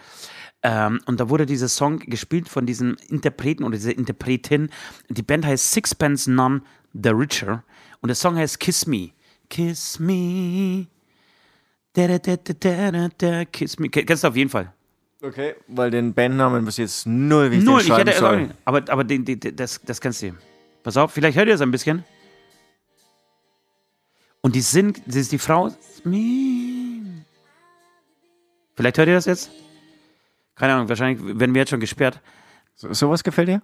[0.63, 4.69] Ähm, und da wurde dieser Song gespielt von diesem Interpreten oder dieser Interpretin.
[5.09, 6.61] Die Band heißt Sixpence None
[6.93, 7.65] the Richer
[8.03, 9.13] und der Song heißt Kiss Me.
[9.49, 10.87] Kiss Me.
[11.95, 13.89] Da, da, da, da, da, da, kiss me.
[13.89, 14.71] Ke- Kennst du auf jeden Fall.
[15.25, 18.51] Okay, weil den Bandnamen bis jetzt null, wie ich Null, ich hätte, soll.
[18.67, 20.35] aber, aber den, den, den, das, das kennst du.
[20.83, 22.05] Pass auf, vielleicht hört ihr es ein bisschen.
[24.43, 25.71] Und die sind, das ist die Frau.
[28.75, 29.51] Vielleicht hört ihr das jetzt?
[30.57, 32.21] Keine Ahnung, wahrscheinlich werden wir jetzt schon gesperrt.
[32.75, 33.63] So, sowas gefällt dir?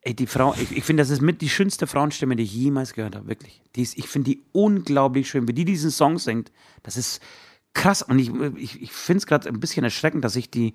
[0.00, 2.94] Ey, die Frau, ich, ich finde, das ist mit die schönste Frauenstimme, die ich jemals
[2.94, 3.60] gehört habe, wirklich.
[3.76, 5.46] Die ist, ich finde die unglaublich schön.
[5.46, 6.50] Wie die diesen Song singt,
[6.82, 7.20] das ist
[7.74, 8.02] krass.
[8.02, 10.74] Und ich, ich, ich finde es gerade ein bisschen erschreckend, dass ich die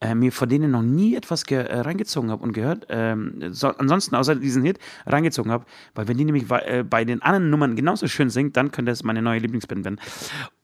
[0.00, 4.14] äh, mir von denen noch nie etwas äh, reingezogen habe und gehört, ähm, so, ansonsten
[4.14, 5.64] außer diesen Hit reingezogen habe,
[5.94, 9.02] weil wenn die nämlich äh, bei den anderen Nummern genauso schön singt, dann könnte es
[9.04, 10.00] meine neue Lieblingsband werden.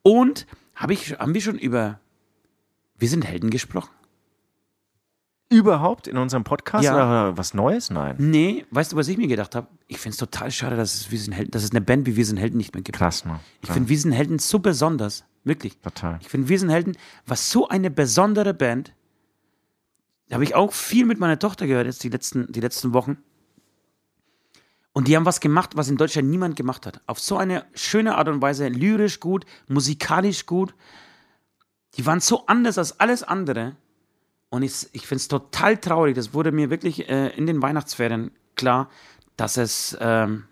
[0.03, 1.99] Und hab ich, haben wir schon über
[2.99, 3.91] Wir sind Helden gesprochen?
[5.49, 6.95] Überhaupt in unserem Podcast Ja.
[6.95, 7.91] oder was Neues?
[7.91, 8.17] Nein.
[8.19, 9.67] Nee, weißt du, was ich mir gedacht habe?
[9.87, 12.17] Ich finde es total schade, dass es, Wir sind Helden, dass es eine Band wie
[12.17, 12.97] Wir sind Helden nicht mehr gibt.
[12.97, 13.39] Krass, ne?
[13.61, 15.25] Ich finde Wir sind Helden so besonders.
[15.45, 15.79] Wirklich.
[15.79, 16.19] Total.
[16.21, 16.97] Ich finde Wir sind Helden,
[17.27, 18.93] was so eine besondere Band.
[20.29, 23.19] Da habe ich auch viel mit meiner Tochter gehört jetzt die letzten, die letzten Wochen.
[24.93, 27.01] Und die haben was gemacht, was in Deutschland niemand gemacht hat.
[27.07, 30.75] Auf so eine schöne Art und Weise, lyrisch gut, musikalisch gut.
[31.97, 33.77] Die waren so anders als alles andere.
[34.51, 36.15] Und ich, ich finde es total traurig.
[36.15, 38.91] Das wurde mir wirklich äh, in den Weihnachtsferien klar,
[39.37, 40.45] dass es, ähm,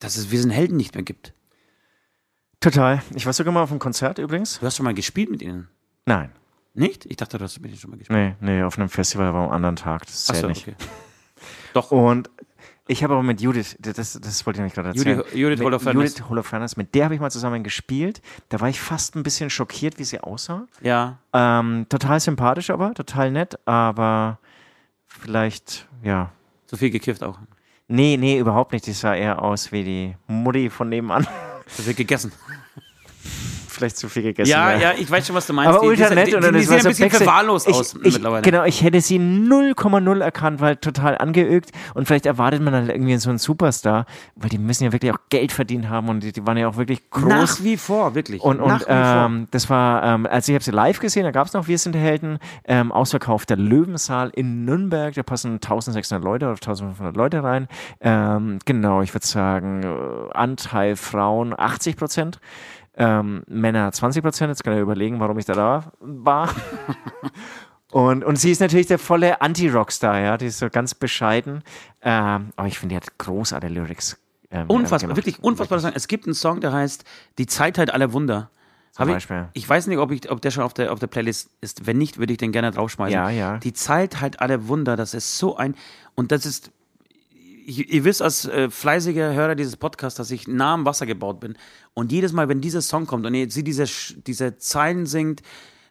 [0.00, 1.32] dass es Wir sind Helden nicht mehr gibt.
[2.60, 3.02] Total.
[3.14, 4.58] Ich war sogar mal auf einem Konzert übrigens.
[4.58, 5.68] Du hast schon mal gespielt mit ihnen.
[6.06, 6.30] Nein.
[6.74, 7.06] Nicht?
[7.06, 8.36] Ich dachte, du hast mit ihnen schon mal gespielt.
[8.40, 10.04] Nee, nee, auf einem Festival aber am anderen Tag.
[10.06, 10.66] Das zählt Achso, nicht.
[10.68, 10.76] okay.
[11.74, 11.90] Doch.
[11.90, 12.30] Und
[12.88, 15.18] ich habe aber mit Judith, das, das wollte ich nämlich gerade erzählen.
[15.18, 15.94] Judith- Judith Holofernes.
[16.16, 18.20] Judith Holofernes, mit der habe ich mal zusammen gespielt.
[18.48, 20.66] Da war ich fast ein bisschen schockiert, wie sie aussah.
[20.82, 21.18] Ja.
[21.32, 24.38] Ähm, total sympathisch aber, total nett, aber
[25.06, 26.30] vielleicht, ja.
[26.66, 27.38] Zu viel gekifft auch.
[27.88, 28.86] Nee, nee, überhaupt nicht.
[28.86, 31.26] Die sah eher aus wie die Mutti von nebenan.
[31.66, 32.32] Zu viel gegessen.
[33.76, 34.50] Vielleicht zu viel gegessen.
[34.50, 34.92] Ja, ja.
[34.98, 35.70] ich weiß schon, was du meinst.
[35.70, 38.14] Aber Die- ultra nett die, und dann die sehen was ein bisschen verwahrlost aus ich,
[38.14, 38.42] mittlerweile.
[38.42, 43.16] Genau, ich hätte sie 0,0 erkannt, weil total angeögt und vielleicht erwartet man dann irgendwie
[43.18, 46.46] so einen Superstar, weil die müssen ja wirklich auch Geld verdient haben und die, die
[46.46, 47.24] waren ja auch wirklich groß.
[47.28, 48.42] Nach wie vor, wirklich.
[48.42, 51.52] Und, und ähm, das war, ähm, also ich habe sie live gesehen, da gab es
[51.52, 57.16] noch Wir sind Helden, ähm, ausverkaufter Löwensaal in Nürnberg, da passen 1600 Leute oder 1500
[57.16, 57.68] Leute rein.
[58.00, 62.40] Ähm, genau, ich würde sagen, äh, Anteil Frauen 80 Prozent.
[62.96, 64.50] Ähm, Männer 20 Prozent.
[64.50, 66.50] Jetzt kann ich überlegen, warum ich da, da war.
[67.92, 70.36] und, und sie ist natürlich der volle Anti-Rockstar, ja.
[70.38, 71.62] Die ist so ganz bescheiden.
[72.02, 74.18] Ähm, aber ich finde, die hat großartige Lyrics.
[74.50, 75.16] Ähm, Unfassbar, gemacht.
[75.16, 75.92] wirklich unfassbar.
[75.94, 77.04] Es gibt einen Song, der heißt
[77.38, 78.50] Die Zeitheit aller Wunder.
[78.98, 81.86] Ich, ich weiß nicht, ob, ich, ob der schon auf der, auf der Playlist ist.
[81.86, 83.12] Wenn nicht, würde ich den gerne draufschmeißen.
[83.12, 83.58] Ja, ja.
[83.58, 85.74] Die Zeitheit aller Wunder, das ist so ein.
[86.14, 86.70] Und das ist.
[87.66, 91.40] Ihr, ihr wisst als äh, fleißiger Hörer dieses Podcasts, dass ich nah am Wasser gebaut
[91.40, 91.58] bin.
[91.94, 93.86] Und jedes Mal, wenn dieser Song kommt und ihr sie diese,
[94.24, 95.42] diese Zeilen singt,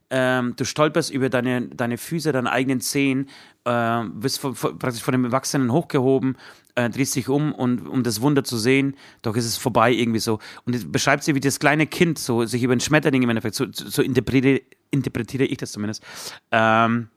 [0.10, 3.28] ähm, du stolperst über deine, deine Füße, deine eigenen Zehen,
[3.66, 6.38] äh, wirst von, von, praktisch von dem Erwachsenen hochgehoben,
[6.76, 10.20] äh, drehst dich um, und, um das Wunder zu sehen, doch ist es vorbei irgendwie
[10.20, 10.40] so.
[10.66, 13.56] Und es beschreibt sie, wie das kleine Kind so sich über einen Schmetterling im Endeffekt,
[13.56, 14.62] so, so interpretiere,
[14.92, 16.04] interpretiere ich das zumindest,
[16.52, 17.10] ähm,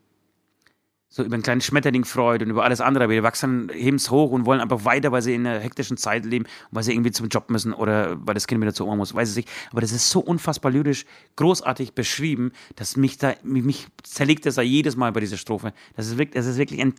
[1.10, 3.04] so über einen kleinen Schmetterling freut und über alles andere.
[3.04, 5.96] Aber die Erwachsenen heben es hoch und wollen einfach weiter, weil sie in einer hektischen
[5.96, 8.86] Zeit leben und weil sie irgendwie zum Job müssen oder weil das Kind wieder zur
[8.86, 9.48] Oma muss, weiß ich nicht.
[9.70, 11.06] Aber das ist so unfassbar lyrisch,
[11.36, 15.72] großartig beschrieben, dass mich da, mich, mich zerlegt das da jedes Mal bei dieser Strophe.
[15.96, 16.94] Das ist wirklich, das ist wirklich ein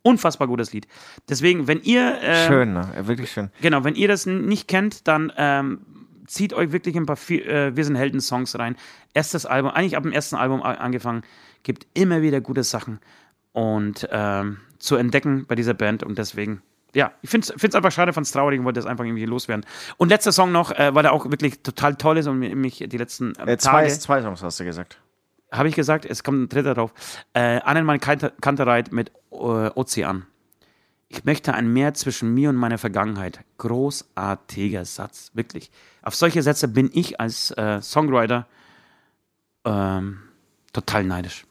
[0.00, 0.88] unfassbar gutes Lied.
[1.28, 2.88] Deswegen, wenn ihr äh, Schön, ne?
[3.02, 3.50] wirklich schön.
[3.60, 5.80] Genau, wenn ihr das nicht kennt, dann ähm,
[6.26, 8.76] zieht euch wirklich ein paar äh, Wir sind Helden-Songs rein.
[9.12, 11.22] Erstes Album, eigentlich ab dem ersten Album angefangen,
[11.62, 12.98] gibt immer wieder gute Sachen
[13.52, 16.62] und ähm, zu entdecken bei dieser Band und deswegen.
[16.94, 19.64] Ja, ich finde es einfach schade, fand es traurig und wollte das einfach irgendwie loswerden.
[19.96, 22.84] Und letzter Song noch, äh, weil der auch wirklich total toll ist und mi- mich
[22.86, 25.00] die letzten ähm, Äh, zwei, Tage, zwei Songs hast du gesagt.
[25.50, 26.92] habe ich gesagt, es kommt ein dritter drauf.
[27.32, 30.26] Äh, Annenmann Kanter- Kantereit mit äh, Ozean.
[31.08, 33.40] Ich möchte ein Meer zwischen mir und meiner Vergangenheit.
[33.58, 35.70] Großartiger Satz, wirklich.
[36.02, 38.46] Auf solche Sätze bin ich als äh, Songwriter
[39.64, 40.18] ähm,
[40.72, 41.44] total neidisch.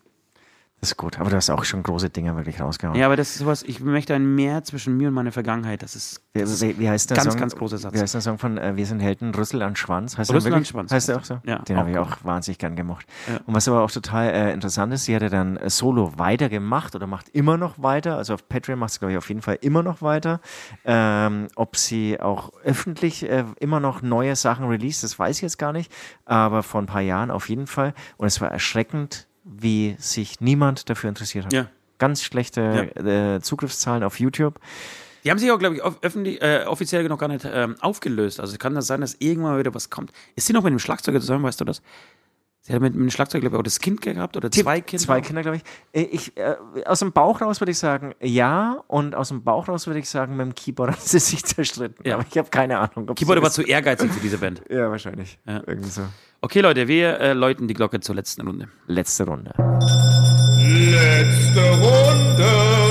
[0.82, 2.98] Das ist gut, aber du hast auch schon große Dinge wirklich rausgehauen.
[2.98, 5.84] Ja, aber das ist sowas, ich möchte ein Meer zwischen mir und meiner Vergangenheit.
[5.84, 7.40] Das ist, das ist wie, wie heißt der ganz, Song?
[7.40, 7.94] ganz großer Satz.
[7.94, 10.18] Wie heißt der Song von äh, Wir sind Helden, Rüssel an Schwanz?
[10.18, 10.66] Heißt Rüssel an?
[10.66, 11.40] Schwanz Heißt der auch so?
[11.46, 13.06] Ja, Den habe ich auch wahnsinnig gern gemocht.
[13.28, 13.42] Ja.
[13.46, 16.96] Und was aber auch total äh, interessant ist, sie hat ja dann äh, solo weitergemacht
[16.96, 18.18] oder macht immer noch weiter.
[18.18, 20.42] Also auf Patreon macht sie, glaube ich, auf jeden Fall immer noch weiter.
[20.84, 25.60] Ähm, ob sie auch öffentlich äh, immer noch neue Sachen release, das weiß ich jetzt
[25.60, 25.92] gar nicht.
[26.26, 27.94] Aber vor ein paar Jahren auf jeden Fall.
[28.18, 31.54] Und es war erschreckend, wie sich niemand dafür interessiert hat.
[31.54, 31.68] Ja.
[31.98, 34.60] Ganz schlechte äh, Zugriffszahlen auf YouTube.
[35.24, 38.40] Die haben sich auch, glaube ich, öffentlich, äh, offiziell noch gar nicht ähm, aufgelöst.
[38.40, 40.12] Also kann das sein, dass irgendwann mal wieder was kommt.
[40.36, 41.82] Ist sie noch mit dem Schlagzeuger zusammen, weißt du das?
[42.64, 45.04] Sie hat mit, mit dem Schlagzeuger, glaube ich, auch das Kind gehabt oder zwei Kinder.
[45.04, 45.64] Zwei Kinder, glaube ich.
[45.94, 46.56] Äh, ich äh,
[46.86, 48.84] aus dem Bauch raus würde ich sagen, ja.
[48.88, 52.06] Und aus dem Bauch raus würde ich sagen, mit dem Keyboard hat sie sich zerstritten.
[52.06, 52.16] Ja.
[52.16, 53.10] Aber ich habe keine Ahnung.
[53.10, 54.62] Ob Keyboard so war zu ehrgeizig für diese Band.
[54.72, 55.38] Ja, wahrscheinlich.
[55.46, 55.62] Ja.
[55.66, 56.04] Irgendwie so.
[56.40, 58.68] Okay, Leute, wir äh, läuten die Glocke zur letzten Runde.
[58.88, 59.54] Letzte Runde.
[60.60, 62.82] Letzte Runde.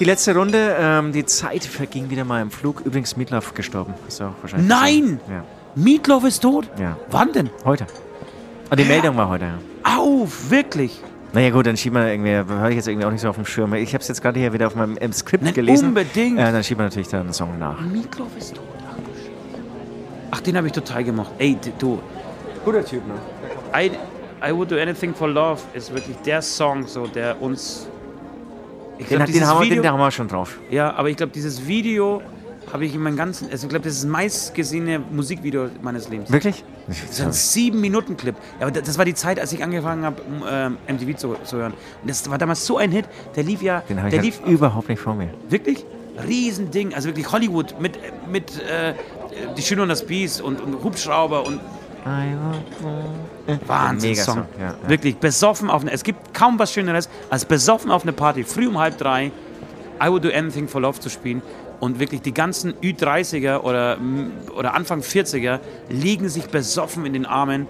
[0.00, 2.80] Die letzte Runde, ähm, die Zeit verging wieder mal im Flug.
[2.80, 3.94] Übrigens, Mietlauf gestorben.
[4.08, 4.68] Ist auch wahrscheinlich.
[4.68, 5.20] Nein!
[5.28, 5.44] Ja.
[5.74, 6.68] Meatloaf ist tot?
[6.78, 6.96] Ja.
[7.10, 7.50] Wann denn?
[7.64, 7.86] Heute.
[8.70, 9.98] Ah, die Meldung war heute, ja.
[9.98, 11.00] Auf, wirklich.
[11.32, 13.44] Naja gut, dann schieben wir irgendwie, höre ich jetzt irgendwie auch nicht so auf dem
[13.44, 13.74] Schirm.
[13.74, 15.88] Ich habe es jetzt gerade hier wieder auf meinem im Skript Nein, gelesen.
[15.88, 16.38] unbedingt.
[16.38, 17.80] Äh, dann schieben wir natürlich da einen Song nach.
[17.80, 18.64] Meatloaf ist tot.
[20.30, 21.32] Ach, den habe ich total gemocht.
[21.38, 22.00] Ey, du.
[22.64, 23.14] Guter Typ, ne?
[23.76, 23.90] I,
[24.44, 27.88] I Would Do Anything for Love ist wirklich der Song, so, der uns.
[28.98, 30.58] Ich Den, glaub, den, dieses haben den, Video, den haben wir schon drauf.
[30.70, 32.22] Ja, aber ich glaube, dieses Video
[32.72, 33.50] habe ich in meinem ganzen.
[33.50, 36.30] Also ich glaube, das ist das meistgesehene Musikvideo meines Lebens.
[36.30, 36.64] Wirklich?
[36.86, 38.34] Das ist ein sieben Minuten Clip.
[38.60, 41.72] Ja, aber das war die Zeit, als ich angefangen habe, ähm, MTV zu, zu hören.
[42.02, 43.06] Und das war damals so ein Hit.
[43.36, 43.80] Der lief ja.
[43.88, 45.30] Den habe ich der halt lief überhaupt nicht vor mir.
[45.48, 45.84] wirklich
[46.26, 46.94] Riesending.
[46.94, 47.98] Also wirklich Hollywood mit
[48.30, 48.94] mit äh,
[49.56, 51.60] die Schöne und das Biest und, und Hubschrauber und
[53.66, 54.34] Wahnsinn Song.
[54.34, 54.88] Song, ja, ja.
[54.88, 55.92] Wirklich besoffen auf eine.
[55.92, 59.32] Es gibt kaum was Schöneres als besoffen auf eine Party früh um halb drei.
[60.02, 61.40] I would do anything for love zu spielen.
[61.84, 63.98] Und wirklich die ganzen Ü30er oder,
[64.56, 67.66] oder Anfang 40er liegen sich besoffen in den Armen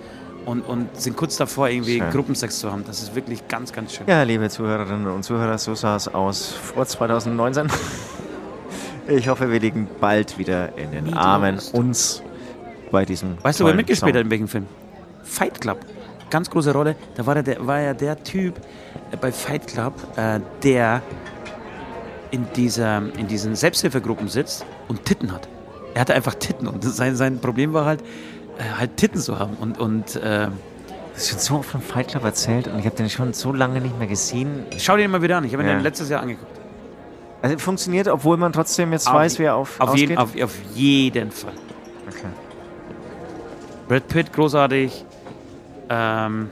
[0.46, 2.10] und, und sind kurz davor, irgendwie Schön.
[2.10, 2.84] Gruppensex zu haben.
[2.86, 4.06] Das ist wirklich ganz, ganz schön.
[4.06, 7.66] Ja, liebe Zuhörerinnen und Zuhörer, so sah es aus vor 2019.
[9.08, 12.22] Ich hoffe, wir liegen bald wieder in den Meatloaf Armen uns
[12.92, 13.36] bei diesem.
[13.42, 14.66] Weißt du, wer mitgespielt hat in welchem Film?
[15.24, 15.80] Fight Club.
[16.30, 16.94] Ganz große Rolle.
[17.16, 18.60] Da war, er der, war ja der Typ
[19.10, 21.02] äh, bei Fight Club, äh, der
[22.34, 25.48] in, dieser, in diesen Selbsthilfegruppen sitzt und Titten hat.
[25.94, 28.00] Er hatte einfach Titten und sein, sein Problem war halt,
[28.58, 29.56] äh, halt Titten zu haben.
[29.60, 30.48] Und, und äh,
[31.14, 33.52] Das ist schon so oft von Fight Club erzählt und ich habe den schon so
[33.52, 34.64] lange nicht mehr gesehen.
[34.78, 35.44] schau dir den mal wieder an.
[35.44, 35.78] Ich habe ihn Ja.
[35.78, 36.50] letztes Jahr angeguckt.
[37.42, 40.54] Also funktioniert, obwohl man trotzdem jetzt Auf- weiß, wie er auf, Auf, jeden, auf, auf
[40.74, 41.52] jeden Fall.
[42.08, 42.26] okay.
[43.86, 45.04] Brad Pitt, großartig.
[45.90, 46.48] Ähm,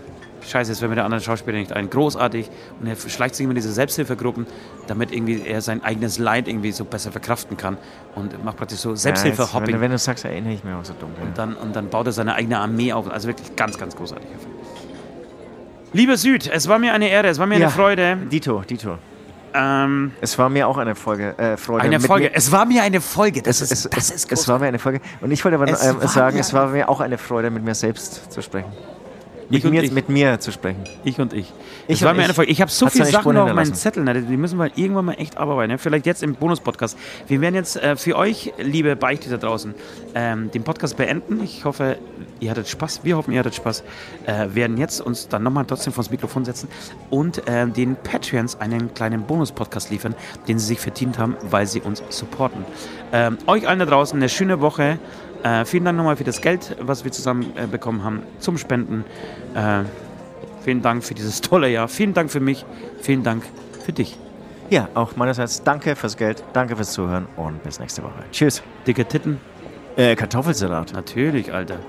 [0.46, 1.88] scheiße, jetzt fällt mir der andere Schauspieler nicht ein.
[1.90, 2.50] Großartig.
[2.80, 4.46] Und er schleicht sich immer in diese Selbsthilfegruppen,
[4.86, 7.76] damit irgendwie er sein eigenes Leid irgendwie so besser verkraften kann.
[8.14, 9.74] Und macht praktisch so Ja, jetzt, Selbsthilfe-Hopping.
[9.74, 11.22] wenn, wenn du sagst, erinnere ich mich auch so dunkel.
[11.24, 13.10] und, dann, und dann baut er seine eigene Armee auf.
[13.10, 14.26] Also wirklich ganz, ganz großartig.
[15.92, 17.66] Lieber Süd, es war mir eine Ehre, es war mir Ja.
[17.66, 18.16] eine Freude.
[18.30, 18.96] Dito, Dito.
[19.54, 21.82] Ähm, Es war mir auch eine Folge, äh, Freude.
[21.84, 22.24] eine Folge.
[22.30, 23.42] Mir, Es war mir eine Folge.
[23.42, 25.00] Das es, ist, es, das es, ist es war mir eine Folge.
[25.20, 27.74] Und ich wollte aber Es ähm, sagen, es war mir auch eine Freude, mit mir
[27.74, 28.72] selbst zu sprechen.
[29.48, 30.82] Mit, mir, mit mir zu sprechen.
[31.04, 31.52] Ich und ich.
[31.88, 32.38] Ich das war mir ich.
[32.38, 32.48] eine.
[32.48, 33.74] Ich habe so viele Sachen noch auf meinen.
[33.74, 34.04] Zetteln.
[34.04, 34.22] ne?
[34.22, 35.72] Die müssen wir irgendwann mal echt abarbeiten.
[35.72, 35.78] ne?
[35.78, 36.96] Vielleicht jetzt im Bonus-Podcast.
[37.26, 39.74] Wir werden jetzt äh, für euch, liebe Beichte da draußen,
[40.14, 41.42] ähm, den Podcast beenden.
[41.42, 41.98] Ich hoffe,
[42.40, 43.00] ihr hattet Spaß.
[43.02, 43.84] Wir hoffen, ihr hattet Spaß.
[44.26, 46.68] Äh, werden jetzt uns dann nochmal trotzdem vors Mikrofon setzen
[47.10, 50.14] und äh, den Patreons einen kleinen Bonus-Podcast liefern,
[50.48, 52.64] den sie sich verdient haben, weil sie uns supporten.
[53.12, 54.98] Ähm, euch allen da draußen eine schöne Woche.
[55.42, 59.04] Äh, vielen Dank nochmal für das Geld, was wir zusammen äh, bekommen haben zum Spenden.
[59.54, 59.84] Äh,
[60.62, 61.88] Vielen Dank für dieses tolle Jahr.
[61.88, 62.64] Vielen Dank für mich.
[63.00, 63.42] Vielen Dank
[63.84, 64.18] für dich.
[64.70, 68.24] Ja, auch meinerseits danke fürs Geld, danke fürs Zuhören und bis nächste Woche.
[68.30, 68.62] Tschüss.
[68.86, 69.38] Dicke Titten.
[69.96, 70.92] Äh, Kartoffelsalat.
[70.94, 71.80] Natürlich, Alter.